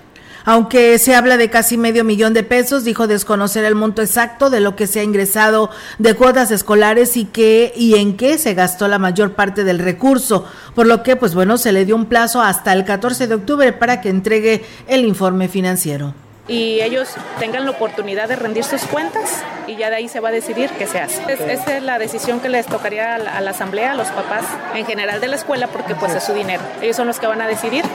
Aunque 0.46 0.98
se 1.00 1.16
habla 1.16 1.38
de 1.38 1.50
casi 1.50 1.78
medio 1.78 2.04
millón 2.04 2.34
de 2.34 2.44
pesos, 2.44 2.84
dijo 2.84 3.08
desconocer 3.08 3.64
el 3.66 3.76
monto 3.76 4.02
exacto 4.02 4.50
de 4.50 4.60
lo 4.60 4.76
que 4.76 4.88
se 4.88 5.00
ha 5.00 5.04
ingresado 5.04 5.70
de 6.00 6.14
cuotas 6.16 6.52
escolares 6.52 7.16
y 7.18 7.26
qué 7.26 7.74
y 7.76 7.96
en 7.96 8.18
qué 8.18 8.38
se 8.38 8.54
gastó 8.54 8.88
la 8.88 9.00
mayor 9.00 9.34
parte 9.34 9.64
del 9.64 9.80
recurso, 9.80 10.46
por 10.76 10.86
lo 10.86 11.04
que 11.04 11.16
pues 11.16 11.34
bueno, 11.34 11.58
se 11.58 11.72
le 11.72 11.86
dio 11.86 11.96
un 11.96 12.06
plazo 12.06 12.42
hasta 12.42 12.74
el 12.74 12.84
14 12.86 13.28
de 13.28 13.36
octubre 13.36 13.74
para 13.74 14.02
que 14.02 14.10
entregue 14.10 14.66
el 14.88 15.06
informe 15.06 15.48
financiero 15.48 16.14
y 16.48 16.82
ellos 16.82 17.10
tengan 17.40 17.64
la 17.66 17.72
oportunidad 17.72 18.28
de 18.28 18.36
rendir 18.36 18.66
sus 18.66 18.84
cuentas 18.84 19.44
y 19.66 19.78
ya 19.78 19.90
de 19.90 19.98
ahí 19.98 20.10
se 20.10 20.20
va 20.20 20.30
a 20.30 20.32
decidir 20.32 20.70
qué 20.72 20.88
se 20.88 21.00
hace. 21.00 21.22
esa 21.32 21.78
es 21.78 21.84
la 21.84 21.98
decisión 21.98 22.42
que 22.42 22.50
les 22.50 22.66
tocaría 22.66 23.16
a 23.16 23.18
la, 23.18 23.50
asamblea, 23.50 23.92
a 23.92 23.96
los 23.96 24.10
papás 24.10 24.44
en 24.76 24.86
general 24.86 25.22
de 25.22 25.28
la 25.28 25.38
escuela, 25.38 25.68
porque 25.68 25.96
pues 25.96 26.14
es 26.14 26.24
su 26.24 26.34
dinero. 26.34 26.62
Ellos 26.82 26.98
son 26.98 27.08
los 27.08 27.20
que 27.20 27.28
van 27.28 27.42
a 27.42 27.48
decidir 27.48 27.86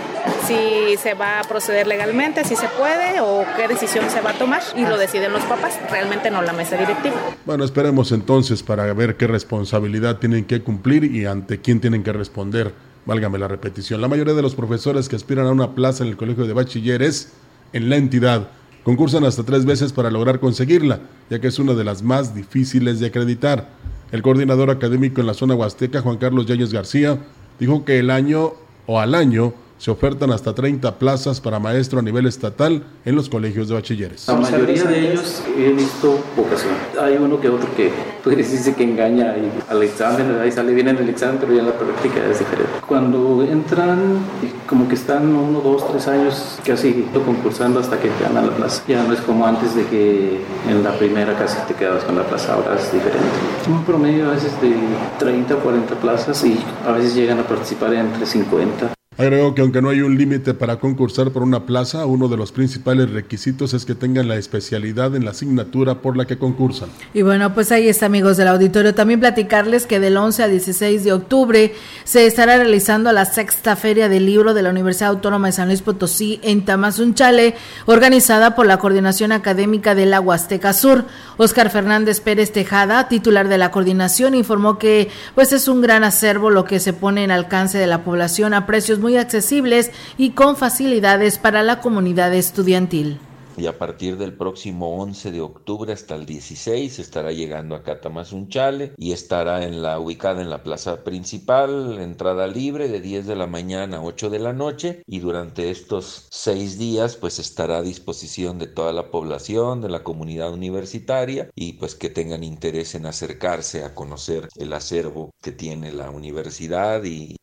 si 0.47 0.97
se 0.97 1.15
va 1.15 1.41
a 1.41 1.43
proceder 1.45 1.87
legalmente, 1.87 2.45
si 2.45 2.57
se 2.57 2.69
puede 2.69 3.21
o 3.21 3.45
qué 3.57 3.69
decisión 3.69 4.09
se 4.11 4.21
va 4.21 4.31
a 4.31 4.35
tomar 4.35 4.63
y 4.77 4.85
lo 4.85 4.97
deciden 4.97 5.33
los 5.33 5.43
papás, 5.45 5.79
realmente 5.91 6.31
no 6.31 6.43
la 6.43 6.53
mesa 6.53 6.77
directiva. 6.77 7.17
Bueno, 7.45 7.65
esperemos 7.65 8.13
entonces 8.13 8.63
para 8.63 8.93
ver 8.93 9.17
qué 9.17 9.27
responsabilidad 9.27 10.19
tienen 10.19 10.45
que 10.45 10.63
cumplir 10.63 11.05
y 11.05 11.27
ante 11.27 11.61
quién 11.61 11.81
tienen 11.81 12.03
que 12.03 12.13
responder. 12.13 12.73
Válgame 13.07 13.39
la 13.39 13.49
repetición. 13.49 14.01
La 14.01 14.09
mayoría 14.09 14.35
de 14.35 14.43
los 14.43 14.55
profesores 14.55 15.09
que 15.09 15.17
aspiran 15.17 15.47
a 15.47 15.51
una 15.51 15.75
plaza 15.75 16.05
en 16.05 16.11
el 16.11 16.17
colegio 16.17 16.47
de 16.47 16.53
bachilleres 16.53 17.33
en 17.73 17.89
la 17.89 17.97
entidad. 17.97 18.49
Concursan 18.85 19.25
hasta 19.25 19.43
tres 19.43 19.65
veces 19.65 19.93
para 19.93 20.11
lograr 20.11 20.41
conseguirla, 20.41 21.01
ya 21.31 21.41
que 21.41 21.49
es 21.49 21.59
una 21.59 21.75
de 21.75 21.85
las 21.85 22.03
más 22.03 22.35
difíciles 22.35 23.01
de 23.01 23.07
acreditar. 23.07 23.69
El 24.13 24.23
coordinador 24.23 24.71
académico 24.71 25.21
en 25.21 25.27
la 25.27 25.35
zona 25.35 25.55
huasteca, 25.55 26.01
Juan 26.01 26.17
Carlos 26.17 26.47
Yáñez 26.47 26.73
García, 26.73 27.19
dijo 27.59 27.85
que 27.85 27.99
el 27.99 28.11
año 28.11 28.55
o 28.87 29.01
al 29.01 29.15
año 29.15 29.53
se 29.79 29.91
ofertan 29.91 30.31
hasta 30.33 30.55
30 30.55 30.99
plazas 30.99 31.41
para 31.41 31.59
maestro 31.59 32.01
a 32.01 32.03
nivel 32.03 32.27
estatal 32.27 32.83
en 33.05 33.15
los 33.15 33.29
colegios 33.29 33.69
de 33.69 33.75
bachilleres. 33.75 34.27
La 34.29 34.35
mayoría 34.35 34.85
de 34.85 35.13
ellos 35.13 35.43
he 35.57 35.73
visto 35.73 36.19
vocación. 36.37 36.75
Hay 37.01 37.17
uno 37.17 37.41
que 37.41 37.49
otro 37.49 37.69
que 37.77 37.91
pues, 38.23 38.37
dice 38.53 38.75
que 38.75 38.83
engaña 38.83 39.37
y 39.37 39.51
al 39.71 39.83
examen, 39.83 40.39
ahí 40.41 40.51
sale 40.51 40.75
bien 40.75 40.89
en 40.89 40.99
el 40.99 41.09
examen, 41.09 41.39
pero 41.41 41.55
ya 41.55 41.61
en 41.61 41.67
la 41.67 41.79
práctica 41.79 42.17
es 42.31 42.41
diferente. 42.41 42.71
Cuando 42.87 43.45
entran, 43.45 44.19
como 44.67 44.89
que 44.89 44.97
están 44.97 45.35
uno, 45.35 45.61
dos, 45.61 45.87
tres 45.91 46.09
años 46.09 46.59
casi 46.65 47.07
concursando 47.25 47.81
hasta 47.81 47.99
que 48.01 48.11
ganan 48.21 48.49
la 48.49 48.57
plaza. 48.57 48.83
Ya 48.89 49.05
no 49.05 49.15
es 49.15 49.21
como 49.21 49.47
antes 49.47 49.75
de 49.75 49.87
que 49.87 50.41
en 50.69 50.83
la 50.83 50.93
primera 50.99 51.39
casi 51.39 51.57
te 51.69 51.75
quedabas 51.75 52.05
con 52.05 52.17
la 52.17 52.25
plaza, 52.25 52.55
ahora 52.55 52.77
es 52.77 52.93
diferente. 52.93 53.29
Un 53.69 53.85
promedio 53.85 54.29
a 54.29 54.33
veces 54.33 54.61
de 54.61 54.75
30 55.19 55.55
o 55.55 55.59
40 55.59 55.95
plazas 55.97 56.45
y 56.45 56.59
a 56.87 56.93
veces 56.93 57.15
llegan 57.15 57.39
a 57.39 57.43
participar 57.43 57.95
entre 57.95 58.27
50. 58.27 58.98
Agregó 59.19 59.53
que 59.53 59.63
aunque 59.63 59.83
no 59.83 59.89
hay 59.89 60.01
un 60.01 60.17
límite 60.17 60.55
para 60.55 60.79
concursar 60.79 61.33
por 61.33 61.43
una 61.43 61.67
plaza, 61.67 62.07
uno 62.07 62.29
de 62.29 62.37
los 62.37 62.53
principales 62.53 63.11
requisitos 63.11 63.75
es 63.75 63.85
que 63.85 63.97
tengan 63.97 64.29
la 64.29 64.37
especialidad 64.37 65.17
en 65.17 65.25
la 65.25 65.33
asignatura 65.33 66.01
por 66.01 66.17
la 66.17 66.25
que 66.25 66.39
concursan. 66.39 66.89
Y 67.15 67.23
bueno, 67.23 67.53
pues 67.53 67.73
ahí 67.73 67.89
está, 67.89 68.07
amigos 68.07 68.37
del 68.37 68.47
auditorio. 68.47 68.95
También 68.95 69.19
platicarles 69.19 69.87
que 69.87 69.99
del 69.99 70.17
11 70.17 70.45
al 70.45 70.51
16 70.53 71.03
de 71.03 71.13
octubre 71.13 71.75
se 72.05 72.27
estará 72.27 72.59
realizando 72.59 73.11
la 73.11 73.25
sexta 73.25 73.75
Feria 73.75 74.09
del 74.09 74.25
Libro 74.25 74.55
de 74.55 74.63
la 74.63 74.71
Universidad 74.71 75.11
Autónoma 75.11 75.49
de 75.49 75.53
San 75.53 75.67
Luis 75.67 75.83
Potosí 75.83 76.39
en 76.45 76.65
Tamazunchale, 76.65 77.57
organizada 77.87 78.55
por 78.55 78.67
la 78.67 78.79
Coordinación 78.79 79.33
Académica 79.33 79.97
de 79.97 80.07
la 80.07 80.21
Huasteca 80.21 80.73
Sur. 80.73 81.07
Oscar 81.39 81.71
Fernández 81.71 82.21
Pérez 82.21 82.53
Tejada, 82.53 83.09
titular 83.09 83.49
de 83.49 83.59
la 83.59 83.73
coordinación, 83.73 84.35
informó 84.35 84.79
que 84.79 85.09
pues 85.35 85.53
es 85.53 85.67
un 85.67 85.81
gran 85.81 86.05
acervo 86.05 86.51
lo 86.51 86.65
que 86.65 86.79
se 86.79 86.93
pone 86.93 87.25
en 87.25 87.33
alcance 87.33 87.79
de 87.79 87.87
la 87.89 88.05
población 88.05 88.55
a 88.55 88.65
precios 88.65 89.01
muy 89.01 89.08
muy 89.09 89.17
accesibles 89.17 89.91
y 90.19 90.33
con 90.33 90.55
facilidades 90.55 91.39
para 91.39 91.63
la 91.63 91.81
comunidad 91.81 92.35
estudiantil. 92.35 93.19
y 93.57 93.67
a 93.67 93.77
partir 93.77 94.17
del 94.19 94.35
próximo 94.35 95.03
11 95.03 95.33
de 95.33 95.41
octubre 95.41 95.93
hasta 95.93 96.15
el 96.15 96.27
16 96.27 97.01
estará 97.01 97.33
llegando 97.33 97.75
a 97.75 97.83
Catamazunchale 97.83 98.93
y 98.97 99.11
estará 99.11 99.65
en 99.65 99.83
la 99.83 99.99
ubicada 99.99 100.43
en 100.43 100.49
la 100.49 100.63
plaza 100.63 101.03
principal, 101.03 101.99
entrada 101.99 102.47
libre 102.47 102.87
de 102.87 103.01
10 103.01 103.27
de 103.27 103.35
la 103.35 103.49
mañana 103.49 103.97
a 103.97 104.03
8 104.03 104.31
de 104.31 104.39
la 104.39 104.53
noche 104.53 105.03
y 105.07 105.19
durante 105.19 105.71
estos 105.71 106.29
seis 106.31 106.79
días 106.79 107.17
pues 107.17 107.41
estará 107.41 107.79
a 107.79 107.83
disposición 107.83 108.61
de 108.61 108.69
toda 108.69 108.93
la 108.93 109.11
población, 109.11 109.81
de 109.81 109.89
la 109.89 110.05
comunidad 110.05 110.53
universitaria 110.53 111.51
y 111.57 111.73
pues 111.73 111.97
que 111.97 112.11
tengan 112.11 112.45
interés 112.45 112.95
en 112.95 113.07
acercarse 113.07 113.83
a 113.83 113.93
conocer 113.93 114.49
el 114.57 114.73
acervo 114.73 115.33
que 115.43 115.51
tiene 115.51 115.91
la 115.91 116.11
universidad 116.11 117.03
y, 117.03 117.39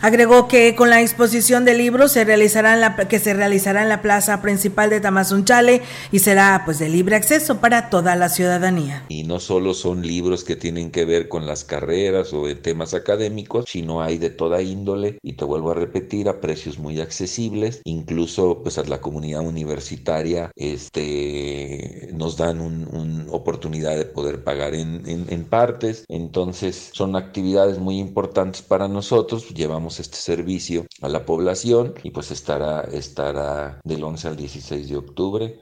Agregó 0.00 0.46
que 0.46 0.76
con 0.76 0.90
la 0.90 1.00
exposición 1.00 1.64
de 1.64 1.74
libros 1.74 2.12
se 2.12 2.22
realizará 2.22 2.76
la, 2.76 2.94
que 2.94 3.18
se 3.18 3.34
realizará 3.34 3.82
en 3.82 3.88
la 3.88 4.00
plaza 4.00 4.40
principal 4.40 4.90
de 4.90 5.00
Tamazunchale 5.00 5.82
y 6.12 6.20
será 6.20 6.62
pues 6.64 6.78
de 6.78 6.88
libre 6.88 7.16
acceso 7.16 7.58
para 7.58 7.90
toda 7.90 8.14
la 8.14 8.28
ciudadanía. 8.28 9.04
Y 9.08 9.24
no 9.24 9.40
solo 9.40 9.74
son 9.74 10.06
libros 10.06 10.44
que 10.44 10.54
tienen 10.54 10.92
que 10.92 11.04
ver 11.04 11.28
con 11.28 11.46
las 11.46 11.64
carreras 11.64 12.32
o 12.32 12.46
de 12.46 12.54
temas 12.54 12.94
académicos, 12.94 13.64
sino 13.66 14.00
hay 14.00 14.18
de 14.18 14.30
toda 14.30 14.62
índole 14.62 15.18
y 15.20 15.32
te 15.32 15.44
vuelvo 15.44 15.72
a 15.72 15.74
repetir 15.74 16.28
a 16.28 16.40
precios 16.40 16.78
muy 16.78 17.00
accesibles, 17.00 17.80
incluso 17.82 18.60
pues 18.62 18.78
a 18.78 18.84
la 18.84 19.00
comunidad 19.00 19.40
universitaria 19.40 20.52
este 20.54 22.10
nos 22.12 22.36
dan 22.36 22.60
una 22.60 23.32
oportunidad 23.32 23.96
de 23.96 24.04
poder 24.04 24.44
pagar 24.44 24.74
en 24.74 25.44
partes, 25.50 26.04
entonces 26.08 26.90
son 26.92 27.16
actividades 27.16 27.78
muy 27.78 27.98
importantes 27.98 28.62
para 28.62 28.86
nosotros, 28.86 29.48
llevamos 29.48 29.87
este 29.88 30.16
servicio 30.16 30.86
a 31.00 31.08
la 31.08 31.24
población 31.24 31.94
y 32.02 32.10
pues 32.10 32.30
estará, 32.30 32.82
estará 32.82 33.80
del 33.84 34.04
11 34.04 34.28
al 34.28 34.36
16 34.36 34.88
de 34.88 34.96
octubre. 34.96 35.60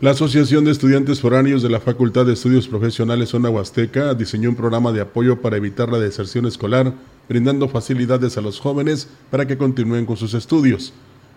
La 0.00 0.10
Asociación 0.10 0.64
de 0.64 0.72
Estudiantes 0.72 1.20
Foráneos 1.20 1.62
de 1.62 1.68
la 1.68 1.78
Facultad 1.78 2.26
de 2.26 2.32
Estudios 2.32 2.66
Profesionales 2.66 3.28
Zona 3.28 3.48
Huasteca 3.50 4.14
diseñó 4.14 4.50
un 4.50 4.56
programa 4.56 4.90
de 4.90 5.00
apoyo 5.00 5.40
para 5.40 5.56
evitar 5.56 5.88
la 5.88 5.98
deserción 5.98 6.46
escolar, 6.46 6.92
brindando 7.28 7.68
facilidades 7.68 8.36
a 8.36 8.40
los 8.40 8.58
jóvenes 8.58 9.08
para 9.30 9.46
que 9.46 9.56
continúen 9.56 10.04
con 10.04 10.16
sus 10.16 10.34
estudios. 10.34 10.92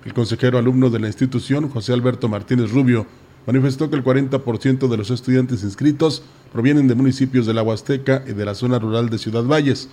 El 0.05 0.14
consejero 0.14 0.58
alumno 0.58 0.89
de 0.89 0.99
la 0.99 1.08
institución, 1.08 1.70
José 1.70 1.93
Alberto 1.93 2.30
Martínez 2.30 2.72
Rubio, 2.72 3.05
manifestó 3.45 3.89
que 3.89 3.95
el 3.95 4.03
40% 4.03 4.88
de 4.88 4.97
los 4.97 5.12
estudiantes 5.12 5.64
inscritos 5.64 6.24
provienen 6.51 6.88
de 6.88 6.95
municipios 6.95 7.45
de 7.45 7.53
la 7.53 7.64
Huasteca 7.64 8.24
y 8.28 8.34
de 8.34 8.45
la 8.45 8.55
zona 8.55 8.80
rural 8.80 9.10
de 9.10 9.18
Ciudad 9.18 9.43
Valles. 9.43 9.89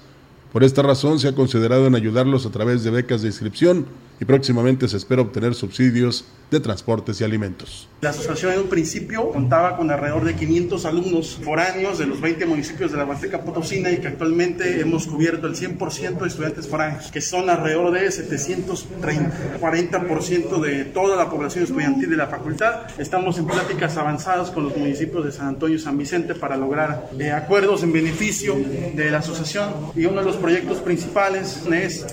Por 0.55 0.63
esta 0.63 0.83
razón 0.83 1.19
se 1.19 1.27
ha 1.27 1.35
considerado 1.35 1.89
en 1.89 1.97
ayudarlos 1.97 2.47
a 2.47 2.51
través 2.51 2.85
de 2.85 2.93
becas 2.93 3.23
de 3.23 3.27
inscripción 3.27 3.87
y 4.21 4.25
próximamente 4.25 4.89
se 4.89 4.97
espera 4.97 5.23
obtener 5.23 5.55
subsidios 5.55 6.25
de 6.51 6.61
transportes 6.61 7.21
y 7.21 7.25
alimentos. 7.25 7.89
La 8.01 8.11
asociación 8.11 8.53
en 8.53 8.61
un 8.61 8.69
principio 8.69 9.31
contaba 9.31 9.77
con 9.77 9.91
alrededor 9.91 10.25
de 10.25 10.35
500 10.35 10.85
alumnos 10.85 11.41
foráneos 11.43 11.99
de 11.99 12.07
los 12.07 12.21
20 12.21 12.47
municipios 12.47 12.93
de 12.93 12.99
la 12.99 13.05
Huasteca 13.05 13.43
Potosina 13.43 13.91
y 13.91 13.99
que 13.99 14.09
actualmente 14.09 14.81
hemos 14.81 15.07
cubierto 15.07 15.47
el 15.47 15.55
100% 15.55 16.21
de 16.21 16.29
estudiantes 16.29 16.69
foráneos, 16.69 17.11
que 17.11 17.21
son 17.21 17.51
alrededor 17.51 17.91
de 17.93 18.11
730, 18.11 19.59
40% 19.61 20.61
de 20.61 20.85
toda 20.85 21.17
la 21.17 21.29
población 21.29 21.65
estudiantil 21.65 22.11
de 22.11 22.17
la 22.17 22.27
facultad. 22.27 22.83
Estamos 22.99 23.39
en 23.39 23.47
pláticas 23.47 23.97
avanzadas 23.97 24.51
con 24.51 24.65
los 24.65 24.77
municipios 24.77 25.25
de 25.25 25.33
San 25.33 25.49
Antonio 25.49 25.77
y 25.77 25.81
San 25.81 25.99
Vicente 25.99 26.35
para 26.35 26.57
lograr 26.57 27.11
eh, 27.19 27.33
acuerdos 27.33 27.83
en 27.83 27.93
beneficio 27.93 28.55
de 28.95 29.11
la 29.11 29.19
asociación 29.19 29.71
y 29.97 30.05
uno 30.05 30.21
de 30.21 30.27
los 30.27 30.37
proyectos 30.37 30.79
principales 30.79 31.63
es 31.73 32.07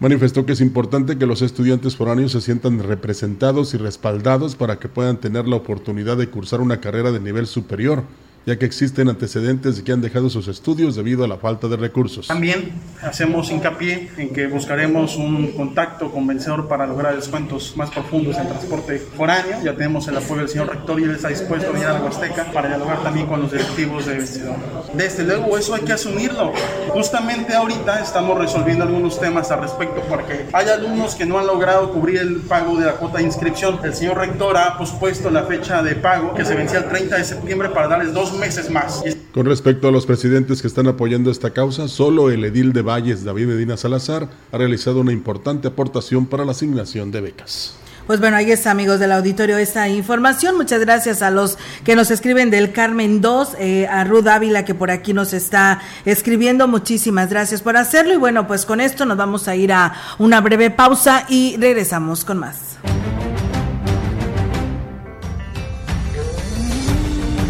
Manifestó 0.00 0.46
que 0.46 0.52
es 0.52 0.60
importante 0.60 1.18
que 1.18 1.26
los 1.26 1.42
estudiantes 1.42 1.96
foráneos 1.96 2.30
se 2.30 2.40
sientan 2.40 2.78
representados 2.78 3.74
y 3.74 3.78
respaldados 3.78 4.54
para 4.54 4.78
que 4.78 4.88
puedan 4.88 5.18
tener 5.18 5.48
la 5.48 5.56
oportunidad 5.56 6.16
de 6.16 6.30
cursar 6.30 6.60
una 6.60 6.80
carrera 6.80 7.10
de 7.10 7.18
nivel 7.18 7.48
superior 7.48 8.04
ya 8.48 8.58
que 8.58 8.64
existen 8.64 9.10
antecedentes 9.10 9.76
de 9.76 9.84
que 9.84 9.92
han 9.92 10.00
dejado 10.00 10.30
sus 10.30 10.48
estudios 10.48 10.96
debido 10.96 11.22
a 11.22 11.28
la 11.28 11.36
falta 11.36 11.68
de 11.68 11.76
recursos. 11.76 12.28
También 12.28 12.72
hacemos 13.02 13.50
hincapié 13.50 14.08
en 14.16 14.32
que 14.32 14.46
buscaremos 14.46 15.16
un 15.16 15.52
contacto 15.52 16.10
convencedor 16.10 16.66
para 16.66 16.86
lograr 16.86 17.14
descuentos 17.14 17.76
más 17.76 17.90
profundos 17.90 18.38
en 18.38 18.48
transporte 18.48 19.00
foráneo. 19.00 19.58
Ya 19.62 19.74
tenemos 19.74 20.08
el 20.08 20.16
apoyo 20.16 20.40
del 20.40 20.48
señor 20.48 20.70
rector 20.70 20.98
y 20.98 21.04
él 21.04 21.10
está 21.10 21.28
dispuesto 21.28 21.68
a 21.68 21.72
venir 21.72 21.88
a 21.88 21.92
la 21.92 22.00
Huasteca 22.00 22.50
para 22.50 22.68
dialogar 22.68 23.02
también 23.02 23.26
con 23.26 23.42
los 23.42 23.52
directivos 23.52 24.06
de 24.06 24.14
vestidor. 24.14 24.56
Desde 24.94 25.24
luego, 25.24 25.58
eso 25.58 25.74
hay 25.74 25.82
que 25.82 25.92
asumirlo. 25.92 26.54
Justamente 26.88 27.54
ahorita 27.54 28.00
estamos 28.00 28.38
resolviendo 28.38 28.84
algunos 28.84 29.20
temas 29.20 29.50
al 29.50 29.60
respecto 29.60 30.02
porque 30.08 30.46
hay 30.54 30.68
alumnos 30.70 31.14
que 31.14 31.26
no 31.26 31.38
han 31.38 31.46
logrado 31.46 31.92
cubrir 31.92 32.20
el 32.20 32.36
pago 32.36 32.78
de 32.78 32.86
la 32.86 32.92
cuota 32.92 33.18
de 33.18 33.24
inscripción. 33.24 33.78
El 33.84 33.94
señor 33.94 34.16
rector 34.16 34.56
ha 34.56 34.78
pospuesto 34.78 35.28
la 35.28 35.42
fecha 35.42 35.82
de 35.82 35.96
pago 35.96 36.32
que 36.32 36.46
se 36.46 36.54
vencía 36.54 36.78
el 36.78 36.88
30 36.88 37.14
de 37.14 37.24
septiembre 37.24 37.68
para 37.68 37.88
darles 37.88 38.14
dos 38.14 38.37
meses 38.38 38.70
más. 38.70 39.02
Con 39.32 39.46
respecto 39.46 39.88
a 39.88 39.92
los 39.92 40.06
presidentes 40.06 40.62
que 40.62 40.68
están 40.68 40.86
apoyando 40.86 41.30
esta 41.30 41.50
causa, 41.52 41.88
solo 41.88 42.30
el 42.30 42.44
edil 42.44 42.72
de 42.72 42.82
Valles, 42.82 43.24
David 43.24 43.46
Medina 43.46 43.76
Salazar, 43.76 44.28
ha 44.52 44.58
realizado 44.58 45.00
una 45.00 45.12
importante 45.12 45.68
aportación 45.68 46.26
para 46.26 46.44
la 46.44 46.52
asignación 46.52 47.10
de 47.10 47.20
becas. 47.20 47.74
Pues 48.08 48.20
bueno, 48.20 48.38
ahí 48.38 48.50
está, 48.50 48.70
amigos 48.70 49.00
del 49.00 49.12
auditorio, 49.12 49.58
esta 49.58 49.86
información. 49.86 50.56
Muchas 50.56 50.80
gracias 50.80 51.20
a 51.20 51.30
los 51.30 51.58
que 51.84 51.94
nos 51.94 52.10
escriben 52.10 52.48
del 52.48 52.72
Carmen 52.72 53.20
2, 53.20 53.56
eh, 53.58 53.86
a 53.86 54.02
Ruth 54.04 54.26
Ávila, 54.28 54.64
que 54.64 54.74
por 54.74 54.90
aquí 54.90 55.12
nos 55.12 55.34
está 55.34 55.82
escribiendo. 56.06 56.66
Muchísimas 56.68 57.28
gracias 57.28 57.60
por 57.60 57.76
hacerlo. 57.76 58.14
Y 58.14 58.16
bueno, 58.16 58.46
pues 58.46 58.64
con 58.64 58.80
esto 58.80 59.04
nos 59.04 59.18
vamos 59.18 59.46
a 59.46 59.56
ir 59.56 59.74
a 59.74 59.92
una 60.18 60.40
breve 60.40 60.70
pausa 60.70 61.26
y 61.28 61.58
regresamos 61.58 62.24
con 62.24 62.38
más. 62.38 62.78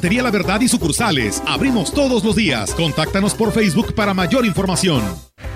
Ferretería 0.00 0.22
La 0.22 0.30
Verdad 0.30 0.62
y 0.62 0.68
sucursales. 0.68 1.42
Abrimos 1.46 1.92
todos 1.92 2.24
los 2.24 2.34
días. 2.34 2.72
Contáctanos 2.72 3.34
por 3.34 3.52
Facebook 3.52 3.94
para 3.94 4.14
mayor 4.14 4.46
información. 4.46 5.02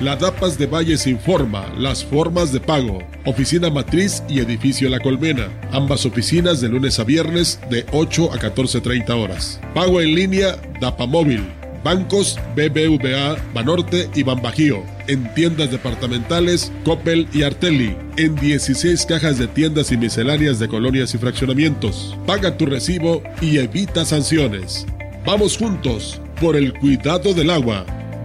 La 0.01 0.17
DAPAS 0.17 0.59
de 0.59 0.67
Valles 0.67 1.07
informa 1.07 1.73
las 1.79 2.05
formas 2.05 2.53
de 2.53 2.61
pago. 2.61 2.99
Oficina 3.25 3.71
Matriz 3.71 4.23
y 4.29 4.41
Edificio 4.41 4.91
La 4.91 5.01
Colmena. 5.01 5.49
Ambas 5.73 6.05
oficinas 6.05 6.61
de 6.61 6.69
lunes 6.69 6.99
a 6.99 7.05
viernes 7.05 7.59
de 7.71 7.87
8 7.93 8.35
a 8.35 8.37
14.30 8.37 9.11
horas. 9.19 9.61
Pago 9.73 10.03
en 10.03 10.15
línea 10.15 10.57
DAPA 10.79 11.07
Móvil. 11.07 11.64
Bancos 11.85 12.39
BBVA, 12.57 13.37
Banorte 13.53 14.09
y 14.15 14.23
Banbajío. 14.23 14.83
En 15.07 15.33
tiendas 15.35 15.71
departamentales 15.71 16.73
Coppel 16.83 17.29
y 17.33 17.43
Artelli. 17.43 17.95
En 18.17 18.35
16 18.37 19.05
cajas 19.05 19.39
de 19.39 19.47
tiendas 19.47 19.93
y 19.93 19.99
misceláneas 19.99 20.59
de 20.59 20.67
colonias 20.67 21.15
y 21.15 21.19
fraccionamientos. 21.19 22.17
Paga 22.27 22.57
tu 22.57 22.65
recibo 22.65 23.23
y 23.43 23.59
evita 23.59 24.07
sanciones. 24.07 24.87
Vamos 25.27 25.59
juntos 25.59 26.21
por 26.41 26.57
el 26.57 26.73
cuidado 26.73 27.35
del 27.35 27.51
agua. 27.51 27.85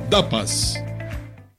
DAPAS. 0.09 0.88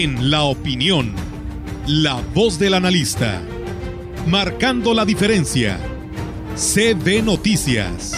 En 0.00 0.30
la 0.30 0.44
opinión, 0.44 1.12
la 1.88 2.22
voz 2.32 2.56
del 2.56 2.74
analista, 2.74 3.42
marcando 4.28 4.94
la 4.94 5.04
diferencia. 5.04 5.76
CB 6.54 7.24
Noticias. 7.24 8.12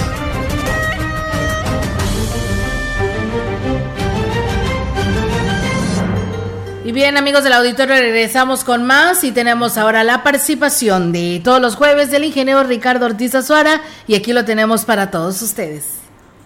Y 6.85 6.93
bien, 6.93 7.17
amigos 7.17 7.45
del 7.45 7.55
auditorio, 7.55 7.95
regresamos 7.95 8.63
con 8.63 8.85
más 8.85 9.25
y 9.25 9.33
tenemos 9.33 9.79
ahora 9.79 10.05
la 10.05 10.23
participación 10.23 11.13
de 11.13 11.41
todos 11.43 11.63
los 11.63 11.77
jueves 11.77 12.11
del 12.11 12.25
ingeniero 12.25 12.63
Ricardo 12.63 13.07
Ortiz 13.07 13.35
Azuara 13.35 13.81
y 14.07 14.17
aquí 14.17 14.35
lo 14.35 14.45
tenemos 14.45 14.85
para 14.85 15.11
todos 15.11 15.41
ustedes. 15.41 15.87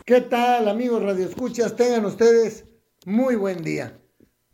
¿Qué 0.04 0.20
tal, 0.20 0.68
amigos 0.68 1.02
Radio 1.02 1.26
Escuchas? 1.26 1.74
Tengan 1.74 2.04
ustedes 2.04 2.66
muy 3.04 3.34
buen 3.34 3.64
día. 3.64 3.98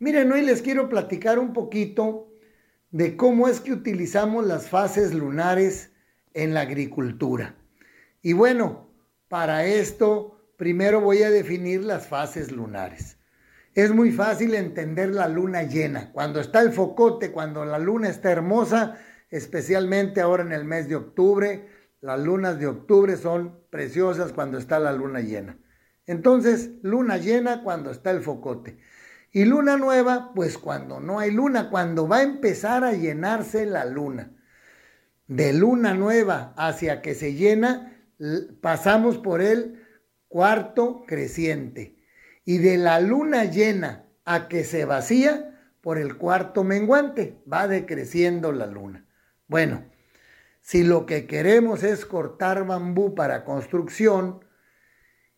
Miren, 0.03 0.33
hoy 0.33 0.41
les 0.41 0.63
quiero 0.63 0.89
platicar 0.89 1.39
un 1.39 1.53
poquito 1.53 2.33
de 2.91 3.19
cómo 3.19 3.49
es 3.49 3.61
que 3.61 3.75
utilizamos 3.75 4.47
las 4.47 4.71
fases 4.71 5.13
lunares 5.13 5.93
en 6.33 6.55
la 6.55 6.63
agricultura. 6.63 7.55
Y 8.23 8.33
bueno, 8.33 8.89
para 9.29 9.67
esto 9.67 10.41
primero 10.57 11.03
voy 11.03 11.23
a 11.23 11.29
definir 11.29 11.85
las 11.85 12.07
fases 12.09 12.51
lunares. 12.51 13.19
Es 13.75 13.93
muy 13.93 14.11
fácil 14.11 14.55
entender 14.55 15.11
la 15.11 15.29
luna 15.29 15.65
llena. 15.65 16.13
Cuando 16.13 16.41
está 16.41 16.63
el 16.63 16.73
focote, 16.73 17.31
cuando 17.31 17.67
la 17.67 17.79
luna 17.79 18.09
está 18.09 18.31
hermosa, 18.31 18.97
especialmente 19.29 20.23
ahora 20.23 20.43
en 20.43 20.53
el 20.53 20.65
mes 20.65 20.89
de 20.89 20.97
octubre, 20.97 21.69
las 22.01 22.19
lunas 22.19 22.59
de 22.59 22.69
octubre 22.69 23.19
son 23.19 23.61
preciosas 23.69 24.33
cuando 24.33 24.57
está 24.57 24.79
la 24.79 24.93
luna 24.93 25.21
llena. 25.21 25.59
Entonces, 26.07 26.71
luna 26.81 27.19
llena 27.19 27.63
cuando 27.63 27.91
está 27.91 28.13
el 28.13 28.23
focote. 28.23 28.79
Y 29.33 29.45
luna 29.45 29.76
nueva, 29.76 30.33
pues 30.35 30.59
cuando 30.59 30.99
no 31.01 31.20
hay 31.20 31.31
luna, 31.31 31.70
cuando 31.70 32.09
va 32.09 32.18
a 32.18 32.22
empezar 32.22 32.85
a 32.85 32.93
llenarse 32.93 33.64
la 33.64 33.85
luna. 33.85 34.33
De 35.28 35.53
luna 35.53 35.95
nueva 35.95 36.53
hacia 36.57 37.01
que 37.01 37.14
se 37.14 37.35
llena, 37.35 37.97
pasamos 38.61 39.18
por 39.18 39.41
el 39.41 39.87
cuarto 40.26 41.05
creciente. 41.07 41.97
Y 42.45 42.59
de 42.59 42.76
la 42.76 43.01
luna 43.01 43.45
llena 43.45 44.07
a 44.24 44.49
que 44.49 44.64
se 44.64 44.85
vacía, 44.85 45.47
por 45.81 45.99
el 45.99 46.16
cuarto 46.18 46.64
menguante, 46.64 47.43
va 47.51 47.66
decreciendo 47.68 48.53
la 48.53 48.66
luna. 48.66 49.07
Bueno, 49.47 49.85
si 50.61 50.85
lo 50.85 51.07
que 51.07 51.26
queremos 51.26 51.83
es 51.83 52.05
cortar 52.05 52.66
bambú 52.66 53.14
para 53.14 53.45
construcción, 53.45 54.45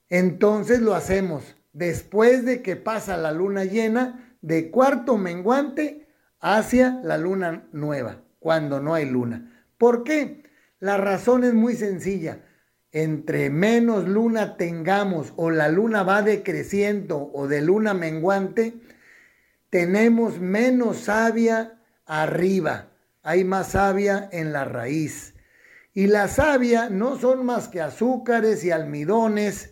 entonces 0.09 0.81
lo 0.81 0.95
hacemos 0.95 1.57
después 1.73 2.45
de 2.45 2.63
que 2.63 2.77
pasa 2.77 3.17
la 3.17 3.33
luna 3.33 3.65
llena, 3.65 4.37
de 4.41 4.71
cuarto 4.71 5.17
menguante 5.19 6.09
hacia 6.41 7.01
la 7.05 7.17
luna 7.19 7.69
nueva, 7.73 8.23
cuando 8.39 8.81
no 8.81 8.95
hay 8.95 9.07
luna. 9.07 9.67
¿Por 9.79 10.05
qué? 10.05 10.43
La 10.81 10.97
razón 10.97 11.45
es 11.45 11.55
muy 11.55 11.77
sencilla. 11.77 12.45
Entre 12.91 13.49
menos 13.49 14.07
luna 14.07 14.57
tengamos 14.57 15.33
o 15.37 15.51
la 15.51 15.69
luna 15.69 16.03
va 16.03 16.23
decreciendo 16.23 17.31
o 17.33 17.49
de 17.49 17.63
luna 17.63 17.95
menguante, 17.95 18.75
tenemos 19.71 20.41
menos 20.41 20.99
savia 20.99 21.81
arriba. 22.05 22.89
Hay 23.23 23.45
más 23.45 23.69
savia 23.69 24.29
en 24.33 24.53
la 24.53 24.65
raíz. 24.65 25.35
Y 25.95 26.09
la 26.09 26.29
savia 26.29 26.91
no 26.91 27.19
son 27.19 27.47
más 27.47 27.69
que 27.69 27.81
azúcares 27.81 28.65
y 28.65 28.71
almidones 28.71 29.72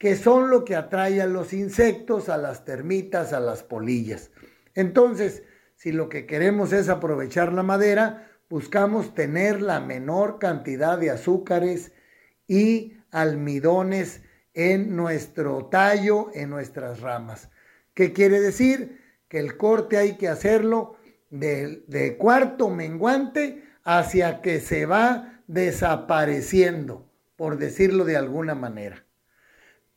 que 0.00 0.16
son 0.16 0.48
lo 0.48 0.64
que 0.64 0.76
atrae 0.76 1.20
a 1.20 1.26
los 1.26 1.52
insectos, 1.52 2.30
a 2.30 2.38
las 2.38 2.64
termitas, 2.64 3.34
a 3.34 3.38
las 3.38 3.62
polillas. 3.62 4.30
Entonces, 4.74 5.42
si 5.76 5.92
lo 5.92 6.08
que 6.08 6.24
queremos 6.24 6.72
es 6.72 6.88
aprovechar 6.88 7.52
la 7.52 7.62
madera, 7.62 8.26
buscamos 8.48 9.14
tener 9.14 9.60
la 9.60 9.78
menor 9.78 10.38
cantidad 10.38 10.96
de 10.96 11.10
azúcares 11.10 11.92
y 12.48 12.94
almidones 13.10 14.22
en 14.54 14.96
nuestro 14.96 15.66
tallo, 15.66 16.30
en 16.32 16.48
nuestras 16.48 17.00
ramas. 17.00 17.50
¿Qué 17.92 18.14
quiere 18.14 18.40
decir? 18.40 19.02
Que 19.28 19.38
el 19.38 19.58
corte 19.58 19.98
hay 19.98 20.16
que 20.16 20.28
hacerlo 20.28 20.96
de, 21.28 21.84
de 21.88 22.16
cuarto 22.16 22.70
menguante 22.70 23.64
hacia 23.84 24.40
que 24.40 24.60
se 24.60 24.86
va 24.86 25.42
desapareciendo, 25.46 27.06
por 27.36 27.58
decirlo 27.58 28.06
de 28.06 28.16
alguna 28.16 28.54
manera. 28.54 29.04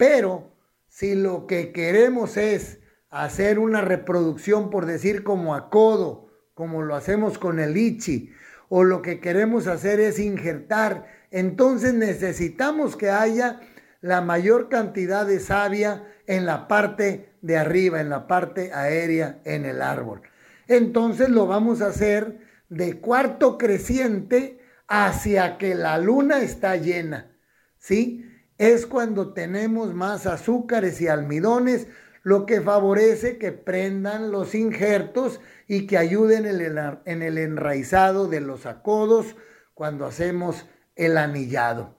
Pero 0.04 0.52
si 0.90 1.16
lo 1.16 1.48
que 1.48 1.72
queremos 1.72 2.36
es 2.36 2.82
hacer 3.10 3.58
una 3.58 3.80
reproducción, 3.80 4.70
por 4.70 4.86
decir 4.86 5.24
como 5.24 5.56
a 5.56 5.70
codo, 5.70 6.28
como 6.54 6.82
lo 6.82 6.96
hacemos 6.96 7.38
con 7.38 7.58
el 7.58 7.78
ichi, 7.78 8.30
o 8.68 8.84
lo 8.84 9.02
que 9.02 9.22
queremos 9.22 9.66
hacer 9.68 10.02
es 10.02 10.20
injertar, 10.20 11.08
entonces 11.32 11.94
necesitamos 11.94 12.98
que 12.98 13.12
haya 13.12 13.62
la 14.02 14.20
mayor 14.20 14.68
cantidad 14.68 15.26
de 15.26 15.40
savia 15.40 16.06
en 16.28 16.46
la 16.46 16.68
parte 16.68 17.38
de 17.42 17.56
arriba, 17.56 18.02
en 18.02 18.10
la 18.10 18.28
parte 18.28 18.74
aérea, 18.74 19.40
en 19.46 19.64
el 19.64 19.82
árbol. 19.82 20.22
Entonces 20.68 21.30
lo 21.30 21.48
vamos 21.48 21.82
a 21.82 21.88
hacer 21.88 22.40
de 22.68 23.00
cuarto 23.00 23.58
creciente 23.58 24.60
hacia 24.86 25.58
que 25.58 25.76
la 25.76 25.98
luna 25.98 26.42
está 26.42 26.76
llena, 26.76 27.38
¿sí? 27.78 28.30
Es 28.58 28.86
cuando 28.86 29.34
tenemos 29.34 29.94
más 29.94 30.26
azúcares 30.26 31.02
y 31.02 31.08
almidones, 31.08 31.88
lo 32.22 32.46
que 32.46 32.62
favorece 32.62 33.38
que 33.38 33.52
prendan 33.52 34.32
los 34.32 34.56
injertos 34.56 35.42
y 35.68 35.88
que 35.88 35.98
ayuden 35.98 36.46
en 36.46 37.22
el 37.22 37.38
enraizado 37.38 38.28
de 38.28 38.40
los 38.40 38.66
acodos 38.66 39.36
cuando 39.74 40.06
hacemos 40.06 40.66
el 40.96 41.18
anillado. 41.18 41.98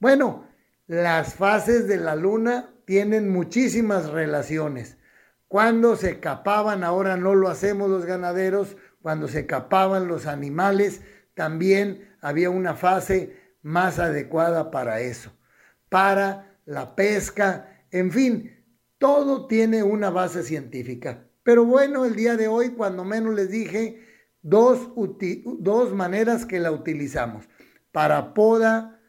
Bueno, 0.00 0.48
las 0.86 1.34
fases 1.34 1.86
de 1.86 1.98
la 1.98 2.16
luna 2.16 2.74
tienen 2.86 3.28
muchísimas 3.28 4.10
relaciones. 4.10 4.98
Cuando 5.46 5.94
se 5.96 6.18
capaban, 6.18 6.82
ahora 6.82 7.16
no 7.16 7.34
lo 7.34 7.48
hacemos 7.48 7.88
los 7.88 8.04
ganaderos, 8.04 8.76
cuando 9.00 9.28
se 9.28 9.46
capaban 9.46 10.08
los 10.08 10.26
animales, 10.26 11.02
también 11.34 12.16
había 12.20 12.50
una 12.50 12.74
fase 12.74 13.36
más 13.62 13.98
adecuada 13.98 14.70
para 14.70 15.00
eso 15.00 15.32
para 15.92 16.56
la 16.64 16.96
pesca, 16.96 17.84
en 17.90 18.10
fin, 18.10 18.64
todo 18.96 19.46
tiene 19.46 19.82
una 19.82 20.08
base 20.08 20.42
científica. 20.42 21.28
Pero 21.42 21.66
bueno, 21.66 22.06
el 22.06 22.16
día 22.16 22.38
de 22.38 22.48
hoy, 22.48 22.70
cuando 22.70 23.04
menos 23.04 23.34
les 23.34 23.50
dije, 23.50 24.00
dos, 24.40 24.88
dos 25.58 25.92
maneras 25.92 26.46
que 26.46 26.60
la 26.60 26.72
utilizamos, 26.72 27.46
para 27.92 28.32
poda 28.32 29.02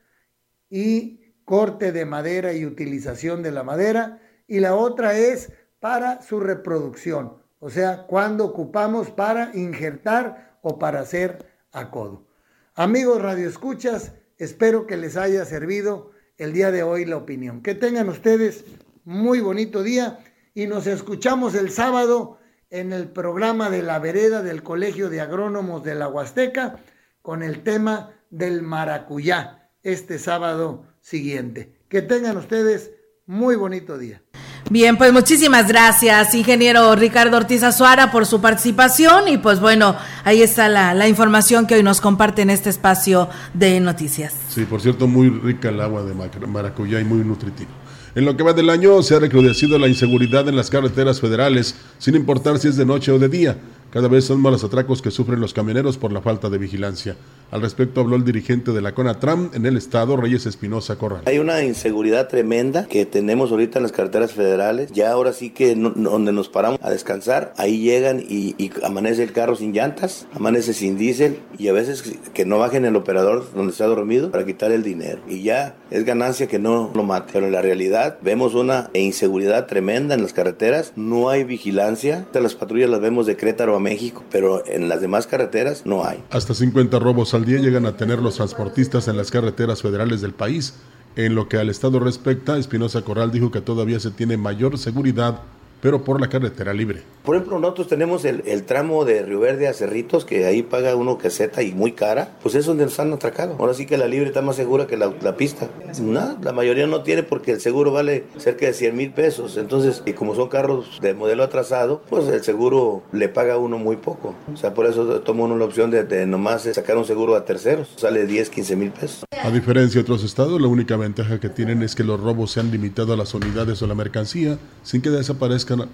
y 0.69 1.21
corte 1.45 1.93
de 1.93 2.05
madera 2.05 2.51
y 2.51 2.65
utilización 2.65 3.43
de 3.43 3.51
la 3.51 3.63
madera, 3.63 4.21
y 4.45 4.59
la 4.59 4.75
otra 4.75 5.17
es 5.17 5.53
para 5.79 6.21
su 6.21 6.41
reproducción, 6.41 7.37
o 7.59 7.69
sea, 7.69 8.07
cuando 8.07 8.43
ocupamos 8.43 9.09
para 9.09 9.55
injertar 9.55 10.57
o 10.61 10.79
para 10.79 10.99
hacer 10.99 11.45
acodo. 11.71 12.27
Amigos 12.75 13.21
radioescuchas, 13.21 14.11
espero 14.37 14.85
que 14.85 14.97
les 14.97 15.15
haya 15.15 15.45
servido 15.45 16.12
el 16.37 16.53
día 16.53 16.71
de 16.71 16.83
hoy 16.83 17.05
la 17.05 17.17
opinión. 17.17 17.61
Que 17.61 17.75
tengan 17.75 18.09
ustedes 18.09 18.65
muy 19.03 19.39
bonito 19.39 19.83
día 19.83 20.19
y 20.53 20.67
nos 20.67 20.87
escuchamos 20.87 21.55
el 21.55 21.71
sábado 21.71 22.39
en 22.69 22.91
el 22.91 23.07
programa 23.09 23.69
de 23.69 23.83
la 23.83 23.99
vereda 23.99 24.41
del 24.41 24.63
Colegio 24.63 25.09
de 25.09 25.21
Agrónomos 25.21 25.83
de 25.83 25.95
la 25.95 26.07
Huasteca 26.07 26.79
con 27.21 27.43
el 27.43 27.63
tema 27.63 28.13
del 28.29 28.63
maracuyá 28.63 29.69
este 29.83 30.17
sábado 30.17 30.87
siguiente. 31.01 31.77
Que 31.87 32.01
tengan 32.01 32.37
ustedes 32.37 32.91
muy 33.25 33.55
bonito 33.55 33.97
día. 33.97 34.22
Bien, 34.69 34.97
pues 34.97 35.11
muchísimas 35.11 35.67
gracias, 35.67 36.33
ingeniero 36.33 36.95
Ricardo 36.95 37.37
Ortiz 37.37 37.63
Azuara, 37.63 38.11
por 38.11 38.25
su 38.25 38.39
participación 38.39 39.27
y 39.27 39.37
pues 39.37 39.59
bueno, 39.59 39.95
ahí 40.23 40.41
está 40.41 40.69
la, 40.69 40.93
la, 40.93 41.07
información 41.07 41.67
que 41.67 41.75
hoy 41.75 41.83
nos 41.83 41.99
comparte 41.99 42.41
en 42.41 42.49
este 42.49 42.69
espacio 42.69 43.29
de 43.53 43.79
noticias. 43.81 44.33
Sí, 44.49 44.63
por 44.63 44.81
cierto, 44.81 45.05
muy 45.05 45.29
rica 45.29 45.69
el 45.69 45.81
agua 45.81 46.03
de 46.03 46.13
maracuyá 46.47 47.01
y 47.01 47.03
muy 47.03 47.19
nutritiva. 47.19 47.69
En 48.15 48.25
lo 48.25 48.37
que 48.37 48.43
va 48.43 48.53
del 48.53 48.69
año 48.69 49.01
se 49.01 49.15
ha 49.15 49.19
recrudecido 49.19 49.77
la 49.79 49.87
inseguridad 49.87 50.47
en 50.47 50.55
las 50.55 50.69
carreteras 50.69 51.19
federales, 51.19 51.75
sin 51.97 52.15
importar 52.15 52.59
si 52.59 52.67
es 52.67 52.77
de 52.77 52.85
noche 52.85 53.11
o 53.11 53.19
de 53.19 53.27
día. 53.27 53.57
Cada 53.89 54.07
vez 54.07 54.25
son 54.25 54.39
más 54.39 54.51
los 54.51 54.63
atracos 54.63 55.01
que 55.01 55.11
sufren 55.11 55.39
los 55.39 55.53
camioneros 55.53 55.97
por 55.97 56.11
la 56.11 56.21
falta 56.21 56.49
de 56.49 56.57
vigilancia. 56.57 57.15
Al 57.53 57.61
respecto 57.61 58.01
habló 58.01 58.15
el 58.15 58.23
dirigente 58.23 58.71
de 58.71 58.81
la 58.81 58.95
CONATRAM 58.95 59.51
en 59.53 59.67
el 59.67 59.77
estado, 59.77 60.17
Reyes 60.17 60.47
Espinosa 60.47 60.95
Corral. 60.95 61.21
Hay 61.27 61.37
una 61.37 61.63
inseguridad 61.63 62.27
tremenda 62.27 62.87
que 62.87 63.05
tenemos 63.05 63.51
ahorita 63.51 63.77
en 63.77 63.83
las 63.83 63.91
carreteras 63.91 64.31
federales. 64.31 64.91
Ya 64.91 65.11
ahora 65.11 65.33
sí 65.33 65.51
que 65.51 65.75
donde 65.75 66.33
nos 66.33 66.49
paramos 66.49 66.79
a 66.81 66.89
descansar, 66.89 67.53
ahí 67.57 67.77
llegan 67.77 68.21
y, 68.27 68.55
y, 68.57 68.71
amanece 68.81 69.21
el 69.21 69.33
carro 69.33 69.55
sin 69.55 69.71
llantas, 69.71 70.25
amanece 70.33 70.73
sin 70.73 70.97
diésel 70.97 71.37
y 71.59 71.67
a 71.67 71.73
veces 71.73 72.15
que 72.33 72.43
no 72.43 72.57
bajen 72.57 72.85
el 72.85 72.95
operador 72.95 73.45
donde 73.53 73.71
está 73.71 73.85
dormido 73.85 74.31
para 74.31 74.47
quitar 74.47 74.71
el 74.71 74.81
dinero. 74.81 75.21
Y 75.27 75.43
ya 75.43 75.75
es 75.91 76.05
ganancia 76.05 76.47
que 76.47 76.57
no 76.57 76.89
lo 76.95 77.03
mate. 77.03 77.33
Pero 77.33 77.45
en 77.45 77.51
la 77.51 77.61
realidad 77.61 78.17
vemos 78.23 78.55
una 78.55 78.89
inseguridad 78.95 79.67
tremenda 79.67 80.15
en 80.15 80.23
las 80.23 80.33
carreteras. 80.33 80.93
No 80.95 81.29
hay 81.29 81.43
vigilancia. 81.43 82.25
Las 82.33 82.55
patrullas 82.55 82.89
las 82.89 82.99
vemos 82.99 83.27
de 83.27 83.37
Crétaro 83.37 83.75
a 83.75 83.79
México, 83.79 84.23
pero 84.31 84.65
en 84.65 84.89
las 84.89 85.01
demás 85.01 85.27
carreteras 85.27 85.85
no 85.85 86.03
hay. 86.03 86.17
Hasta 86.31 86.55
50 86.55 86.97
robos 86.97 87.35
al 87.35 87.42
día 87.45 87.59
llegan 87.59 87.85
a 87.85 87.97
tener 87.97 88.19
los 88.19 88.35
transportistas 88.35 89.07
en 89.07 89.17
las 89.17 89.31
carreteras 89.31 89.81
federales 89.81 90.21
del 90.21 90.33
país. 90.33 90.75
En 91.15 91.35
lo 91.35 91.47
que 91.47 91.57
al 91.57 91.69
Estado 91.69 91.99
respecta, 91.99 92.57
Espinosa 92.57 93.03
Corral 93.03 93.31
dijo 93.31 93.51
que 93.51 93.61
todavía 93.61 93.99
se 93.99 94.11
tiene 94.11 94.37
mayor 94.37 94.77
seguridad 94.77 95.41
pero 95.83 96.01
por 96.01 96.21
la 96.21 96.29
carretera 96.29 96.73
libre. 96.73 97.01
Por 97.25 97.35
ejemplo, 97.35 97.59
nosotros 97.59 97.89
tenemos 97.89 98.23
el, 98.23 98.41
el, 98.45 98.63
tramo 98.63 99.03
de 99.03 99.21
Río 99.21 99.41
Verde 99.41 99.67
a 99.67 99.73
Cerritos, 99.73 100.23
que 100.23 100.45
ahí 100.45 100.63
paga 100.63 100.95
uno 100.95 101.17
caseta 101.17 101.61
y 101.61 101.73
muy 101.73 101.91
cara, 101.91 102.37
pues 102.41 102.55
es 102.55 102.65
donde 102.65 102.85
nos 102.85 102.97
han 103.01 103.11
atracado. 103.11 103.57
Ahora 103.59 103.73
sí 103.73 103.85
que 103.85 103.97
la 103.97 104.07
libre 104.07 104.27
está 104.27 104.41
más 104.41 104.55
segura 104.55 104.87
que 104.87 104.95
la, 104.95 105.13
la 105.21 105.35
pista. 105.35 105.69
Nada, 106.01 106.37
la 106.41 106.53
mayoría 106.53 106.87
no 106.87 107.03
tiene 107.03 107.23
porque 107.23 107.51
el 107.51 107.59
seguro 107.59 107.91
vale 107.91 108.23
cerca 108.37 108.65
de 108.65 108.73
100 108.73 108.95
mil 108.95 109.11
pesos. 109.11 109.57
Entonces, 109.57 110.03
y 110.05 110.13
como 110.13 110.35
son 110.35 110.47
carros 110.47 110.99
de 111.01 111.13
modelo 111.13 111.43
atrasado, 111.43 112.01
pues 112.09 112.29
el 112.29 112.41
seguro 112.43 113.03
le 113.11 113.27
paga 113.27 113.55
a 113.55 113.57
uno 113.57 113.77
muy 113.77 113.97
poco. 113.97 114.35
O 114.53 114.55
sea, 114.55 114.73
por 114.73 114.85
eso 114.85 115.19
toma 115.19 115.43
uno 115.43 115.57
la 115.57 115.65
opción 115.65 115.91
de, 115.91 116.05
de 116.05 116.25
nomás 116.25 116.61
sacar 116.61 116.95
un 116.95 117.03
seguro 117.03 117.35
a 117.35 117.43
terceros. 117.43 117.89
Sale 117.97 118.25
10, 118.25 118.49
15 118.49 118.75
mil 118.77 118.91
pesos. 118.91 119.25
A 119.43 119.51
diferencia 119.51 119.99
de 119.99 120.03
otros 120.03 120.23
estados, 120.23 120.61
la 120.61 120.67
única 120.67 120.95
ventaja 120.95 121.41
que 121.41 121.49
tienen 121.49 121.83
es 121.83 121.93
que 121.93 122.05
los 122.05 122.21
robos 122.21 122.51
se 122.51 122.61
han 122.61 122.71
limitado 122.71 123.11
a 123.11 123.17
las 123.17 123.33
unidades 123.33 123.81
o 123.81 123.87
la 123.87 123.95
mercancía 123.95 124.57
sin 124.83 125.01
que 125.01 125.09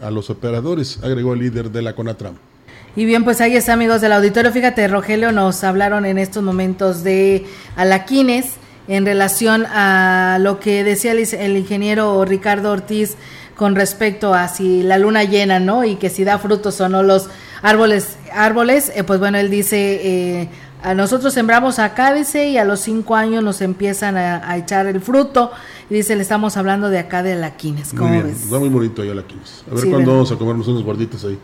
a 0.01 0.11
los 0.11 0.29
operadores, 0.29 0.99
agregó 1.03 1.33
el 1.33 1.39
líder 1.39 1.71
de 1.71 1.81
la 1.81 1.93
CONATRAM. 1.95 2.35
Y 2.95 3.05
bien, 3.05 3.23
pues 3.23 3.39
ahí 3.41 3.55
está, 3.55 3.73
amigos 3.73 4.01
del 4.01 4.11
auditorio. 4.13 4.51
Fíjate, 4.51 4.87
Rogelio, 4.87 5.31
nos 5.31 5.63
hablaron 5.63 6.05
en 6.05 6.17
estos 6.17 6.43
momentos 6.43 7.03
de 7.03 7.45
Alaquines 7.75 8.53
en 8.87 9.05
relación 9.05 9.65
a 9.67 10.37
lo 10.41 10.59
que 10.59 10.83
decía 10.83 11.11
el, 11.11 11.19
el 11.19 11.57
ingeniero 11.57 12.25
Ricardo 12.25 12.71
Ortiz 12.71 13.15
con 13.55 13.75
respecto 13.75 14.33
a 14.33 14.47
si 14.47 14.83
la 14.83 14.97
luna 14.97 15.25
llena, 15.25 15.59
¿no? 15.59 15.83
Y 15.83 15.97
que 15.97 16.09
si 16.09 16.23
da 16.23 16.39
frutos 16.39 16.79
o 16.81 16.89
no 16.89 17.03
los 17.03 17.29
árboles, 17.61 18.17
árboles, 18.33 18.91
eh, 18.95 19.03
pues 19.03 19.19
bueno, 19.19 19.37
él 19.37 19.49
dice, 19.49 19.99
eh, 20.41 20.49
a 20.81 20.93
nosotros 20.93 21.33
sembramos 21.33 21.77
acá, 21.77 22.13
dice, 22.13 22.49
y 22.49 22.57
a 22.57 22.63
los 22.63 22.79
cinco 22.79 23.15
años 23.15 23.43
nos 23.43 23.61
empiezan 23.61 24.15
a, 24.17 24.49
a, 24.49 24.57
echar 24.57 24.87
el 24.87 25.01
fruto. 25.01 25.51
Y 25.89 25.95
dice, 25.95 26.15
le 26.15 26.21
estamos 26.21 26.55
hablando 26.55 26.89
de 26.89 26.99
acá 26.99 27.21
de 27.21 27.33
Alaquines. 27.33 27.89
¿Cómo 27.89 28.09
muy 28.09 28.21
ves? 28.21 28.43
Está 28.43 28.59
muy 28.59 28.69
bonito 28.69 29.01
ahí 29.01 29.09
Alaquines. 29.09 29.63
A 29.69 29.73
ver 29.73 29.83
sí, 29.83 29.89
cuándo 29.89 30.11
vamos 30.11 30.31
a 30.31 30.37
comernos 30.37 30.67
unos 30.67 30.83
gorditos 30.83 31.25
ahí, 31.25 31.37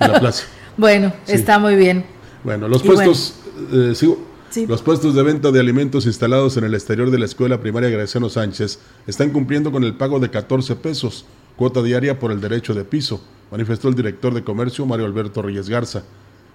en 0.00 0.12
la 0.12 0.20
plaza. 0.20 0.44
bueno, 0.76 1.12
sí. 1.24 1.32
está 1.32 1.58
muy 1.58 1.76
bien. 1.76 2.06
Bueno, 2.44 2.66
los 2.66 2.82
puestos, 2.82 3.34
bueno. 3.70 3.90
eh, 3.90 3.94
sigo. 3.94 4.32
Sí. 4.48 4.66
Los 4.66 4.82
puestos 4.82 5.14
de 5.14 5.22
venta 5.22 5.50
de 5.50 5.60
alimentos 5.60 6.04
instalados 6.04 6.58
en 6.58 6.64
el 6.64 6.74
exterior 6.74 7.10
de 7.10 7.18
la 7.18 7.24
escuela 7.24 7.58
primaria 7.60 7.88
Graciano 7.88 8.28
Sánchez 8.28 8.80
están 9.06 9.30
cumpliendo 9.30 9.72
con 9.72 9.82
el 9.82 9.94
pago 9.94 10.20
de 10.20 10.28
14 10.28 10.76
pesos, 10.76 11.24
cuota 11.56 11.82
diaria 11.82 12.18
por 12.18 12.30
el 12.32 12.40
derecho 12.42 12.74
de 12.74 12.84
piso, 12.84 13.22
manifestó 13.50 13.88
el 13.88 13.94
director 13.94 14.34
de 14.34 14.44
comercio 14.44 14.84
Mario 14.84 15.06
Alberto 15.06 15.40
Reyes 15.40 15.70
Garza. 15.70 16.02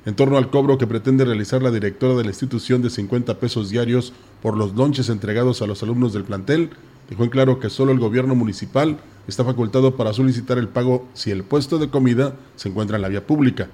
En 0.08 0.16
torno 0.16 0.38
al 0.38 0.50
cobro 0.50 0.78
que 0.78 0.88
pretende 0.88 1.26
realizar 1.26 1.62
la 1.62 1.70
directora 1.70 2.16
de 2.16 2.24
la 2.24 2.30
institución 2.30 2.82
de 2.82 2.90
50 2.90 3.42
pesos 3.42 3.70
diarios 3.70 4.14
por 4.42 4.56
los 4.56 4.74
lonches 4.74 5.10
entregados 5.10 5.62
a 5.62 5.68
los 5.68 5.84
alumnos 5.84 6.14
del 6.14 6.24
plantel, 6.24 6.70
dejó 7.10 7.26
en 7.26 7.30
claro 7.30 7.60
que 7.60 7.70
solo 7.70 7.92
el 7.92 8.00
gobierno 8.00 8.34
municipal 8.34 9.00
está 9.28 9.44
facultado 9.44 9.98
para 9.98 10.14
solicitar 10.14 10.60
el 10.60 10.70
pago 10.70 11.06
si 11.14 11.32
el 11.32 11.44
puesto 11.44 11.78
de 11.78 11.90
comida 11.90 12.36
se 12.56 12.70
encuentra 12.70 12.96
en 12.96 13.02
la 13.02 13.10
vía 13.10 13.28
pública. 13.28 13.68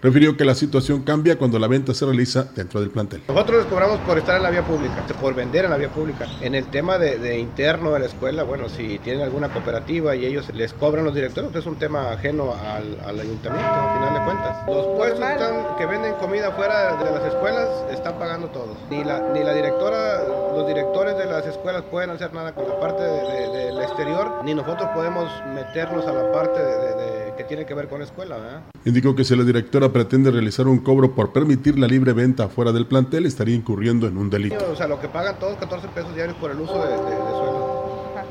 Refirió 0.00 0.36
que 0.36 0.44
la 0.44 0.54
situación 0.54 1.02
cambia 1.02 1.36
cuando 1.36 1.58
la 1.58 1.66
venta 1.66 1.92
se 1.92 2.04
realiza 2.04 2.44
dentro 2.54 2.80
del 2.80 2.90
plantel. 2.90 3.22
Nosotros 3.26 3.58
les 3.58 3.66
cobramos 3.66 3.98
por 4.00 4.16
estar 4.16 4.36
en 4.36 4.44
la 4.44 4.50
vía 4.50 4.62
pública, 4.62 5.04
por 5.20 5.34
vender 5.34 5.64
en 5.64 5.72
la 5.72 5.76
vía 5.76 5.88
pública. 5.88 6.26
En 6.40 6.54
el 6.54 6.66
tema 6.66 6.98
de, 6.98 7.38
interno 7.38 7.90
de 7.92 7.98
la 7.98 8.06
escuela, 8.06 8.44
bueno, 8.44 8.68
si 8.68 9.00
tienen 9.00 9.22
alguna 9.22 9.48
cooperativa 9.48 10.14
y 10.14 10.24
ellos 10.24 10.48
les 10.54 10.72
cobran 10.72 11.04
los 11.04 11.14
directores, 11.14 11.52
es 11.52 11.66
un 11.66 11.76
tema 11.76 12.12
ajeno 12.12 12.54
al, 12.54 13.18
ayuntamiento, 13.18 13.72
al 13.72 13.98
final 13.98 14.14
de 14.14 14.24
cuentas. 14.24 14.66
Los 14.68 14.86
puestos 14.96 15.30
están, 15.30 15.76
que 15.76 15.86
venden 15.86 16.14
comida 16.14 16.52
fuera 16.52 16.96
de 16.96 17.10
las 17.10 17.24
escuelas 17.24 17.68
están 17.90 18.18
pagando 18.20 18.48
todos. 18.48 18.76
Ni 18.90 19.02
la, 19.02 19.32
ni 19.32 19.42
la 19.42 19.52
directora, 19.52 20.22
los 20.54 20.66
directores 20.66 21.18
de 21.18 21.26
las 21.26 21.44
escuelas 21.44 21.82
pueden 21.90 22.10
hacer 22.10 22.32
nada 22.32 22.54
con 22.54 22.68
la 22.68 22.78
parte 22.78 23.02
del 23.02 23.26
de, 23.26 23.74
de, 23.74 23.82
exterior, 23.82 24.44
ni 24.44 24.54
nosotros 24.54 24.88
podemos 24.94 25.28
meternos 25.54 26.06
a 26.06 26.12
la 26.12 26.30
parte 26.30 26.60
de, 26.60 27.27
que 27.38 27.44
tiene 27.44 27.64
que 27.64 27.72
ver 27.72 27.88
con 27.88 28.00
la 28.00 28.04
escuela. 28.04 28.36
¿eh? 28.36 28.78
Indicó 28.84 29.14
que 29.14 29.24
si 29.24 29.36
la 29.36 29.44
directora 29.44 29.90
pretende 29.90 30.30
realizar 30.32 30.66
un 30.66 30.80
cobro 30.80 31.14
por 31.14 31.32
permitir 31.32 31.78
la 31.78 31.86
libre 31.86 32.12
venta 32.12 32.48
fuera 32.48 32.72
del 32.72 32.86
plantel, 32.86 33.26
estaría 33.26 33.54
incurriendo 33.54 34.08
en 34.08 34.18
un 34.18 34.28
delito. 34.28 34.68
O 34.70 34.74
sea, 34.74 34.88
lo 34.88 35.00
que 35.00 35.08
pagan 35.08 35.38
todos 35.38 35.56
14 35.56 35.86
pesos 35.88 36.12
diarios 36.16 36.36
por 36.38 36.50
el 36.50 36.58
uso 36.58 36.74
de, 36.84 36.88
de, 36.88 36.96
de 36.96 37.30
suelo. 37.30 37.78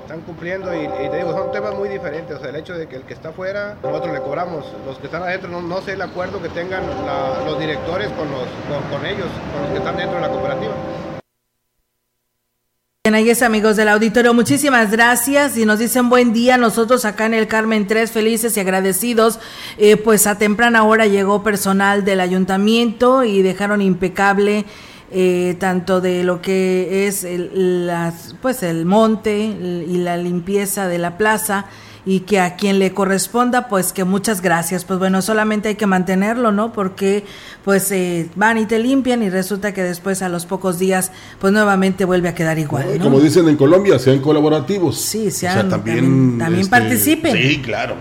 Están 0.02 0.22
cumpliendo 0.22 0.74
y, 0.76 0.80
y, 0.86 1.10
te 1.10 1.18
digo, 1.18 1.32
son 1.32 1.52
temas 1.54 1.74
muy 1.74 1.88
diferentes. 1.88 2.36
O 2.36 2.40
sea, 2.40 2.50
el 2.50 2.58
hecho 2.58 2.74
de 2.74 2.88
que 2.88 2.98
el 2.98 3.04
que 3.04 3.14
está 3.14 3.30
afuera, 3.30 3.78
nosotros 3.82 4.14
le 4.14 4.20
cobramos. 4.20 4.66
Los 4.86 4.98
que 5.00 5.06
están 5.06 5.24
adentro, 5.24 5.50
no, 5.50 5.62
no 5.62 5.82
sé 5.82 5.94
el 5.94 6.02
acuerdo 6.02 6.42
que 6.42 6.50
tengan 6.50 6.84
la, 7.06 7.46
los 7.46 7.58
directores 7.60 8.10
con, 8.10 8.30
los, 8.30 8.44
con, 8.68 8.84
con 8.92 9.06
ellos, 9.06 9.28
con 9.54 9.62
los 9.64 9.72
que 9.72 9.78
están 9.78 9.96
dentro 9.96 10.16
de 10.16 10.22
la 10.22 10.30
cooperativa. 10.30 10.74
Ahí 13.14 13.30
es, 13.30 13.42
amigos 13.42 13.78
del 13.78 13.88
auditorio, 13.88 14.34
muchísimas 14.34 14.92
gracias 14.92 15.58
y 15.58 15.66
nos 15.66 15.80
dicen 15.80 16.10
buen 16.10 16.34
día. 16.34 16.58
Nosotros 16.58 17.06
acá 17.06 17.26
en 17.26 17.34
el 17.34 17.48
Carmen 17.48 17.88
3, 17.88 18.12
felices 18.12 18.58
y 18.58 18.60
agradecidos. 18.60 19.40
Eh, 19.78 19.96
pues 19.96 20.28
a 20.28 20.38
temprana 20.38 20.84
hora 20.84 21.08
llegó 21.08 21.42
personal 21.42 22.04
del 22.04 22.20
ayuntamiento 22.20 23.24
y 23.24 23.42
dejaron 23.42 23.82
impecable 23.82 24.66
eh, 25.12 25.56
tanto 25.58 26.02
de 26.02 26.24
lo 26.24 26.42
que 26.42 27.08
es 27.08 27.24
el, 27.24 27.88
las, 27.88 28.36
pues 28.42 28.62
el 28.62 28.86
monte 28.86 29.38
y 29.38 29.98
la 29.98 30.18
limpieza 30.18 30.88
de 30.88 30.98
la 30.98 31.18
plaza 31.18 31.66
y 32.08 32.22
que 32.22 32.40
a 32.40 32.56
quien 32.56 32.80
le 32.80 32.94
corresponda, 32.94 33.68
pues 33.68 33.92
que 33.92 34.06
muchas 34.06 34.40
gracias. 34.40 34.86
Pues 34.86 34.98
bueno, 34.98 35.22
solamente 35.22 35.68
hay 35.68 35.76
que 35.76 35.88
mantenerlo, 35.88 36.54
¿no? 36.54 36.72
Porque 36.72 37.26
pues 37.66 37.92
eh, 37.92 38.30
van 38.36 38.58
y 38.58 38.66
te 38.66 38.80
limpian 38.80 39.22
y 39.24 39.30
resulta 39.30 39.74
que 39.74 39.84
después 39.84 40.22
a 40.22 40.30
los 40.30 40.46
pocos 40.46 40.80
días, 40.80 41.12
pues 41.42 41.52
nuevamente 41.52 42.06
vuelve 42.06 42.30
a 42.30 42.34
quedar 42.34 42.60
igual. 42.60 42.98
¿no? 42.98 43.04
Como 43.04 43.20
dicen 43.20 43.50
en 43.50 43.58
Colombia, 43.58 44.00
sean 44.00 44.20
colaborativos. 44.20 44.98
Sí, 45.02 45.30
sean, 45.32 45.58
o 45.58 45.62
sea, 45.62 45.70
también, 45.70 45.98
también, 45.98 46.38
también 46.38 46.62
este, 46.62 46.72
participen. 46.72 47.36
Sí, 47.36 47.62
claro, 47.62 47.98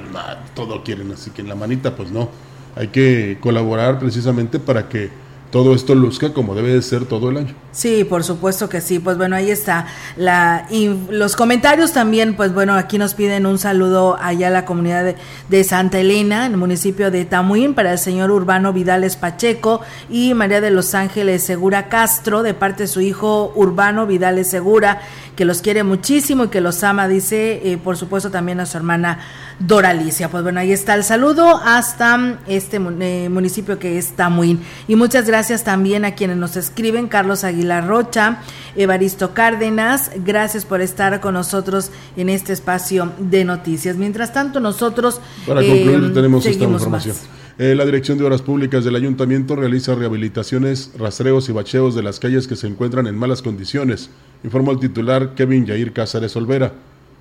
todo 0.54 0.84
quieren, 0.84 1.10
así 1.10 1.32
que 1.32 1.42
en 1.42 1.48
la 1.48 1.56
manita, 1.56 1.96
pues 1.96 2.12
no. 2.12 2.28
Hay 2.76 2.88
que 2.88 3.38
colaborar 3.40 3.98
precisamente 3.98 4.60
para 4.60 4.88
que 4.88 5.10
todo 5.50 5.74
esto 5.74 5.94
luzca 5.94 6.32
como 6.32 6.54
debe 6.54 6.72
de 6.72 6.82
ser 6.82 7.04
todo 7.04 7.30
el 7.30 7.36
año. 7.36 7.54
Sí, 7.72 8.04
por 8.04 8.24
supuesto 8.24 8.68
que 8.68 8.80
sí. 8.80 8.98
Pues 8.98 9.16
bueno, 9.16 9.36
ahí 9.36 9.50
está 9.50 9.86
la 10.16 10.66
los 11.10 11.36
comentarios 11.36 11.92
también. 11.92 12.34
Pues 12.34 12.52
bueno, 12.52 12.74
aquí 12.74 12.98
nos 12.98 13.14
piden 13.14 13.46
un 13.46 13.58
saludo 13.58 14.16
allá 14.20 14.48
a 14.48 14.50
la 14.50 14.64
comunidad 14.64 15.04
de, 15.04 15.16
de 15.48 15.64
Santa 15.64 15.98
Elena, 15.98 16.46
en 16.46 16.52
el 16.52 16.58
municipio 16.58 17.10
de 17.10 17.24
Tamuín, 17.24 17.74
para 17.74 17.92
el 17.92 17.98
señor 17.98 18.30
Urbano 18.30 18.72
Vidales 18.72 19.16
Pacheco 19.16 19.82
y 20.08 20.34
María 20.34 20.60
de 20.60 20.70
los 20.70 20.94
Ángeles 20.94 21.42
Segura 21.42 21.88
Castro, 21.88 22.42
de 22.42 22.54
parte 22.54 22.84
de 22.84 22.88
su 22.88 23.00
hijo 23.00 23.52
Urbano 23.54 24.06
Vidales 24.06 24.48
Segura, 24.48 25.00
que 25.36 25.44
los 25.44 25.60
quiere 25.60 25.84
muchísimo 25.84 26.44
y 26.44 26.48
que 26.48 26.60
los 26.60 26.82
ama, 26.82 27.08
dice, 27.08 27.60
eh, 27.70 27.78
por 27.78 27.96
supuesto 27.96 28.30
también 28.30 28.60
a 28.60 28.66
su 28.66 28.76
hermana 28.76 29.20
Doralicia. 29.58 30.30
Pues 30.30 30.42
bueno, 30.42 30.60
ahí 30.60 30.72
está 30.72 30.94
el 30.94 31.04
saludo 31.04 31.60
hasta 31.64 32.38
este 32.46 32.76
eh, 32.76 33.28
municipio 33.28 33.78
que 33.78 33.98
es 33.98 34.12
Tamuín. 34.12 34.60
Y 34.86 34.96
muchas 34.96 35.26
gracias 35.26 35.64
también 35.64 36.04
a 36.04 36.14
quienes 36.14 36.36
nos 36.36 36.56
escriben, 36.56 37.08
Carlos 37.08 37.44
Aguilar 37.44 37.86
Rocha, 37.86 38.42
Evaristo 38.76 39.32
Cárdenas, 39.32 40.10
gracias 40.24 40.64
por 40.64 40.80
estar 40.80 41.20
con 41.20 41.34
nosotros 41.34 41.90
en 42.16 42.28
este 42.28 42.52
espacio 42.52 43.12
de 43.18 43.44
noticias. 43.44 43.96
Mientras 43.96 44.32
tanto, 44.32 44.60
nosotros... 44.60 45.20
Para 45.46 45.60
concluir, 45.60 46.04
eh, 46.04 46.10
tenemos 46.12 46.44
esta 46.44 46.64
información. 46.64 47.16
Eh, 47.58 47.74
la 47.74 47.86
Dirección 47.86 48.18
de 48.18 48.24
Obras 48.24 48.42
Públicas 48.42 48.84
del 48.84 48.96
Ayuntamiento 48.96 49.56
realiza 49.56 49.94
rehabilitaciones, 49.94 50.92
rastreos 50.98 51.48
y 51.48 51.52
bacheos 51.52 51.94
de 51.94 52.02
las 52.02 52.20
calles 52.20 52.46
que 52.46 52.54
se 52.54 52.66
encuentran 52.66 53.06
en 53.06 53.16
malas 53.16 53.40
condiciones, 53.40 54.10
informó 54.44 54.72
el 54.72 54.78
titular 54.78 55.34
Kevin 55.34 55.64
Yair 55.64 55.94
Cáceres 55.94 56.36
Olvera. 56.36 56.74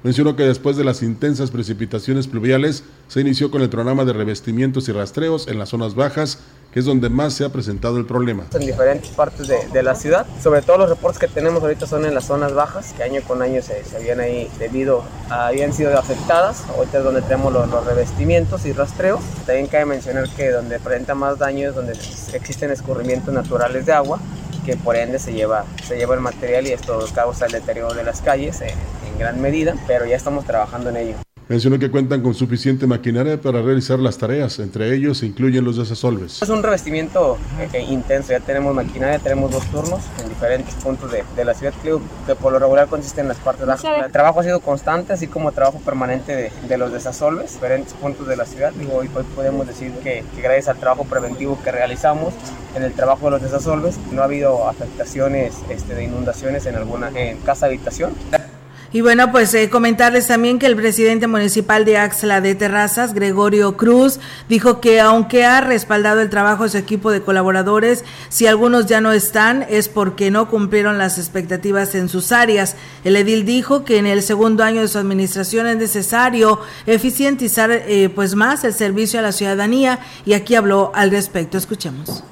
Mencionó 0.06 0.36
que 0.36 0.44
después 0.44 0.78
de 0.78 0.84
las 0.84 1.02
intensas 1.02 1.50
precipitaciones 1.50 2.28
pluviales 2.28 2.84
se 3.08 3.22
inició 3.22 3.50
con 3.50 3.64
el 3.64 3.70
programa 3.70 4.06
de 4.06 4.14
revestimientos 4.14 4.88
y 4.88 4.92
rastreos 4.92 5.48
en 5.48 5.58
las 5.58 5.70
zonas 5.70 5.96
bajas, 5.96 6.38
es 6.76 6.84
donde 6.84 7.10
más 7.10 7.34
se 7.34 7.46
ha 7.46 7.50
presentado 7.50 7.98
el 7.98 8.06
problema. 8.06 8.46
En 8.54 8.60
diferentes 8.60 9.10
partes 9.12 9.48
de, 9.48 9.84
la 9.84 9.96
ciudad, 9.96 10.26
sobre 10.44 10.62
todo 10.62 10.78
los 10.80 10.90
reportes 10.90 11.20
que 11.20 11.28
tenemos 11.28 11.64
ahorita 11.64 11.88
son 11.88 12.06
en 12.06 12.14
las 12.14 12.26
zonas 12.26 12.54
bajas, 12.54 12.94
que 12.94 13.04
año 13.04 13.22
con 13.26 13.42
año 13.42 13.62
se, 13.62 13.82
habían 13.96 14.20
ahí 14.20 14.50
debido, 14.60 15.04
habían 15.30 15.74
sido 15.74 15.98
afectadas. 15.98 16.64
Ahorita 16.76 16.98
es 16.98 17.04
donde 17.04 17.22
tenemos 17.22 17.54
los, 17.54 17.86
revestimientos 17.86 18.66
y 18.66 18.74
rastreos. 18.74 19.22
También 19.46 19.68
cabe 19.68 19.86
mencionar 19.86 20.28
que 20.30 20.50
donde 20.50 20.80
presenta 20.80 21.16
más 21.16 21.40
daño 21.40 21.70
es 21.70 21.76
donde 21.76 21.94
existen 22.34 22.72
escurrimientos 22.72 23.34
naturales 23.34 23.86
de 23.86 23.94
agua 23.94 24.20
que 24.66 24.76
por 24.76 24.96
ende 24.96 25.20
se 25.20 25.32
lleva, 25.32 25.64
se 25.84 25.96
lleva 25.96 26.16
el 26.16 26.22
material 26.22 26.66
y 26.66 26.72
esto 26.72 27.00
causa 27.14 27.46
el 27.46 27.52
deterioro 27.52 27.94
de 27.94 28.04
las 28.04 28.22
calles 28.22 28.62
en 28.62 29.20
gran 29.20 29.40
medida, 29.40 29.76
pero 29.86 30.06
ya 30.06 30.16
estamos 30.16 30.44
trabajando 30.46 30.90
en 30.90 30.98
ello. 30.98 31.25
Mencionó 31.48 31.78
que 31.78 31.92
cuentan 31.92 32.22
con 32.22 32.34
suficiente 32.34 32.88
maquinaria 32.88 33.40
para 33.40 33.62
realizar 33.62 34.00
las 34.00 34.18
tareas, 34.18 34.58
entre 34.58 34.96
ellos 34.96 35.20
se 35.20 35.28
incluyen 35.28 35.64
los 35.64 35.78
desasolves. 35.78 36.42
Es 36.42 36.50
un 36.50 36.64
revestimiento 36.64 37.38
eh, 37.72 37.86
intenso, 37.88 38.32
ya 38.32 38.40
tenemos 38.40 38.74
maquinaria, 38.74 39.20
tenemos 39.20 39.52
dos 39.52 39.64
turnos 39.68 40.02
en 40.24 40.30
diferentes 40.30 40.74
puntos 40.76 41.12
de, 41.12 41.24
de 41.36 41.46
la 41.46 41.54
ciudad, 41.54 41.72
que 41.84 42.36
por 42.36 42.52
lo 42.52 42.58
regular 42.58 42.88
consiste 42.88 43.22
en 43.22 43.28
las 43.28 43.38
partes 43.38 43.68
bajas. 43.68 43.86
El 44.06 44.12
trabajo 44.12 44.40
ha 44.40 44.44
sido 44.44 44.60
constante, 44.60 45.14
así 45.14 45.28
como 45.28 45.52
trabajo 45.52 45.80
permanente 45.86 46.36
de, 46.36 46.52
de 46.68 46.78
los 46.80 46.92
desasolves, 46.92 47.54
diferentes 47.54 47.94
puntos 47.94 48.28
de 48.28 48.38
la 48.38 48.46
ciudad. 48.46 48.74
Digo, 48.74 48.96
hoy, 48.96 49.08
podemos 49.08 49.68
decir 49.68 49.92
que, 50.04 50.24
que, 50.36 50.42
gracias 50.42 50.70
al 50.70 50.78
trabajo 50.78 51.04
preventivo 51.04 51.60
que 51.64 51.72
realizamos 51.72 52.34
en 52.76 52.82
el 52.82 52.94
trabajo 52.94 53.26
de 53.26 53.32
los 53.32 53.44
desasolves, 53.44 54.00
no 54.12 54.24
ha 54.24 54.26
habido 54.26 54.68
afectaciones 54.68 55.54
este, 55.70 55.94
de 55.94 56.06
inundaciones 56.06 56.66
en 56.66 56.76
alguna 56.76 57.10
en 57.10 57.38
casa 57.38 57.68
habitación. 57.68 58.14
Y 58.96 59.02
bueno, 59.02 59.30
pues 59.30 59.54
eh, 59.54 59.70
comentarles 59.70 60.28
también 60.28 60.58
que 60.58 60.68
el 60.68 60.78
presidente 60.78 61.28
municipal 61.28 61.84
de 61.84 61.98
Axla 61.98 62.40
de 62.40 62.56
Terrazas, 62.56 63.14
Gregorio 63.14 63.76
Cruz, 63.76 64.22
dijo 64.48 64.80
que 64.80 65.02
aunque 65.02 65.44
ha 65.44 65.60
respaldado 65.60 66.22
el 66.22 66.30
trabajo 66.30 66.64
de 66.64 66.70
su 66.70 66.78
equipo 66.78 67.12
de 67.12 67.22
colaboradores, 67.22 68.06
si 68.30 68.48
algunos 68.48 68.86
ya 68.86 69.02
no 69.02 69.12
están 69.12 69.66
es 69.68 69.90
porque 69.90 70.32
no 70.32 70.50
cumplieron 70.50 70.98
las 70.98 71.18
expectativas 71.18 71.94
en 71.94 72.08
sus 72.08 72.32
áreas. 72.32 72.78
El 73.04 73.18
edil 73.18 73.44
dijo 73.44 73.84
que 73.84 73.98
en 73.98 74.08
el 74.08 74.24
segundo 74.24 74.64
año 74.64 74.80
de 74.80 74.88
su 74.88 74.98
administración 74.98 75.68
es 75.68 75.76
necesario 75.76 76.62
eficientizar 76.86 77.72
eh, 77.72 78.08
pues 78.16 78.36
más 78.36 78.64
el 78.64 78.74
servicio 78.74 79.20
a 79.20 79.24
la 79.24 79.34
ciudadanía 79.34 80.00
y 80.26 80.36
aquí 80.36 80.56
habló 80.56 80.94
al 80.96 81.12
respecto. 81.12 81.58
Escuchemos. 81.58 82.24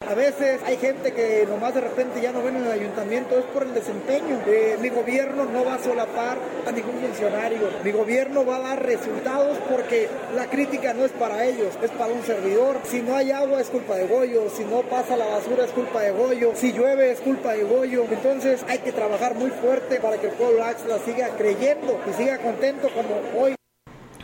A 0.00 0.14
veces 0.14 0.60
gente 0.78 1.12
que 1.12 1.46
nomás 1.48 1.74
de 1.74 1.80
repente 1.80 2.20
ya 2.20 2.32
no 2.32 2.42
ven 2.42 2.56
en 2.56 2.64
el 2.64 2.72
ayuntamiento, 2.72 3.38
es 3.38 3.44
por 3.46 3.64
el 3.64 3.74
desempeño. 3.74 4.40
Eh, 4.46 4.76
mi 4.80 4.88
gobierno 4.88 5.44
no 5.44 5.64
va 5.64 5.74
a 5.74 5.78
solapar 5.78 6.38
a 6.66 6.72
ningún 6.72 7.00
funcionario. 7.00 7.68
Mi 7.84 7.92
gobierno 7.92 8.44
va 8.44 8.56
a 8.56 8.60
dar 8.60 8.82
resultados 8.84 9.58
porque 9.70 10.08
la 10.34 10.46
crítica 10.46 10.94
no 10.94 11.04
es 11.04 11.12
para 11.12 11.44
ellos, 11.44 11.74
es 11.82 11.90
para 11.92 12.12
un 12.12 12.22
servidor. 12.22 12.78
Si 12.84 13.02
no 13.02 13.16
hay 13.16 13.30
agua 13.30 13.60
es 13.60 13.68
culpa 13.68 13.96
de 13.96 14.06
Goyo, 14.06 14.48
si 14.50 14.64
no 14.64 14.82
pasa 14.82 15.16
la 15.16 15.26
basura 15.26 15.64
es 15.64 15.70
culpa 15.70 16.02
de 16.02 16.12
Goyo, 16.12 16.52
si 16.54 16.72
llueve 16.72 17.10
es 17.10 17.20
culpa 17.20 17.52
de 17.52 17.64
Goyo. 17.64 18.04
Entonces 18.10 18.64
hay 18.68 18.78
que 18.78 18.92
trabajar 18.92 19.34
muy 19.34 19.50
fuerte 19.50 20.00
para 20.00 20.18
que 20.18 20.28
el 20.28 20.32
pueblo 20.32 20.64
Axla 20.64 20.98
siga 21.04 21.28
creyendo 21.36 22.00
y 22.08 22.12
siga 22.14 22.38
contento 22.38 22.88
como 22.94 23.42
hoy. 23.42 23.57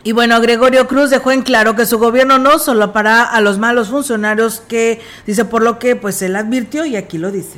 Y 0.05 0.11
bueno, 0.11 0.39
Gregorio 0.39 0.87
Cruz 0.87 1.09
dejó 1.09 1.31
en 1.31 1.41
claro 1.41 1.75
que 1.75 1.87
su 1.87 1.97
gobierno 1.97 2.37
no 2.37 2.59
solo 2.59 2.93
para 2.93 3.23
a 3.23 3.41
los 3.41 3.57
malos 3.57 3.89
funcionarios 3.89 4.61
que 4.61 5.01
dice 5.25 5.45
por 5.45 5.63
lo 5.63 5.79
que 5.79 5.95
pues 5.95 6.21
él 6.21 6.35
advirtió 6.35 6.85
y 6.85 6.95
aquí 6.95 7.17
lo 7.17 7.31
dice. 7.31 7.57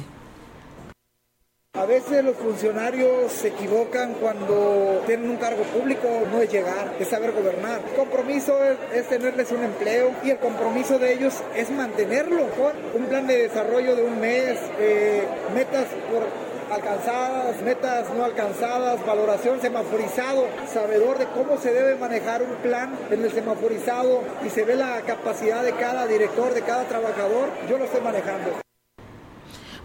A 1.74 1.86
veces 1.86 2.24
los 2.24 2.38
funcionarios 2.38 3.34
se 3.34 3.50
equivocan 3.50 4.14
cuando 4.14 5.04
tienen 5.06 5.30
un 5.30 5.36
cargo 5.36 5.64
público, 5.64 6.08
no 6.32 6.42
es 6.42 6.50
llegar, 6.50 6.96
es 6.98 7.10
saber 7.10 7.34
gobernar. 7.34 7.82
El 7.86 7.96
compromiso 7.98 8.58
es, 8.94 9.10
tenerles 9.10 9.52
un 9.52 9.66
empleo 9.66 10.12
y 10.24 10.30
el 10.30 10.38
compromiso 10.38 10.98
de 11.00 11.16
ellos 11.16 11.34
es 11.54 11.70
mantenerlo 11.70 12.48
con 12.52 12.72
un 12.96 13.10
plan 13.10 13.28
de 13.28 13.40
desarrollo 13.40 13.94
de 13.94 14.04
un 14.04 14.22
mes, 14.22 14.58
eh, 14.80 15.28
metas 15.54 15.88
por 16.10 16.47
alcanzadas, 16.72 17.62
metas 17.62 18.10
no 18.16 18.24
alcanzadas, 18.24 19.06
valoración 19.06 19.62
semaforizado, 19.62 20.48
sabedor 20.72 21.18
de 21.18 21.26
cómo 21.28 21.58
se 21.58 21.74
debe 21.74 21.96
manejar 21.96 22.42
un 22.42 22.56
plan 22.58 22.98
en 23.10 23.24
el 23.24 23.32
semaforizado 23.32 24.22
y 24.46 24.50
se 24.50 24.64
ve 24.64 24.76
la 24.76 25.02
capacidad 25.02 25.64
de 25.64 25.74
cada 25.74 26.08
director, 26.08 26.54
de 26.54 26.62
cada 26.62 26.84
trabajador, 26.86 27.50
yo 27.70 27.78
lo 27.78 27.86
estoy 27.86 28.02
manejando. 28.02 28.67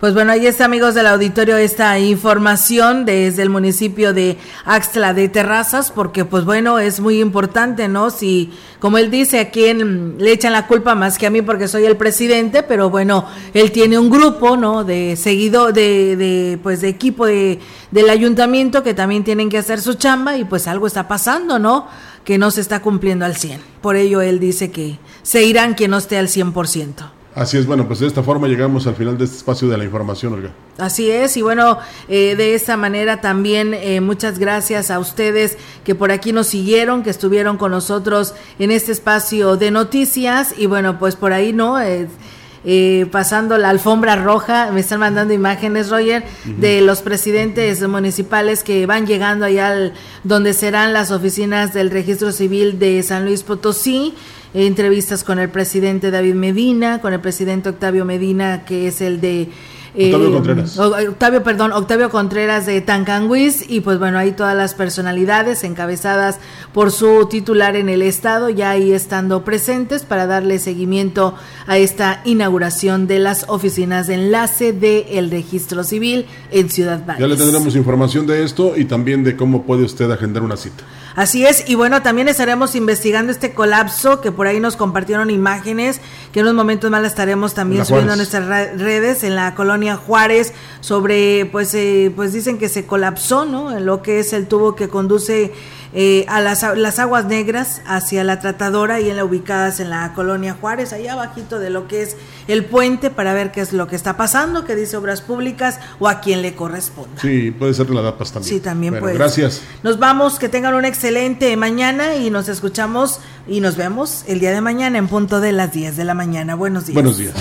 Pues 0.03 0.15
bueno, 0.15 0.33
ahí 0.33 0.49
está, 0.49 0.65
amigos 0.65 0.97
del 0.97 1.07
auditorio, 1.07 1.57
esta 1.57 1.97
información 2.01 3.05
desde 3.05 3.41
el 3.43 3.51
municipio 3.51 4.13
de 4.13 4.37
Axtla 4.65 5.15
de 5.15 5.29
Terrazas, 5.29 5.93
porque 5.93 6.25
pues 6.25 6.45
bueno, 6.45 6.81
es 6.81 6.99
muy 6.99 7.21
importante, 7.21 7.87
¿no? 7.87 8.11
Si, 8.11 8.51
como 8.81 8.99
él 8.99 9.13
dice, 9.13 9.39
a 9.39 9.51
quién 9.53 10.19
le 10.19 10.33
echan 10.33 10.55
la 10.55 10.67
culpa 10.67 10.97
más 10.97 11.19
que 11.19 11.29
a 11.29 11.31
mí 11.31 11.41
porque 11.41 11.69
soy 11.69 11.85
el 11.85 11.97
presidente, 11.97 12.65
pero 12.65 12.91
bueno, 12.91 13.27
él 13.55 13.71
tiene 13.71 13.97
un 13.97 14.11
grupo, 14.11 14.57
¿no? 14.57 14.83
De 14.83 15.15
seguido, 15.15 15.71
de, 15.71 16.17
de 16.17 16.59
pues 16.61 16.81
de 16.81 16.89
equipo 16.89 17.25
de, 17.25 17.61
del 17.93 18.11
ayuntamiento 18.11 18.83
que 18.83 18.95
también 18.95 19.23
tienen 19.23 19.51
que 19.51 19.59
hacer 19.59 19.81
su 19.81 19.95
chamba 19.95 20.37
y 20.37 20.43
pues 20.45 20.67
algo 20.67 20.89
está 20.89 21.07
pasando, 21.07 21.61
¿no? 21.61 21.87
Que 22.25 22.39
no 22.39 22.51
se 22.51 22.61
está 22.61 22.83
cumpliendo 22.83 23.25
al 23.25 23.37
100. 23.37 23.61
Por 23.81 23.95
ello 23.95 24.21
él 24.21 24.41
dice 24.41 24.73
que 24.73 24.99
se 25.23 25.45
irán 25.45 25.75
quien 25.75 25.93
no 25.93 25.99
esté 25.99 26.19
al 26.19 26.27
100%. 26.27 27.22
Así 27.35 27.57
es, 27.57 27.67
bueno, 27.67 27.87
pues 27.87 28.01
de 28.01 28.07
esta 28.07 28.23
forma 28.23 28.47
llegamos 28.47 28.87
al 28.87 28.95
final 28.95 29.17
de 29.17 29.25
este 29.25 29.39
espacio 29.39 29.67
de 29.69 29.79
la 29.79 29.85
información, 29.85 30.35
Olga. 30.35 30.51
Así 30.77 31.11
es, 31.11 31.37
y 31.39 31.43
bueno, 31.43 31.79
eh, 32.09 32.37
de 32.37 32.55
esta 32.55 32.77
manera 32.77 33.23
también 33.23 33.73
eh, 33.73 34.03
muchas 34.03 34.39
gracias 34.39 34.91
a 34.91 34.99
ustedes 34.99 35.57
que 35.83 35.95
por 35.95 36.13
aquí 36.13 36.33
nos 36.33 36.49
siguieron, 36.49 37.03
que 37.03 37.09
estuvieron 37.09 37.57
con 37.57 37.71
nosotros 37.71 38.35
en 38.59 38.71
este 38.71 38.93
espacio 38.93 39.57
de 39.57 39.71
noticias, 39.71 40.55
y 40.59 40.67
bueno, 40.67 40.99
pues 40.99 41.17
por 41.17 41.33
ahí, 41.33 41.55
¿no? 41.55 41.79
Eh, 41.81 43.09
pasando 43.11 43.59
la 43.59 43.71
alfombra 43.71 44.15
roja, 44.15 44.71
me 44.71 44.81
están 44.81 45.01
mandando 45.01 45.33
imágenes, 45.35 45.91
Roger, 45.91 46.23
de 46.45 46.81
los 46.81 47.01
presidentes 47.03 47.87
municipales 47.89 48.63
que 48.63 48.87
van 48.87 49.07
llegando 49.07 49.47
allá 49.47 49.69
al, 49.69 49.95
donde 50.23 50.53
serán 50.53 50.93
las 50.93 51.11
oficinas 51.11 51.73
del 51.73 51.91
registro 51.91 52.31
civil 52.31 52.79
de 52.79 53.03
San 53.03 53.25
Luis 53.25 53.43
Potosí 53.43 54.15
entrevistas 54.55 55.25
con 55.25 55.39
el 55.39 55.49
presidente 55.49 56.11
David 56.11 56.35
Medina, 56.35 57.01
con 57.01 57.13
el 57.13 57.21
presidente 57.21 57.71
Octavio 57.71 58.05
Medina, 58.05 58.65
que 58.65 58.89
es 58.89 59.01
el 59.01 59.21
de... 59.21 59.49
Octavio 59.95 60.29
eh, 60.29 60.33
Contreras. 60.33 60.79
Octavio, 60.79 61.43
perdón, 61.43 61.73
Octavio 61.73 62.09
Contreras 62.09 62.65
de 62.65 62.81
Tancanguis 62.81 63.69
y 63.69 63.81
pues 63.81 63.99
bueno, 63.99 64.17
ahí 64.17 64.33
todas 64.33 64.57
las 64.57 64.73
personalidades 64.73 65.65
encabezadas 65.65 66.39
por 66.73 66.91
su 66.91 67.27
titular 67.29 67.77
en 67.77 67.91
el 67.91 68.01
estado, 68.01 68.49
ya 68.49 68.71
ahí 68.71 68.93
estando 68.93 69.45
presentes 69.45 70.05
para 70.05 70.27
darle 70.27 70.59
seguimiento 70.59 71.35
a 71.67 71.77
esta 71.77 72.23
inauguración 72.25 73.07
de 73.07 73.19
las 73.19 73.45
oficinas 73.49 74.07
de 74.07 74.15
enlace 74.15 74.73
del 74.73 75.31
registro 75.31 75.85
civil 75.85 76.25
en 76.51 76.71
Ciudad 76.71 77.05
Valles. 77.05 77.21
Ya 77.21 77.29
le 77.29 77.37
tendremos 77.37 77.77
información 77.77 78.27
de 78.27 78.45
esto 78.45 78.75
y 78.75 78.87
también 78.87 79.25
de 79.25 79.37
cómo 79.37 79.65
puede 79.65 79.85
usted 79.85 80.11
agendar 80.11 80.43
una 80.43 80.57
cita. 80.57 80.85
Así 81.15 81.45
es, 81.45 81.69
y 81.69 81.75
bueno, 81.75 82.03
también 82.03 82.29
estaremos 82.29 82.75
investigando 82.75 83.33
este 83.33 83.53
colapso 83.53 84.21
que 84.21 84.33
por 84.33 84.47
ahí 84.47 84.61
nos 84.61 84.77
compartieron 84.77 85.31
imágenes, 85.31 86.01
que 86.33 86.41
en 86.41 86.47
unos 86.47 86.57
momentos 86.57 86.91
más 86.91 87.03
la 87.03 87.09
estaremos 87.09 87.53
también 87.53 87.85
subiendo 87.85 88.15
a 88.15 88.17
nuestras 88.17 88.47
redes 88.47 89.23
en 89.23 89.37
la 89.37 89.55
colonia 89.55 89.97
Juárez 89.97 90.55
sobre, 90.81 91.47
pues, 91.47 91.75
eh, 91.75 92.11
pues 92.17 92.33
dicen 92.33 92.57
que 92.57 92.69
se 92.69 92.87
colapsó, 92.87 93.45
¿no? 93.45 93.77
En 93.77 93.85
lo 93.85 94.01
que 94.01 94.21
es 94.21 94.33
el 94.33 94.47
tubo 94.47 94.75
que 94.75 94.89
conduce 94.89 95.53
eh, 95.95 96.25
a 96.29 96.41
las, 96.41 96.63
las, 96.77 96.99
aguas 96.99 97.27
negras 97.27 97.83
hacia 97.87 98.25
la 98.25 98.41
tratadora 98.41 99.01
y 99.01 99.11
en 99.11 99.17
la 99.17 99.25
ubicadas 99.25 99.79
en 99.79 99.91
la 99.91 100.15
colonia 100.15 100.57
Juárez, 100.59 100.95
ahí 100.95 101.07
abajito 101.07 101.59
de 101.59 101.69
lo 101.69 101.87
que 101.87 102.03
es 102.03 102.17
el 102.49 102.65
puente 102.65 103.11
para 103.11 103.35
ver 103.35 103.53
qué 103.53 103.61
es 103.61 103.75
lo 103.75 103.87
que 103.89 103.97
está 103.97 104.17
pasando, 104.17 104.65
qué 104.65 104.75
dice 104.75 104.97
Obras 104.97 105.21
Públicas 105.21 105.81
o 105.99 106.09
a 106.09 106.21
quién 106.21 106.41
le 106.41 106.55
corresponda. 106.55 107.21
Sí, 107.21 107.51
puede 107.51 107.75
ser 107.75 107.91
la 107.91 108.01
DAPAS 108.01 108.33
también. 108.33 108.55
Sí, 108.55 108.61
también 108.61 108.99
puede. 108.99 109.15
Gracias. 109.15 109.61
Nos 109.83 109.99
vamos, 109.99 110.39
que 110.39 110.49
tengan 110.49 110.75
una 110.75 110.89
excelente 110.89 111.55
mañana 111.59 112.17
y 112.17 112.31
nos 112.31 112.49
escuchamos 112.49 113.21
y 113.47 113.61
nos 113.61 113.77
vemos 113.77 114.25
el 114.27 114.41
día 114.41 114.53
de 114.53 114.63
mañana 114.63 114.97
en 114.97 115.09
punto 115.09 115.41
de 115.41 115.53
las 115.53 115.73
10 115.73 115.97
de 115.97 116.05
la 116.05 116.15
mañana. 116.15 116.55
Buenos 116.55 116.87
días. 116.87 116.95
Buenos 116.95 117.19
días. 117.19 117.35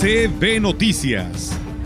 CB 0.00 0.60
Noticias 0.60 1.54